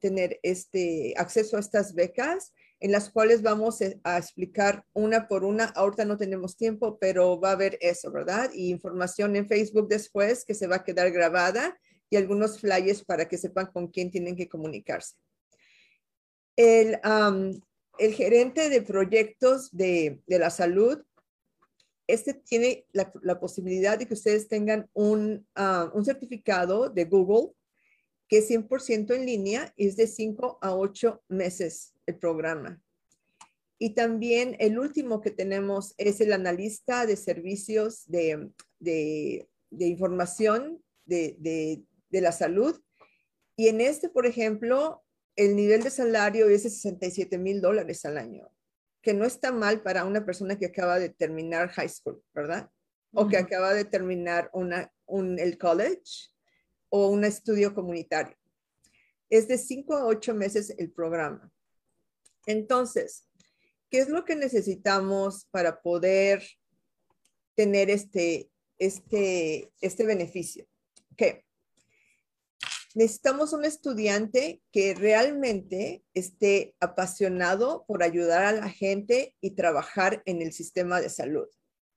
tener 0.00 0.40
este 0.42 1.14
acceso 1.16 1.56
a 1.56 1.60
estas 1.60 1.94
becas 1.94 2.52
en 2.80 2.92
las 2.92 3.08
cuales 3.08 3.40
vamos 3.40 3.80
e, 3.80 3.98
a 4.04 4.18
explicar 4.18 4.84
una 4.92 5.26
por 5.26 5.44
una. 5.44 5.64
Ahorita 5.66 6.04
no 6.04 6.18
tenemos 6.18 6.56
tiempo, 6.56 6.98
pero 6.98 7.40
va 7.40 7.50
a 7.50 7.52
haber 7.52 7.78
eso, 7.80 8.10
¿verdad? 8.10 8.50
Y 8.52 8.68
información 8.68 9.36
en 9.36 9.48
Facebook 9.48 9.88
después 9.88 10.44
que 10.44 10.54
se 10.54 10.66
va 10.66 10.76
a 10.76 10.84
quedar 10.84 11.10
grabada 11.10 11.78
y 12.10 12.16
algunos 12.16 12.60
flyers 12.60 13.04
para 13.04 13.28
que 13.28 13.38
sepan 13.38 13.66
con 13.66 13.88
quién 13.88 14.10
tienen 14.10 14.36
que 14.36 14.48
comunicarse. 14.48 15.16
El, 16.56 16.98
el 17.98 18.14
gerente 18.14 18.68
de 18.68 18.82
proyectos 18.82 19.70
de, 19.72 20.20
de, 20.26 20.38
la 20.38 20.50
salud, 20.50 21.02
este 22.06 22.34
tiene 22.34 22.86
la, 22.92 23.12
la, 23.22 23.40
posibilidad 23.40 23.98
de 23.98 24.06
que 24.06 24.14
ustedes 24.14 24.46
tengan 24.46 24.88
un, 24.92 25.46
un 25.92 26.04
certificado 26.04 26.90
de 26.90 27.04
Google 27.06 27.52
que 28.28 28.38
es 28.38 28.50
100% 28.50 29.14
en 29.14 29.26
línea 29.26 29.72
y 29.76 29.88
es 29.88 29.96
de 29.96 30.06
5 30.06 30.58
a 30.60 30.74
8 30.74 31.22
meses 31.28 31.94
el 32.06 32.16
programa. 32.18 32.80
Y 33.78 33.90
también 33.90 34.56
el 34.60 34.78
último 34.78 35.20
que 35.20 35.30
tenemos 35.30 35.94
es 35.98 36.20
el 36.20 36.32
analista 36.32 37.06
de 37.06 37.16
servicios 37.16 38.04
de, 38.06 38.50
de, 38.78 39.46
información 39.70 40.82
de, 41.04 41.36
de, 41.38 41.82
la 42.20 42.32
salud. 42.32 42.80
Y 43.56 43.68
en 43.68 43.80
este, 43.80 44.08
por 44.08 44.26
ejemplo, 44.26 45.04
el 45.36 45.56
nivel 45.56 45.82
de 45.82 45.90
salario 45.90 46.48
es 46.48 46.62
de 46.62 46.70
67 46.70 47.38
mil 47.38 47.60
dólares 47.60 48.04
al 48.04 48.18
año, 48.18 48.50
que 49.02 49.14
no 49.14 49.24
está 49.24 49.52
mal 49.52 49.82
para 49.82 50.04
una 50.04 50.24
persona 50.24 50.58
que 50.58 50.66
acaba 50.66 50.98
de 50.98 51.08
terminar 51.08 51.68
high 51.70 51.88
school, 51.88 52.22
¿verdad? 52.32 52.70
O 53.12 53.28
que 53.28 53.36
acaba 53.36 53.74
de 53.74 53.84
terminar 53.84 54.50
una, 54.52 54.92
un, 55.06 55.38
el 55.38 55.56
college 55.56 56.30
o 56.88 57.08
un 57.08 57.24
estudio 57.24 57.74
comunitario. 57.74 58.36
Es 59.30 59.46
de 59.48 59.58
5 59.58 59.94
a 59.94 60.06
8 60.06 60.34
meses 60.34 60.74
el 60.78 60.90
programa. 60.90 61.50
Entonces, 62.46 63.28
¿qué 63.90 63.98
es 63.98 64.08
lo 64.08 64.24
que 64.24 64.36
necesitamos 64.36 65.46
para 65.50 65.80
poder 65.80 66.44
tener 67.54 67.90
este, 67.90 68.50
este, 68.78 69.72
este 69.80 70.04
beneficio? 70.04 70.66
¿Qué? 71.16 71.44
Necesitamos 72.94 73.52
un 73.52 73.64
estudiante 73.64 74.62
que 74.70 74.94
realmente 74.94 76.04
esté 76.14 76.76
apasionado 76.80 77.84
por 77.86 78.04
ayudar 78.04 78.44
a 78.44 78.52
la 78.52 78.68
gente 78.68 79.34
y 79.40 79.56
trabajar 79.56 80.22
en 80.26 80.40
el 80.40 80.52
sistema 80.52 81.00
de 81.00 81.08
salud. 81.10 81.48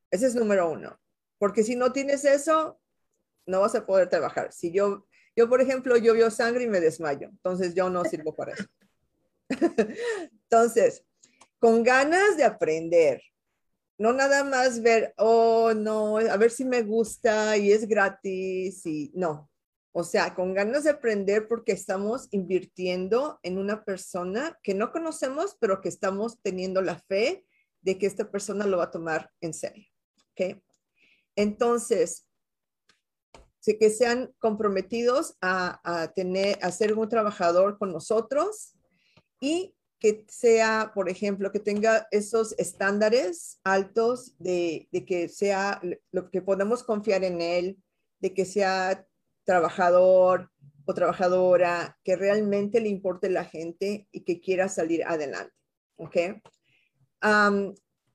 Ese 0.09 0.25
es 0.25 0.35
número 0.35 0.69
uno. 0.71 0.99
Porque 1.37 1.63
si 1.63 1.75
no 1.75 1.93
tienes 1.93 2.25
eso, 2.25 2.79
no 3.45 3.61
vas 3.61 3.75
a 3.75 3.85
poder 3.85 4.09
trabajar. 4.09 4.51
Si 4.51 4.71
yo, 4.71 5.05
yo 5.35 5.47
por 5.47 5.61
ejemplo, 5.61 5.97
yo 5.97 6.13
veo 6.13 6.31
sangre 6.31 6.63
y 6.63 6.67
me 6.67 6.79
desmayo, 6.79 7.29
entonces 7.29 7.75
yo 7.75 7.89
no 7.89 8.03
sirvo 8.03 8.35
para 8.35 8.53
eso. 8.53 8.65
Entonces, 10.49 11.05
con 11.59 11.83
ganas 11.83 12.37
de 12.37 12.43
aprender, 12.43 13.21
no 13.97 14.13
nada 14.13 14.43
más 14.43 14.81
ver, 14.81 15.13
oh, 15.17 15.73
no, 15.73 16.17
a 16.17 16.37
ver 16.37 16.51
si 16.51 16.65
me 16.65 16.83
gusta 16.83 17.55
y 17.57 17.71
es 17.71 17.87
gratis 17.87 18.85
y 18.85 19.11
no. 19.15 19.49
O 19.99 20.03
sea, 20.03 20.35
con 20.35 20.53
ganas 20.53 20.83
de 20.83 20.91
aprender 20.91 21.47
porque 21.47 21.71
estamos 21.71 22.27
invirtiendo 22.29 23.39
en 23.41 23.57
una 23.57 23.83
persona 23.83 24.55
que 24.61 24.75
no 24.75 24.91
conocemos, 24.91 25.57
pero 25.59 25.81
que 25.81 25.89
estamos 25.89 26.39
teniendo 26.43 26.83
la 26.83 26.99
fe 26.99 27.47
de 27.81 27.97
que 27.97 28.05
esta 28.05 28.29
persona 28.29 28.67
lo 28.67 28.77
va 28.77 28.83
a 28.83 28.91
tomar 28.91 29.31
en 29.41 29.55
serio. 29.55 29.87
¿Ok? 30.33 30.61
Entonces, 31.35 32.27
que 33.79 33.89
sean 33.89 34.31
comprometidos 34.37 35.35
a, 35.41 35.81
a, 35.83 36.13
tener, 36.13 36.59
a 36.61 36.71
ser 36.71 36.93
un 36.93 37.09
trabajador 37.09 37.79
con 37.79 37.91
nosotros 37.91 38.75
y 39.41 39.75
que 39.99 40.25
sea, 40.29 40.91
por 40.93 41.09
ejemplo, 41.09 41.51
que 41.51 41.59
tenga 41.59 42.07
esos 42.11 42.53
estándares 42.59 43.59
altos 43.63 44.37
de, 44.37 44.87
de, 44.91 45.05
que 45.05 45.27
sea 45.27 45.81
lo 46.11 46.29
que 46.29 46.43
podemos 46.43 46.83
confiar 46.83 47.23
en 47.23 47.41
él, 47.41 47.77
de 48.19 48.35
que 48.35 48.45
sea 48.45 49.06
trabajador 49.47 50.51
o 50.85 50.93
trabajadora, 50.93 51.97
que 52.03 52.15
realmente 52.15 52.79
le 52.79 52.89
importe 52.89 53.31
la 53.31 53.45
gente 53.45 54.07
y 54.11 54.21
que 54.21 54.39
quiera 54.39 54.69
salir 54.69 55.03
adelante. 55.03 55.53
¿Ok? 55.95 56.17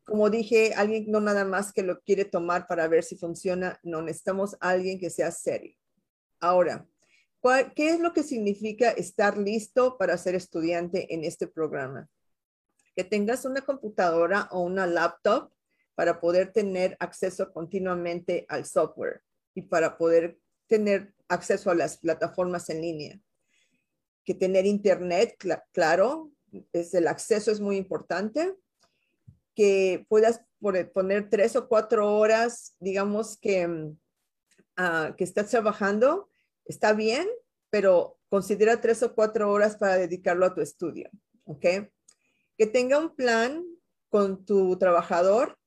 como 0.05 0.31
dije, 0.31 0.75
alguien 0.75 1.07
no 1.09 1.21
nada 1.21 1.45
más 1.45 1.73
que 1.73 1.83
lo 1.83 2.01
quiere 2.03 2.25
tomar 2.25 2.69
para 2.69 2.87
ver 2.87 3.03
si 3.03 3.17
funciona, 3.17 3.81
no 3.83 4.01
necesitamos 4.03 4.57
alguien 4.61 5.01
que 5.01 5.11
sea 5.11 5.33
serio. 5.33 5.77
Ahora, 6.41 6.87
¿Qué 7.75 7.91
es 7.91 7.99
lo 7.99 8.13
que 8.13 8.23
significa 8.23 8.91
estar 8.91 9.37
listo 9.37 9.99
para 9.99 10.17
ser 10.17 10.37
estudiante 10.37 11.13
en 11.13 11.25
este 11.25 11.49
programa? 11.49 12.09
Que 12.95 13.03
tengas 13.03 13.45
una 13.45 13.63
computadora 13.63 14.49
o 14.53 14.61
una 14.61 14.87
laptop 14.87 15.51
para 15.97 16.21
poder 16.21 16.53
tener 16.53 16.97
acceso 17.01 17.53
continuamente 17.53 18.47
al 18.49 18.65
software 18.65 19.23
y 19.55 19.63
para 19.63 19.99
poder 19.99 20.39
tener 20.69 21.15
acceso 21.33 21.71
a 21.71 21.75
las 21.75 21.99
plataformas 21.99 22.69
en 22.71 22.81
línea. 22.81 23.21
Que 24.25 24.35
tener 24.35 24.67
internet, 24.67 25.37
claro, 25.73 26.31
es 26.73 26.95
el 26.95 27.09
acceso 27.09 27.51
es 27.51 27.61
muy 27.61 27.77
importante. 27.77 28.55
Que 29.55 30.07
puedas 30.09 30.41
poner 30.61 31.29
tres 31.29 31.57
o 31.57 31.69
cuatro 31.69 32.17
horas, 32.17 32.75
digamos 32.79 33.37
que, 33.37 33.67
uh, 33.67 35.15
que 35.17 35.25
estás 35.25 35.51
trabajando 35.51 36.29
está 36.65 36.93
bien, 36.93 37.29
pero 37.71 38.19
considera 38.29 38.81
tres 38.81 39.03
o 39.03 39.15
cuatro 39.15 39.51
horas 39.51 39.77
para 39.77 39.97
dedicarlo 39.97 40.47
a 40.47 40.55
tu 40.55 40.61
estudio, 40.61 41.11
¿ok? 41.45 41.67
Que 42.57 42.67
tenga 42.67 42.99
un 42.99 43.15
plan 43.15 43.65
con 44.09 44.45
tu 44.45 44.79
trabajador 44.79 45.59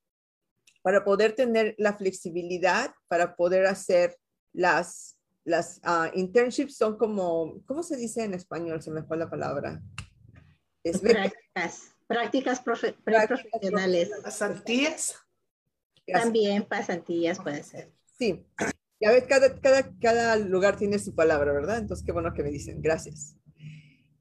para 0.81 1.03
poder 1.03 1.33
tener 1.35 1.75
la 1.77 1.97
flexibilidad, 1.97 2.93
para 3.07 3.35
poder 3.35 3.65
hacer 3.65 4.17
las, 4.53 5.14
las 5.45 5.79
uh, 5.85 6.09
internships 6.13 6.75
son 6.75 6.97
como, 6.97 7.63
¿cómo 7.65 7.83
se 7.83 7.95
dice 7.95 8.23
en 8.23 8.33
español? 8.33 8.81
Se 8.81 8.91
me 8.91 9.03
fue 9.03 9.15
la 9.15 9.29
palabra. 9.29 9.81
Es 10.83 10.99
prácticas, 10.99 11.95
prácticas, 12.07 12.59
profe, 12.59 12.93
prácticas 12.93 13.43
profesionales. 13.43 14.11
¿Pasantías? 14.23 15.15
También 16.05 16.63
pasantías 16.63 17.39
puede 17.39 17.63
ser. 17.63 17.91
Sí, 18.17 18.45
ya 18.99 19.11
ves, 19.11 19.25
cada, 19.27 19.59
cada, 19.59 19.91
cada 19.99 20.35
lugar 20.35 20.77
tiene 20.77 20.99
su 20.99 21.13
palabra, 21.15 21.53
¿verdad? 21.53 21.77
Entonces, 21.77 22.05
qué 22.05 22.11
bueno 22.11 22.33
que 22.33 22.43
me 22.43 22.51
dicen, 22.51 22.81
gracias. 22.81 23.35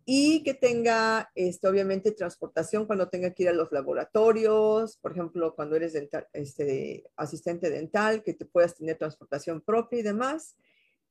Y 0.06 0.42
que 0.42 0.52
tenga, 0.52 1.30
esto, 1.34 1.68
obviamente, 1.68 2.12
transportación 2.12 2.86
cuando 2.86 3.08
tenga 3.08 3.32
que 3.32 3.44
ir 3.44 3.48
a 3.48 3.54
los 3.54 3.72
laboratorios, 3.72 4.98
por 4.98 5.12
ejemplo, 5.12 5.54
cuando 5.54 5.76
eres 5.76 5.94
dental, 5.94 6.28
este, 6.34 7.04
asistente 7.16 7.70
dental, 7.70 8.22
que 8.22 8.34
te 8.34 8.44
puedas 8.44 8.74
tener 8.74 8.98
transportación 8.98 9.62
propia 9.62 10.00
y 10.00 10.02
demás. 10.02 10.56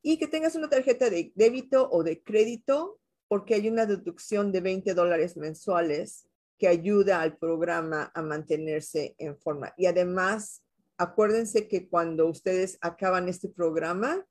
Y 0.03 0.17
que 0.17 0.27
tengas 0.27 0.53
una 0.53 0.69
tarjeta 0.69 1.09
de 1.09 1.31
débito 1.33 1.89
o 1.89 2.03
de 2.03 2.21
crédito, 2.21 2.99
porque 3.27 3.55
hay 3.55 3.67
una 3.67 3.87
deducción 3.87 4.51
de 4.51 4.61
20 4.61 4.93
dólares 4.93 5.35
mensuales 5.37 6.27
que 6.59 6.67
ayuda 6.67 7.21
al 7.21 7.37
programa 7.37 8.11
a 8.13 8.21
mantenerse 8.21 9.15
en 9.17 9.37
forma. 9.37 9.73
Y 9.77 9.87
además, 9.87 10.61
acuérdense 10.97 11.67
que 11.67 11.89
cuando 11.89 12.27
ustedes 12.27 12.77
acaban 12.81 13.27
este 13.27 13.49
programa, 13.49 14.25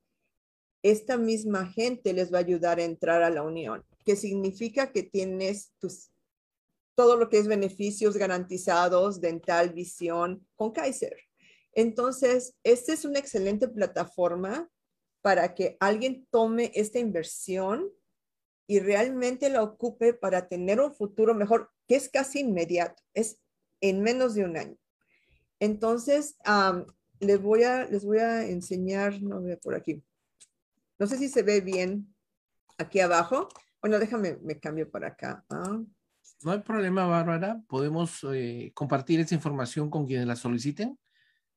esta 0.82 1.16
misma 1.16 1.66
gente 1.66 2.12
les 2.12 2.32
va 2.32 2.38
a 2.38 2.42
ayudar 2.42 2.78
a 2.78 2.84
entrar 2.84 3.22
a 3.22 3.30
la 3.30 3.42
unión, 3.42 3.84
que 4.04 4.16
significa 4.16 4.92
que 4.92 5.02
tienes 5.02 5.72
tus, 5.78 6.12
todo 6.94 7.16
lo 7.16 7.28
que 7.28 7.38
es 7.38 7.46
beneficios 7.46 8.16
garantizados, 8.16 9.20
dental, 9.20 9.72
visión, 9.72 10.46
con 10.54 10.72
Kaiser. 10.72 11.16
Entonces, 11.72 12.54
esta 12.64 12.92
es 12.92 13.04
una 13.04 13.18
excelente 13.18 13.68
plataforma 13.68 14.68
para 15.22 15.54
que 15.54 15.76
alguien 15.80 16.26
tome 16.30 16.72
esta 16.74 16.98
inversión 16.98 17.88
y 18.66 18.80
realmente 18.80 19.48
la 19.48 19.62
ocupe 19.62 20.12
para 20.12 20.48
tener 20.48 20.80
un 20.80 20.94
futuro 20.94 21.34
mejor, 21.34 21.70
que 21.86 21.96
es 21.96 22.08
casi 22.08 22.40
inmediato, 22.40 23.02
es 23.14 23.38
en 23.80 24.02
menos 24.02 24.34
de 24.34 24.44
un 24.44 24.56
año. 24.56 24.76
Entonces, 25.60 26.36
les, 27.20 27.40
voy 27.40 27.62
a, 27.62 27.84
les 27.86 28.04
voy 28.04 28.18
a 28.18 28.46
enseñar, 28.46 29.22
no 29.22 29.42
veo 29.42 29.58
por 29.60 29.74
aquí. 29.74 30.02
No 30.98 31.06
sé 31.06 31.18
si 31.18 31.28
se 31.28 31.42
ve 31.42 31.60
bien 31.60 32.14
aquí 32.78 33.00
abajo. 33.00 33.48
Bueno, 33.80 33.98
déjame, 33.98 34.38
me 34.42 34.58
cambio 34.58 34.90
para 34.90 35.08
acá. 35.08 35.44
Ah. 35.50 35.80
No 36.42 36.50
hay 36.50 36.60
problema, 36.60 37.06
Bárbara. 37.06 37.62
Podemos 37.68 38.24
eh, 38.32 38.72
compartir 38.74 39.20
esa 39.20 39.34
información 39.34 39.90
con 39.90 40.06
quienes 40.06 40.26
la 40.26 40.36
soliciten. 40.36 40.98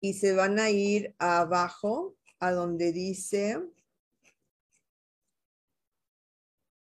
y 0.02 0.14
se 0.14 0.34
van 0.34 0.60
a 0.60 0.70
ir 0.72 1.14
abajo 1.20 2.16
a 2.40 2.52
donde 2.52 2.92
dice, 2.92 3.62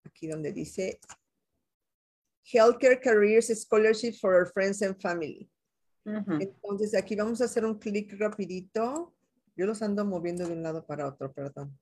aquí 0.05 0.29
donde 0.29 0.53
dice 0.53 1.01
Healthcare 2.53 3.01
Careers 3.01 3.49
Scholarship 3.49 4.15
for 4.21 4.35
Our 4.35 4.47
Friends 4.53 4.83
and 4.83 5.01
Family. 5.01 5.51
Entonces 6.05 6.95
aquí 6.95 7.17
vamos 7.17 7.41
a 7.41 7.47
hacer 7.47 7.65
un 7.65 7.79
clic 7.79 8.15
rapidito. 8.19 9.13
Yo 9.57 9.67
los 9.67 9.83
ando 9.83 10.05
moviendo 10.05 10.47
de 10.47 10.53
un 10.53 10.63
lado 10.63 10.87
para 10.87 11.09
otro, 11.09 11.33
perdón. 11.33 11.77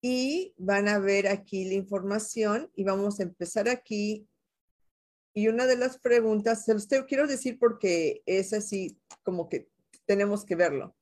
Y 0.00 0.54
van 0.56 0.88
a 0.88 0.98
ver 0.98 1.28
aquí 1.28 1.64
la 1.64 1.74
información 1.74 2.70
y 2.74 2.82
vamos 2.82 3.20
a 3.20 3.22
empezar 3.22 3.68
aquí. 3.68 4.28
Y 5.34 5.46
una 5.46 5.66
de 5.66 5.76
las 5.76 5.98
preguntas, 5.98 6.64
se 6.64 6.74
los 6.74 6.86
quiero 7.06 7.28
decir 7.28 7.58
porque 7.60 8.22
es 8.26 8.52
así 8.52 8.98
como 9.22 9.48
que 9.48 9.68
tenemos 10.06 10.44
que 10.44 10.56
verlo. 10.56 10.96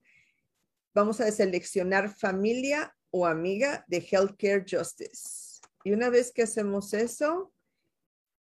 Vamos 0.94 1.20
a 1.20 1.30
seleccionar 1.30 2.14
familia 2.14 2.94
o 3.10 3.24
amiga 3.24 3.84
de 3.88 3.98
Healthcare 3.98 4.66
Justice. 4.68 5.60
Y 5.84 5.92
una 5.92 6.10
vez 6.10 6.32
que 6.32 6.42
hacemos 6.42 6.92
eso, 6.92 7.52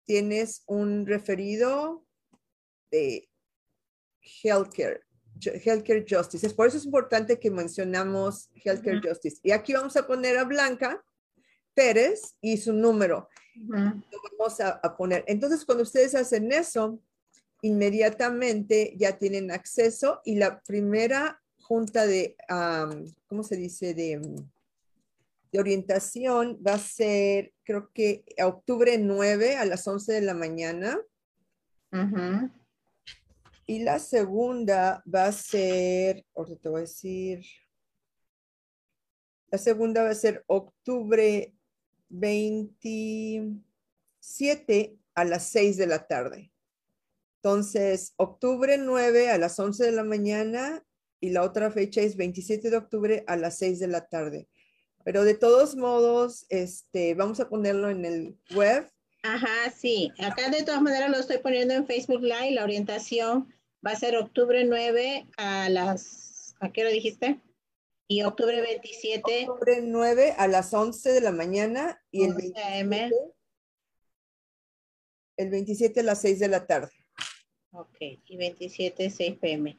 tienes 0.04 0.62
un 0.66 1.06
referido 1.06 2.04
de 2.90 3.28
healthcare, 4.42 5.02
healthcare 5.40 6.04
justice. 6.08 6.46
Es 6.46 6.54
por 6.54 6.66
eso 6.66 6.76
es 6.76 6.84
importante 6.84 7.38
que 7.38 7.50
mencionamos 7.50 8.50
healthcare 8.64 9.00
justice. 9.02 9.38
Y 9.42 9.52
aquí 9.52 9.72
vamos 9.72 9.96
a 9.96 10.06
poner 10.06 10.38
a 10.38 10.44
Blanca 10.44 11.02
Pérez 11.74 12.36
y 12.40 12.56
su 12.56 12.72
número. 12.72 13.28
Lo 13.54 14.02
vamos 14.38 14.60
a, 14.60 14.96
poner. 14.96 15.24
Entonces, 15.26 15.64
cuando 15.64 15.82
ustedes 15.82 16.14
hacen 16.14 16.50
eso, 16.52 17.00
inmediatamente 17.62 18.94
ya 18.96 19.18
tienen 19.18 19.50
acceso 19.50 20.20
y 20.24 20.36
la 20.36 20.60
primera 20.62 21.40
junta 21.60 22.06
de, 22.06 22.36
¿cómo 23.26 23.42
se 23.42 23.56
dice? 23.56 23.94
De 23.94 24.20
de 25.52 25.58
orientación 25.58 26.60
va 26.64 26.74
a 26.74 26.78
ser, 26.78 27.52
creo 27.64 27.90
que 27.92 28.24
octubre 28.42 28.98
9 28.98 29.56
a 29.56 29.64
las 29.64 29.84
11 29.86 30.12
de 30.12 30.20
la 30.20 30.34
mañana. 30.34 31.00
Y 33.66 33.80
la 33.80 33.98
segunda 33.98 35.02
va 35.12 35.26
a 35.26 35.32
ser, 35.32 36.24
ahorita 36.34 36.60
te 36.60 36.68
voy 36.68 36.78
a 36.78 36.82
decir, 36.82 37.44
la 39.50 39.58
segunda 39.58 40.04
va 40.04 40.10
a 40.10 40.14
ser 40.14 40.44
octubre 40.46 41.52
27 42.08 44.96
a 45.14 45.24
las 45.24 45.48
6 45.48 45.76
de 45.76 45.86
la 45.86 46.06
tarde. 46.06 46.52
Entonces, 47.42 48.12
octubre 48.16 48.78
9 48.78 49.30
a 49.30 49.38
las 49.38 49.58
11 49.58 49.86
de 49.86 49.92
la 49.92 50.04
mañana 50.04 50.84
y 51.20 51.30
la 51.30 51.42
otra 51.42 51.70
fecha 51.70 52.02
es 52.02 52.16
27 52.16 52.70
de 52.70 52.76
octubre 52.76 53.24
a 53.26 53.36
las 53.36 53.58
6 53.58 53.80
de 53.80 53.88
la 53.88 54.06
tarde. 54.06 54.48
Pero 55.04 55.24
de 55.24 55.34
todos 55.34 55.76
modos, 55.76 56.46
este, 56.48 57.14
vamos 57.14 57.40
a 57.40 57.48
ponerlo 57.48 57.90
en 57.90 58.04
el 58.04 58.36
web. 58.54 58.90
Ajá, 59.22 59.70
sí. 59.70 60.12
Acá 60.18 60.50
de 60.50 60.62
todas 60.62 60.82
maneras 60.82 61.10
lo 61.10 61.18
estoy 61.18 61.38
poniendo 61.38 61.74
en 61.74 61.86
Facebook 61.86 62.22
Live. 62.22 62.52
La 62.52 62.64
orientación 62.64 63.52
va 63.86 63.92
a 63.92 63.96
ser 63.96 64.16
octubre 64.16 64.64
9 64.64 65.26
a 65.36 65.68
las, 65.68 66.54
¿a 66.60 66.72
qué 66.72 66.82
hora 66.82 66.90
dijiste? 66.90 67.40
Y 68.06 68.22
octubre 68.22 68.60
27. 68.60 69.46
Octubre 69.48 69.80
9 69.82 70.34
a 70.36 70.48
las 70.48 70.74
11 70.74 71.12
de 71.12 71.20
la 71.20 71.32
mañana 71.32 72.02
y 72.10 72.24
el 72.24 72.34
27, 72.34 73.10
el 75.36 75.50
27 75.50 76.00
a 76.00 76.02
las 76.02 76.20
6 76.20 76.40
de 76.40 76.48
la 76.48 76.66
tarde. 76.66 76.92
Ok, 77.72 77.96
y 78.00 78.36
27, 78.36 79.10
6 79.10 79.38
pm. 79.40 79.78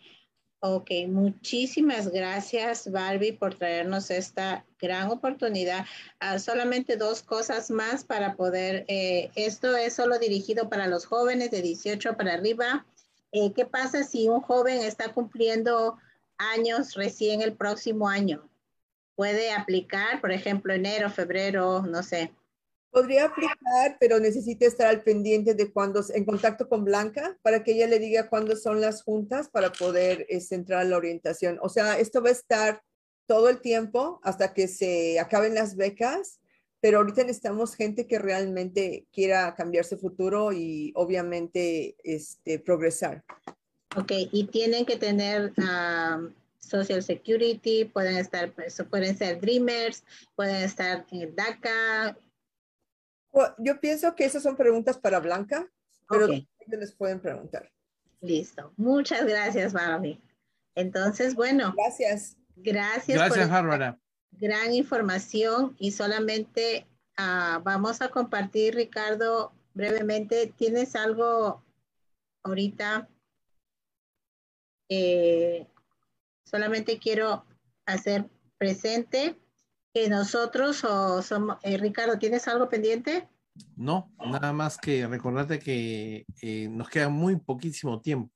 Ok, 0.63 0.91
muchísimas 1.07 2.11
gracias 2.11 2.91
Barbie 2.91 3.31
por 3.31 3.55
traernos 3.55 4.11
esta 4.11 4.63
gran 4.79 5.09
oportunidad. 5.09 5.87
Ah, 6.19 6.37
solamente 6.37 6.97
dos 6.97 7.23
cosas 7.23 7.71
más 7.71 8.03
para 8.03 8.35
poder, 8.35 8.85
eh, 8.87 9.31
esto 9.33 9.75
es 9.75 9.95
solo 9.95 10.19
dirigido 10.19 10.69
para 10.69 10.85
los 10.85 11.07
jóvenes 11.07 11.49
de 11.49 11.63
18 11.63 12.15
para 12.15 12.35
arriba. 12.35 12.85
Eh, 13.31 13.53
¿Qué 13.55 13.65
pasa 13.65 14.03
si 14.03 14.29
un 14.29 14.41
joven 14.41 14.83
está 14.83 15.11
cumpliendo 15.11 15.97
años 16.37 16.93
recién 16.93 17.41
el 17.41 17.53
próximo 17.53 18.07
año? 18.07 18.47
¿Puede 19.15 19.51
aplicar, 19.53 20.21
por 20.21 20.31
ejemplo, 20.31 20.75
enero, 20.75 21.09
febrero, 21.09 21.81
no 21.81 22.03
sé? 22.03 22.31
Podría 22.91 23.25
aplicar, 23.25 23.97
pero 23.99 24.19
necesita 24.19 24.65
estar 24.65 24.87
al 24.87 25.01
pendiente 25.01 25.53
de 25.53 25.71
cuando, 25.71 26.03
en 26.13 26.25
contacto 26.25 26.67
con 26.67 26.83
Blanca, 26.83 27.37
para 27.41 27.63
que 27.63 27.71
ella 27.71 27.87
le 27.87 27.99
diga 27.99 28.29
cuándo 28.29 28.55
son 28.55 28.81
las 28.81 29.01
juntas 29.01 29.49
para 29.49 29.71
poder 29.71 30.25
este, 30.29 30.55
entrar 30.55 30.81
a 30.81 30.83
la 30.83 30.97
orientación. 30.97 31.57
O 31.61 31.69
sea, 31.69 31.97
esto 31.97 32.21
va 32.21 32.29
a 32.29 32.33
estar 32.33 32.81
todo 33.25 33.47
el 33.47 33.61
tiempo 33.61 34.19
hasta 34.23 34.53
que 34.53 34.67
se 34.67 35.19
acaben 35.19 35.55
las 35.55 35.77
becas, 35.77 36.41
pero 36.81 36.97
ahorita 36.97 37.23
necesitamos 37.23 37.75
gente 37.75 38.07
que 38.07 38.19
realmente 38.19 39.05
quiera 39.13 39.55
cambiar 39.55 39.85
su 39.85 39.97
futuro 39.97 40.51
y 40.51 40.91
obviamente 40.95 41.95
este, 42.03 42.59
progresar. 42.59 43.23
Ok, 43.95 44.11
y 44.31 44.47
tienen 44.47 44.85
que 44.85 44.97
tener 44.97 45.53
um, 45.57 46.33
Social 46.59 47.03
Security, 47.03 47.85
pueden 47.85 48.17
estar, 48.17 48.53
pueden 48.89 49.17
ser 49.17 49.41
Dreamers, 49.41 50.03
pueden 50.35 50.63
estar 50.63 51.05
en 51.11 51.35
DACA. 51.35 52.17
Yo 53.59 53.79
pienso 53.79 54.15
que 54.15 54.25
esas 54.25 54.43
son 54.43 54.55
preguntas 54.55 54.97
para 54.97 55.19
Blanca, 55.19 55.69
pero 56.09 56.27
ellos 56.27 56.45
les 56.67 56.91
pueden 56.93 57.19
preguntar. 57.19 57.71
Listo. 58.19 58.73
Muchas 58.77 59.25
gracias, 59.25 59.73
Barbie. 59.73 60.21
Entonces, 60.75 61.35
bueno. 61.35 61.73
Gracias. 61.75 62.37
Gracias. 62.55 63.17
Gracias, 63.17 63.49
Bárbara. 63.49 63.99
Gran 64.31 64.73
información 64.73 65.75
y 65.79 65.91
solamente 65.91 66.87
uh, 67.17 67.61
vamos 67.63 68.01
a 68.01 68.09
compartir, 68.09 68.75
Ricardo, 68.75 69.53
brevemente. 69.73 70.53
¿Tienes 70.55 70.95
algo 70.95 71.63
ahorita? 72.43 73.09
Eh, 74.89 75.67
solamente 76.45 76.99
quiero 76.99 77.45
hacer 77.85 78.29
presente 78.57 79.37
que 79.93 80.09
nosotros 80.09 80.83
o 80.83 81.21
somos, 81.21 81.57
eh, 81.63 81.77
Ricardo, 81.77 82.17
¿tienes 82.17 82.47
algo 82.47 82.69
pendiente? 82.69 83.27
No, 83.75 84.11
nada 84.25 84.53
más 84.53 84.77
que 84.77 85.05
recordarte 85.07 85.59
que 85.59 86.25
eh, 86.41 86.67
nos 86.69 86.89
queda 86.89 87.09
muy 87.09 87.35
poquísimo 87.35 87.99
tiempo. 87.99 88.31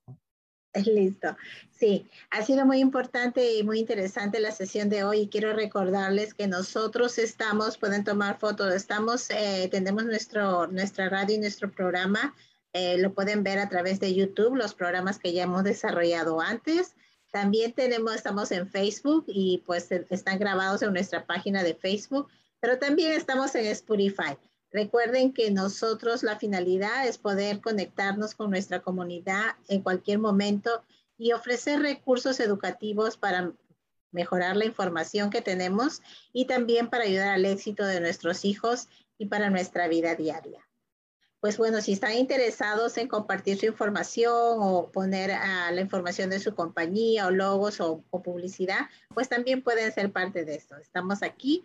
Listo. 0.86 1.36
Sí, 1.72 2.08
ha 2.32 2.42
sido 2.44 2.66
muy 2.66 2.80
importante 2.80 3.54
y 3.56 3.64
muy 3.64 3.80
interesante 3.80 4.40
la 4.40 4.52
sesión 4.52 4.90
de 4.90 5.04
hoy 5.04 5.22
y 5.22 5.28
quiero 5.30 5.54
recordarles 5.54 6.34
que 6.34 6.48
nosotros 6.48 7.18
estamos, 7.18 7.78
pueden 7.78 8.04
tomar 8.04 8.40
fotos, 8.40 8.74
estamos, 8.74 9.30
eh, 9.30 9.68
tenemos 9.72 10.06
nuestro, 10.06 10.68
nuestra 10.68 11.10
radio 11.10 11.36
y 11.36 11.40
nuestro 11.40 11.72
programa, 11.72 12.36
eh, 12.74 12.98
lo 12.98 13.14
pueden 13.14 13.44
ver 13.44 13.60
a 13.60 13.70
través 13.70 14.00
de 14.02 14.14
YouTube, 14.14 14.56
los 14.56 14.74
programas 14.74 15.18
que 15.18 15.32
ya 15.32 15.44
hemos 15.44 15.64
desarrollado 15.64 16.42
antes. 16.42 16.96
También 17.36 17.74
tenemos, 17.74 18.16
estamos 18.16 18.50
en 18.54 18.70
Facebook 18.70 19.26
y 19.28 19.62
pues 19.66 19.92
están 19.92 20.40
grabados 20.40 20.82
en 20.84 20.94
nuestra 20.94 21.26
página 21.26 21.64
de 21.64 21.74
Facebook, 21.74 22.30
pero 22.62 22.80
también 22.80 23.12
estamos 23.12 23.54
en 23.56 23.66
Spotify. 23.66 24.38
Recuerden 24.72 25.34
que 25.34 25.52
nosotros 25.52 26.24
la 26.24 26.40
finalidad 26.40 27.06
es 27.06 27.18
poder 27.18 27.60
conectarnos 27.60 28.36
con 28.36 28.52
nuestra 28.52 28.80
comunidad 28.80 29.58
en 29.68 29.82
cualquier 29.82 30.20
momento 30.20 30.82
y 31.18 31.34
ofrecer 31.34 31.82
recursos 31.82 32.40
educativos 32.40 33.18
para 33.18 33.52
mejorar 34.14 34.56
la 34.56 34.64
información 34.64 35.30
que 35.30 35.42
tenemos 35.42 36.02
y 36.32 36.46
también 36.46 36.90
para 36.90 37.04
ayudar 37.04 37.34
al 37.34 37.44
éxito 37.44 37.84
de 37.84 38.00
nuestros 38.00 38.46
hijos 38.46 38.88
y 39.18 39.26
para 39.26 39.50
nuestra 39.50 39.90
vida 39.90 40.16
diaria. 40.16 40.65
Pues 41.46 41.60
bueno, 41.60 41.80
si 41.80 41.94
están 41.94 42.16
interesados 42.16 42.98
en 42.98 43.08
compartir 43.08 43.60
su 43.60 43.68
información 43.68 44.34
o 44.34 44.90
poner 44.92 45.30
a 45.30 45.70
la 45.72 45.80
información 45.80 46.32
de 46.32 46.40
su 46.40 46.56
compañía 46.56 47.28
o 47.28 47.30
logos 47.30 47.80
o, 47.82 48.04
o 48.10 48.24
publicidad, 48.24 48.88
pues 49.14 49.30
también 49.30 49.62
pueden 49.62 49.92
ser 49.92 50.12
parte 50.12 50.44
de 50.44 50.56
esto. 50.56 50.76
Estamos 50.78 51.22
aquí 51.22 51.64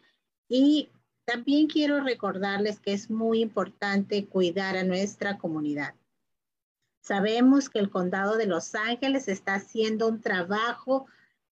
y 0.51 0.91
también 1.25 1.67
quiero 1.67 2.05
recordarles 2.05 2.79
que 2.79 2.93
es 2.93 3.09
muy 3.09 3.41
importante 3.41 4.27
cuidar 4.27 4.77
a 4.77 4.85
nuestra 4.85 5.39
comunidad. 5.39 5.95
Sabemos 7.01 7.71
que 7.71 7.79
el 7.79 7.89
condado 7.89 8.37
de 8.37 8.45
Los 8.45 8.75
Ángeles 8.75 9.29
está 9.29 9.55
haciendo 9.55 10.09
un 10.09 10.21
trabajo 10.21 11.07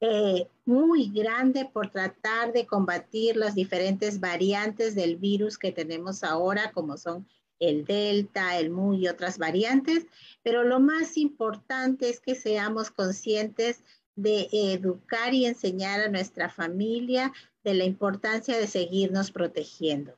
eh, 0.00 0.48
muy 0.64 1.10
grande 1.12 1.68
por 1.70 1.90
tratar 1.90 2.54
de 2.54 2.66
combatir 2.66 3.36
las 3.36 3.54
diferentes 3.54 4.18
variantes 4.18 4.94
del 4.94 5.16
virus 5.16 5.58
que 5.58 5.72
tenemos 5.72 6.24
ahora, 6.24 6.72
como 6.72 6.96
son 6.96 7.28
el 7.60 7.84
Delta, 7.84 8.58
el 8.58 8.70
Mu 8.70 8.94
y 8.94 9.08
otras 9.08 9.38
variantes, 9.38 10.06
pero 10.42 10.64
lo 10.64 10.80
más 10.80 11.16
importante 11.16 12.08
es 12.08 12.20
que 12.20 12.34
seamos 12.34 12.90
conscientes 12.90 13.82
de 14.16 14.48
educar 14.52 15.34
y 15.34 15.46
enseñar 15.46 16.00
a 16.00 16.08
nuestra 16.08 16.48
familia 16.48 17.32
de 17.64 17.74
la 17.74 17.84
importancia 17.84 18.56
de 18.56 18.66
seguirnos 18.66 19.30
protegiendo. 19.30 20.14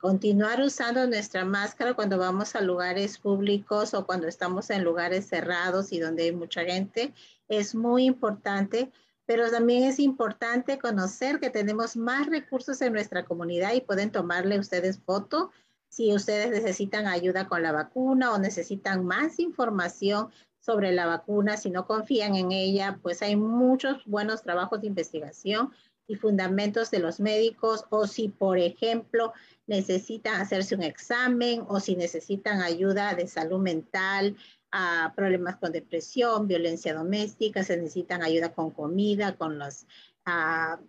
Continuar 0.00 0.60
usando 0.60 1.06
nuestra 1.06 1.44
máscara 1.44 1.94
cuando 1.94 2.18
vamos 2.18 2.54
a 2.54 2.60
lugares 2.60 3.18
públicos 3.18 3.94
o 3.94 4.04
cuando 4.04 4.26
estamos 4.26 4.68
en 4.70 4.84
lugares 4.84 5.26
cerrados 5.26 5.92
y 5.92 6.00
donde 6.00 6.24
hay 6.24 6.32
mucha 6.32 6.64
gente 6.64 7.14
es 7.48 7.74
muy 7.74 8.04
importante, 8.04 8.90
pero 9.24 9.50
también 9.50 9.84
es 9.84 9.98
importante 9.98 10.78
conocer 10.78 11.40
que 11.40 11.50
tenemos 11.50 11.96
más 11.96 12.26
recursos 12.26 12.80
en 12.82 12.92
nuestra 12.92 13.24
comunidad 13.24 13.72
y 13.72 13.80
pueden 13.80 14.10
tomarle 14.10 14.58
ustedes 14.58 14.98
foto 14.98 15.50
si 15.96 16.12
ustedes 16.12 16.50
necesitan 16.50 17.06
ayuda 17.06 17.48
con 17.48 17.62
la 17.62 17.72
vacuna 17.72 18.34
o 18.34 18.38
necesitan 18.38 19.06
más 19.06 19.38
información 19.38 20.28
sobre 20.60 20.92
la 20.92 21.06
vacuna, 21.06 21.56
si 21.56 21.70
no 21.70 21.86
confían 21.86 22.36
en 22.36 22.52
ella, 22.52 22.98
pues 23.00 23.22
hay 23.22 23.34
muchos 23.34 24.04
buenos 24.04 24.42
trabajos 24.42 24.82
de 24.82 24.88
investigación 24.88 25.70
y 26.06 26.16
fundamentos 26.16 26.90
de 26.90 26.98
los 26.98 27.18
médicos 27.18 27.86
o 27.88 28.06
si, 28.06 28.28
por 28.28 28.58
ejemplo, 28.58 29.32
necesitan 29.66 30.38
hacerse 30.38 30.74
un 30.74 30.82
examen 30.82 31.64
o 31.66 31.80
si 31.80 31.96
necesitan 31.96 32.60
ayuda 32.60 33.14
de 33.14 33.26
salud 33.26 33.60
mental, 33.60 34.36
a 34.72 35.14
problemas 35.16 35.56
con 35.56 35.72
depresión, 35.72 36.46
violencia 36.46 36.92
doméstica, 36.92 37.64
se 37.64 37.78
necesitan 37.78 38.22
ayuda 38.22 38.52
con 38.52 38.70
comida, 38.70 39.34
con, 39.36 39.58
los, 39.58 39.86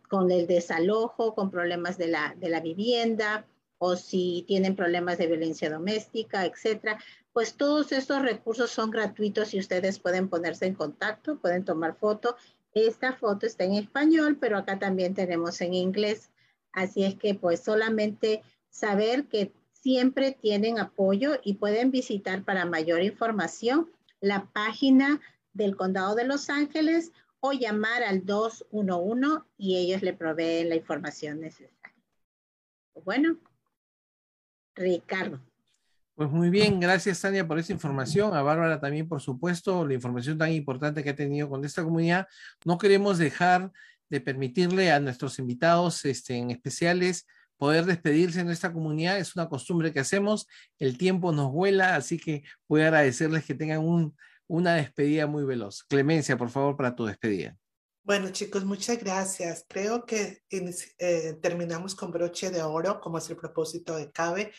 con 0.10 0.32
el 0.32 0.48
desalojo, 0.48 1.34
con 1.34 1.50
problemas 1.50 1.98
de 1.98 2.08
la, 2.08 2.36
de 2.38 2.50
la 2.50 2.60
vivienda 2.60 3.46
o 3.80 3.95
si 3.95 4.44
tienen 4.48 4.76
problemas 4.76 5.18
de 5.18 5.28
violencia 5.28 5.70
doméstica, 5.70 6.45
etcétera, 6.45 6.99
pues 7.34 7.56
todos 7.56 7.91
estos 7.91 8.22
recursos 8.24 8.72
son 8.72 8.90
gratuitos 8.90 9.54
y 9.54 9.60
ustedes 9.60 9.99
pueden 9.99 10.28
ponerse 10.28 10.66
en 10.66 10.74
contacto, 10.74 11.38
pueden 11.40 11.64
tomar 11.64 11.95
foto 11.95 12.36
esta 12.86 13.14
foto 13.14 13.45
está 13.45 13.64
en 13.64 13.74
español, 13.74 14.38
pero 14.40 14.58
acá 14.58 14.78
también 14.78 15.16
tenemos 15.16 15.62
en 15.62 15.74
inglés. 15.74 16.30
Así 16.72 17.04
es 17.04 17.16
que 17.16 17.34
pues 17.34 17.62
solamente 17.62 18.44
saber 18.70 19.26
que 19.28 19.52
siempre 19.72 20.32
tienen 20.32 20.80
apoyo 20.80 21.40
y 21.44 21.56
pueden 21.56 21.91
visitar 21.91 22.44
para 22.44 22.66
mayor 22.66 23.02
información 23.02 23.90
la 24.20 24.45
página 24.52 25.22
del 25.54 25.76
Condado 25.76 26.16
de 26.16 26.26
Los 26.26 26.49
Ángeles 26.49 27.12
o 27.40 27.54
llamar 27.54 28.04
al 28.04 28.26
211 28.26 29.44
y 29.58 29.78
ellos 29.78 30.02
le 30.02 30.14
proveen 30.14 30.70
la 30.70 30.76
información 30.76 31.40
necesaria. 31.40 31.74
Bueno, 33.04 33.38
Ricardo. 34.78 35.41
Pues 36.16 36.32
muy 36.32 36.49
bien, 36.49 36.80
gracias 36.80 37.22
Tania 37.22 37.48
por 37.48 37.60
esa 37.60 37.74
información, 37.74 38.34
a 38.34 38.41
Bárbara 38.41 38.80
también 38.80 39.08
por 39.08 39.22
supuesto, 39.22 39.86
la 39.86 39.94
información 39.94 40.38
tan 40.38 40.52
importante 40.52 41.04
que 41.04 41.12
ha 41.12 41.16
tenido 41.16 41.48
con 41.48 41.64
esta 41.64 41.84
comunidad. 41.84 42.28
No 42.66 42.78
queremos 42.80 43.20
dejar 43.20 43.72
de 44.10 44.22
permitirle 44.22 44.91
a 44.91 44.99
nuestros 44.99 45.38
invitados 45.38 46.06
este, 46.06 46.38
en 46.38 46.49
especiales 46.49 47.28
poder 47.58 47.86
despedirse 47.86 48.40
en 48.40 48.49
esta 48.49 48.72
comunidad. 48.72 49.20
Es 49.20 49.36
una 49.36 49.49
costumbre 49.49 49.91
que 49.94 49.99
hacemos, 49.99 50.48
el 50.80 50.98
tiempo 50.98 51.32
nos 51.32 51.52
vuela, 51.52 51.95
así 51.95 52.18
que 52.18 52.44
voy 52.68 52.82
a 52.82 52.86
agradecerles 52.86 53.45
que 53.45 53.56
tengan 53.56 53.84
un, 53.84 54.16
una 54.48 54.76
despedida 54.76 55.28
muy 55.28 55.44
veloz. 55.44 55.84
Clemencia, 55.84 56.38
por 56.38 56.49
favor, 56.49 56.78
para 56.78 56.95
tu 56.95 57.06
despedida. 57.06 57.56
Bueno, 58.08 58.30
chicos, 58.30 58.64
muchas 58.64 59.00
gracias. 59.00 59.66
Creo 59.68 60.06
que 60.06 60.42
eh, 60.50 61.34
terminamos 61.42 61.94
con 61.94 62.10
broche 62.10 62.50
de 62.50 62.64
oro, 62.64 63.02
como 63.02 63.18
es 63.18 63.30
el 63.30 63.36
propósito 63.36 63.98
de 63.98 64.10
CABE, 64.14 64.54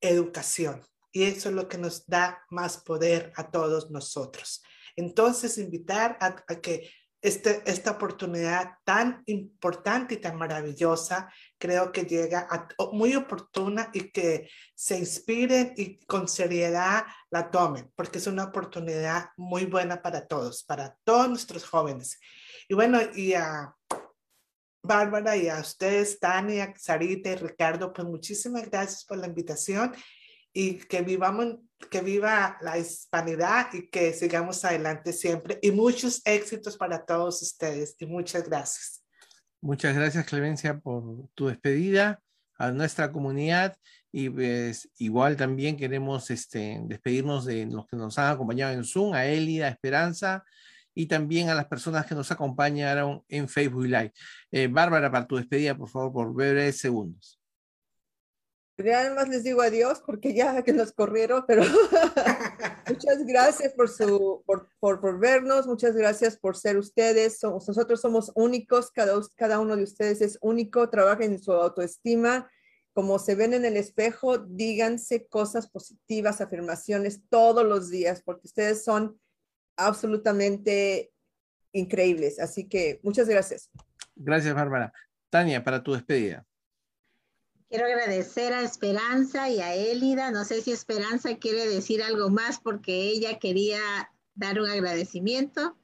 educación. 0.00 0.80
Y 1.12 1.24
eso 1.24 1.50
es 1.50 1.54
lo 1.54 1.68
que 1.68 1.76
nos 1.76 2.06
da 2.06 2.42
más 2.48 2.78
poder 2.78 3.34
a 3.36 3.50
todos 3.50 3.90
nosotros. 3.90 4.62
Entonces, 4.96 5.58
invitar 5.58 6.16
a, 6.22 6.36
que 6.62 6.90
este, 7.20 7.62
esta 7.66 7.90
oportunidad 7.90 8.78
tan 8.82 9.22
importante 9.26 10.14
y 10.14 10.16
tan 10.16 10.36
maravillosa, 10.36 11.30
creo 11.58 11.92
que 11.92 12.06
llega 12.06 12.48
a, 12.50 12.66
muy 12.92 13.14
oportuna 13.14 13.90
y 13.92 14.10
que 14.10 14.48
se 14.74 14.96
inspiren 14.96 15.74
y 15.76 15.98
con 16.06 16.28
seriedad 16.28 17.04
la 17.28 17.50
tomen, 17.50 17.92
porque 17.94 18.16
es 18.16 18.26
una 18.26 18.44
oportunidad 18.44 19.32
muy 19.36 19.66
buena 19.66 20.00
para 20.00 20.26
todos, 20.26 20.64
para 20.64 20.96
todos 21.04 21.28
nuestros 21.28 21.66
jóvenes. 21.66 22.18
Y 22.68 22.74
bueno, 22.74 22.98
y 23.14 23.34
a 23.34 23.74
Bárbara 24.82 25.36
y 25.36 25.48
a 25.48 25.60
ustedes, 25.60 26.18
Tania, 26.18 26.74
Sarita 26.76 27.30
y 27.30 27.36
Ricardo, 27.36 27.92
pues 27.92 28.06
muchísimas 28.06 28.68
gracias 28.68 29.04
por 29.04 29.18
la 29.18 29.26
invitación 29.26 29.92
y 30.52 30.78
que 30.78 31.02
vivamos, 31.02 31.58
que 31.90 32.00
viva 32.00 32.56
la 32.60 32.78
hispanidad 32.78 33.72
y 33.72 33.88
que 33.88 34.12
sigamos 34.12 34.64
adelante 34.64 35.12
siempre. 35.12 35.58
Y 35.62 35.70
muchos 35.70 36.22
éxitos 36.24 36.76
para 36.76 37.04
todos 37.04 37.42
ustedes 37.42 37.94
y 37.98 38.06
muchas 38.06 38.48
gracias. 38.48 39.04
Muchas 39.60 39.94
gracias, 39.94 40.26
Clemencia, 40.26 40.78
por 40.78 41.28
tu 41.34 41.48
despedida 41.48 42.20
a 42.58 42.70
nuestra 42.70 43.12
comunidad 43.12 43.76
y 44.10 44.30
pues 44.30 44.88
igual 44.98 45.36
también 45.36 45.76
queremos 45.76 46.30
este, 46.30 46.80
despedirnos 46.84 47.44
de 47.44 47.66
los 47.66 47.86
que 47.86 47.96
nos 47.96 48.18
han 48.18 48.32
acompañado 48.32 48.72
en 48.72 48.84
Zoom, 48.84 49.12
a 49.14 49.26
Elida, 49.26 49.68
Esperanza 49.68 50.44
y 50.96 51.06
también 51.06 51.50
a 51.50 51.54
las 51.54 51.66
personas 51.66 52.06
que 52.06 52.14
nos 52.14 52.32
acompañaron 52.32 53.22
en 53.28 53.48
Facebook 53.50 53.84
Live. 53.84 54.14
Eh, 54.50 54.66
Bárbara, 54.66 55.12
para 55.12 55.26
tu 55.26 55.36
despedida, 55.36 55.76
por 55.76 55.90
favor, 55.90 56.10
por 56.10 56.32
breves 56.32 56.78
segundos. 56.78 57.38
Ya 58.78 59.12
más 59.14 59.28
les 59.28 59.44
digo 59.44 59.60
adiós 59.60 60.02
porque 60.04 60.34
ya 60.34 60.62
que 60.62 60.72
nos 60.72 60.92
corrieron, 60.92 61.44
pero 61.46 61.62
muchas 62.88 63.26
gracias 63.26 63.74
por, 63.74 63.90
su, 63.90 64.42
por, 64.46 64.68
por, 64.80 65.18
vernos, 65.18 65.66
muchas 65.66 65.94
gracias 65.94 66.38
por 66.38 66.56
ser 66.56 66.78
ustedes. 66.78 67.38
Somos, 67.38 67.68
nosotros 67.68 68.00
somos 68.00 68.32
únicos, 68.34 68.90
cada, 68.90 69.20
cada 69.36 69.60
uno 69.60 69.76
de 69.76 69.82
ustedes 69.82 70.22
es 70.22 70.38
único, 70.40 70.88
trabajen 70.88 71.32
en 71.32 71.42
su 71.42 71.52
autoestima. 71.52 72.50
Como 72.94 73.18
se 73.18 73.34
ven 73.34 73.52
en 73.52 73.66
el 73.66 73.76
espejo, 73.76 74.38
díganse 74.38 75.26
cosas 75.26 75.68
positivas, 75.68 76.40
afirmaciones 76.40 77.20
todos 77.28 77.66
los 77.66 77.90
días, 77.90 78.22
porque 78.22 78.46
ustedes 78.46 78.82
son 78.82 79.18
absolutamente 79.76 81.12
increíbles. 81.72 82.38
Así 82.38 82.68
que 82.68 83.00
muchas 83.02 83.28
gracias. 83.28 83.70
Gracias, 84.14 84.54
Bárbara. 84.54 84.92
Tania, 85.30 85.62
para 85.62 85.82
tu 85.82 85.92
despedida. 85.92 86.46
Quiero 87.68 87.86
agradecer 87.86 88.52
a 88.52 88.62
Esperanza 88.62 89.50
y 89.50 89.60
a 89.60 89.74
Élida. 89.74 90.30
No 90.30 90.44
sé 90.44 90.62
si 90.62 90.72
Esperanza 90.72 91.36
quiere 91.36 91.66
decir 91.68 92.02
algo 92.02 92.30
más 92.30 92.60
porque 92.60 92.92
ella 93.08 93.38
quería 93.38 93.80
dar 94.34 94.60
un 94.60 94.68
agradecimiento. 94.68 95.76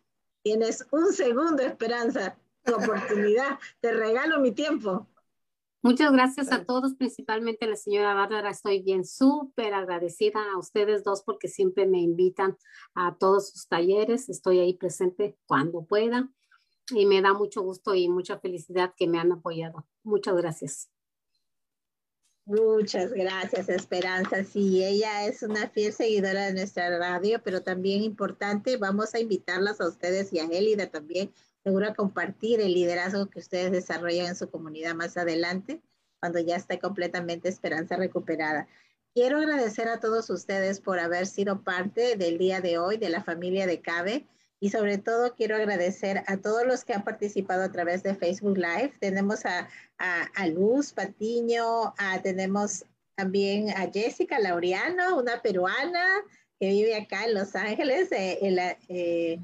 Tienes 0.43 0.87
un 0.91 1.13
segundo, 1.13 1.63
Esperanza, 1.63 2.37
tu 2.65 2.75
oportunidad. 2.75 3.59
Te 3.81 3.93
regalo 3.93 4.41
mi 4.41 4.53
tiempo. 4.53 5.09
Muchas 5.85 6.13
gracias 6.13 6.53
a 6.53 6.65
todos, 6.65 6.95
principalmente 6.95 7.65
a 7.65 7.69
la 7.69 7.75
señora 7.75 8.15
Bárbara. 8.15 8.51
Estoy 8.51 8.83
bien 8.83 9.05
súper 9.05 9.75
agradecida 9.75 10.39
a 10.53 10.57
ustedes 10.57 11.03
dos 11.03 11.25
porque 11.25 11.49
siempre 11.49 11.87
me 11.89 11.99
invitan 11.99 12.57
a 12.95 13.17
todos 13.19 13.51
sus 13.51 13.67
talleres. 13.67 14.29
Estoy 14.29 14.61
ahí 14.61 14.75
presente 14.75 15.37
cuando 15.45 15.85
pueda 15.85 16.31
y 16.91 17.05
me 17.07 17.21
da 17.21 17.33
mucho 17.33 17.63
gusto 17.63 17.97
y 17.97 18.09
mucha 18.09 18.39
felicidad 18.39 18.95
que 18.97 19.09
me 19.09 19.19
han 19.19 19.33
apoyado. 19.33 19.85
Muchas 20.05 20.37
gracias. 20.37 20.89
Muchas 22.45 23.13
gracias, 23.13 23.69
Esperanza. 23.69 24.45
Sí, 24.45 24.85
ella 24.85 25.27
es 25.27 25.43
una 25.43 25.69
fiel 25.69 25.93
seguidora 25.93 26.47
de 26.47 26.55
nuestra 26.55 26.97
radio, 26.97 27.41
pero 27.43 27.63
también 27.63 28.03
importante, 28.03 28.77
vamos 28.77 29.15
a 29.15 29.21
invitarlas 29.21 29.81
a 29.81 29.89
ustedes 29.89 30.33
y 30.33 30.41
a 30.41 30.45
Élida 30.45 30.89
también, 30.89 31.33
seguro 31.65 31.89
a 31.89 31.95
compartir 31.95 32.61
el 32.61 32.75
liderazgo 32.75 33.27
que 33.27 33.39
ustedes 33.39 33.71
desarrollan 33.71 34.27
en 34.27 34.37
su 34.37 34.51
comunidad 34.51 34.95
más 34.95 35.17
adelante, 35.17 35.81
cuando 36.21 36.39
ya 36.39 36.57
esté 36.57 36.79
completamente 36.79 37.49
Esperanza 37.49 37.97
recuperada. 37.97 38.69
Quiero 39.15 39.39
agradecer 39.39 39.89
a 39.89 40.01
todos 40.01 40.31
ustedes 40.31 40.81
por 40.81 40.99
haber 40.99 41.27
sido 41.27 41.63
parte 41.63 42.17
del 42.17 42.39
día 42.39 42.61
de 42.61 42.79
hoy 42.79 42.97
de 42.97 43.11
la 43.11 43.23
familia 43.23 43.67
de 43.67 43.81
CABE. 43.81 44.27
Y 44.59 44.71
sobre 44.71 44.97
todo 44.97 45.35
quiero 45.35 45.57
agradecer 45.57 46.23
a 46.29 46.37
todos 46.37 46.65
los 46.65 46.85
que 46.85 46.95
han 46.95 47.03
participado 47.03 47.65
a 47.65 47.73
través 47.73 48.05
de 48.05 48.15
Facebook 48.15 48.57
Live. 48.57 48.93
Tenemos 49.01 49.45
a, 49.45 49.69
a, 49.99 50.47
Luz 50.47 50.93
Patiño, 50.93 51.93
tenemos 52.23 52.85
también 53.17 53.71
a 53.71 53.91
Jessica 53.93 54.39
Laureano, 54.39 55.19
una 55.19 55.43
peruana 55.43 56.07
que 56.61 56.69
vive 56.69 56.95
acá 56.95 57.25
en 57.25 57.35
Los 57.35 57.57
Ángeles. 57.57 58.13
Eh, 58.13 58.39
eh, 58.89 59.41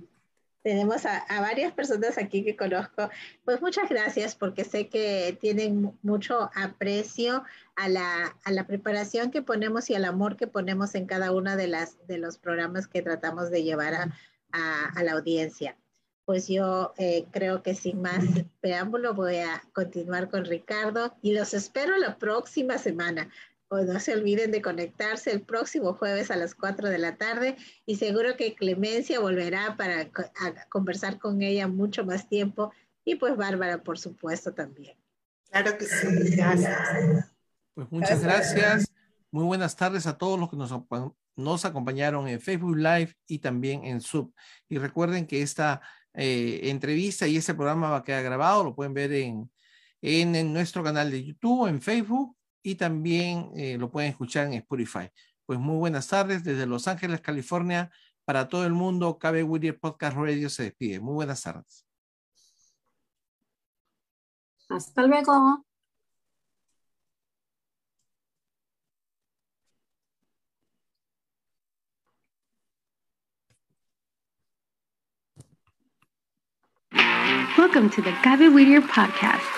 tenemos 0.68 1.06
a, 1.06 1.16
a, 1.16 1.40
varias 1.40 1.72
personas 1.72 2.18
aquí 2.18 2.44
que 2.44 2.54
conozco. 2.54 3.08
Pues 3.46 3.62
muchas 3.62 3.88
gracias 3.88 4.34
porque 4.34 4.64
sé 4.64 4.90
que 4.90 5.34
tienen 5.40 5.96
mucho 6.02 6.50
aprecio 6.54 7.42
a 7.74 7.88
la, 7.88 8.36
a 8.44 8.52
la, 8.52 8.66
preparación 8.66 9.30
que 9.30 9.40
ponemos 9.40 9.88
y 9.88 9.94
al 9.94 10.04
amor 10.04 10.36
que 10.36 10.46
ponemos 10.46 10.94
en 10.94 11.06
cada 11.06 11.32
uno 11.32 11.56
de, 11.56 11.68
las, 11.68 12.06
de 12.06 12.18
los 12.18 12.36
programas 12.36 12.86
que 12.86 13.00
tratamos 13.00 13.50
de 13.50 13.62
llevar 13.62 13.94
a, 13.94 14.14
a, 14.52 15.02
la 15.02 15.12
audiencia. 15.12 15.78
Pues 16.26 16.48
yo 16.48 16.92
eh, 16.98 17.24
creo 17.30 17.62
que 17.62 17.74
sin 17.74 18.02
más 18.02 18.22
preámbulo 18.60 19.14
voy 19.14 19.38
a 19.38 19.62
continuar 19.72 20.28
con 20.28 20.44
Ricardo 20.44 21.16
y 21.22 21.32
los 21.32 21.54
espero 21.54 21.96
la 21.96 22.18
próxima 22.18 22.76
semana. 22.76 23.30
Pues 23.68 23.86
no 23.86 24.00
se 24.00 24.14
olviden 24.14 24.50
de 24.50 24.62
conectarse 24.62 25.30
el 25.30 25.42
próximo 25.42 25.92
jueves 25.92 26.30
a 26.30 26.36
las 26.36 26.54
4 26.54 26.88
de 26.88 26.98
la 26.98 27.16
tarde 27.16 27.56
y 27.84 27.96
seguro 27.96 28.36
que 28.36 28.54
Clemencia 28.54 29.20
volverá 29.20 29.76
para 29.76 30.10
conversar 30.70 31.18
con 31.18 31.42
ella 31.42 31.68
mucho 31.68 32.04
más 32.04 32.28
tiempo 32.28 32.72
y 33.04 33.16
pues 33.16 33.36
Bárbara, 33.36 33.82
por 33.82 33.98
supuesto, 33.98 34.54
también. 34.54 34.96
Claro 35.50 35.76
que 35.76 35.84
sí, 35.86 36.36
gracias. 36.36 37.32
Pues 37.74 37.90
muchas 37.90 38.22
gracias. 38.22 38.86
Muy 39.30 39.44
buenas 39.44 39.76
tardes 39.76 40.06
a 40.06 40.16
todos 40.16 40.38
los 40.38 40.50
que 40.50 40.56
nos 40.56 40.72
nos 41.38 41.64
acompañaron 41.64 42.26
en 42.28 42.40
Facebook 42.40 42.76
Live 42.76 43.14
y 43.26 43.38
también 43.38 43.84
en 43.84 44.00
Sub. 44.00 44.34
Y 44.68 44.76
recuerden 44.78 45.26
que 45.26 45.40
esta 45.40 45.80
eh, 46.12 46.60
entrevista 46.64 47.26
y 47.28 47.36
este 47.36 47.54
programa 47.54 47.90
va 47.90 47.98
a 47.98 48.04
quedar 48.04 48.24
grabado, 48.24 48.64
lo 48.64 48.74
pueden 48.74 48.92
ver 48.92 49.12
en, 49.12 49.50
en, 50.02 50.52
nuestro 50.52 50.82
canal 50.82 51.10
de 51.10 51.24
YouTube, 51.24 51.68
en 51.68 51.80
Facebook 51.80 52.36
y 52.68 52.74
también 52.74 53.50
eh, 53.56 53.78
lo 53.78 53.90
pueden 53.90 54.10
escuchar 54.10 54.46
en 54.46 54.52
Spotify. 54.52 55.08
Pues 55.46 55.58
muy 55.58 55.76
buenas 55.76 56.06
tardes 56.06 56.44
desde 56.44 56.66
Los 56.66 56.86
Ángeles, 56.86 57.22
California. 57.22 57.90
Para 58.26 58.46
todo 58.46 58.66
el 58.66 58.74
mundo, 58.74 59.18
KB 59.18 59.42
Whittier 59.42 59.78
Podcast 59.80 60.14
Radio 60.18 60.50
se 60.50 60.64
despide. 60.64 61.00
Muy 61.00 61.14
buenas 61.14 61.42
tardes. 61.42 61.86
Hasta 64.68 65.06
luego. 65.06 65.64
Welcome 77.56 77.88
to 77.90 78.02
the 78.02 78.12
Gabe 78.22 78.50
Whittier 78.50 78.82
podcast 78.82 79.57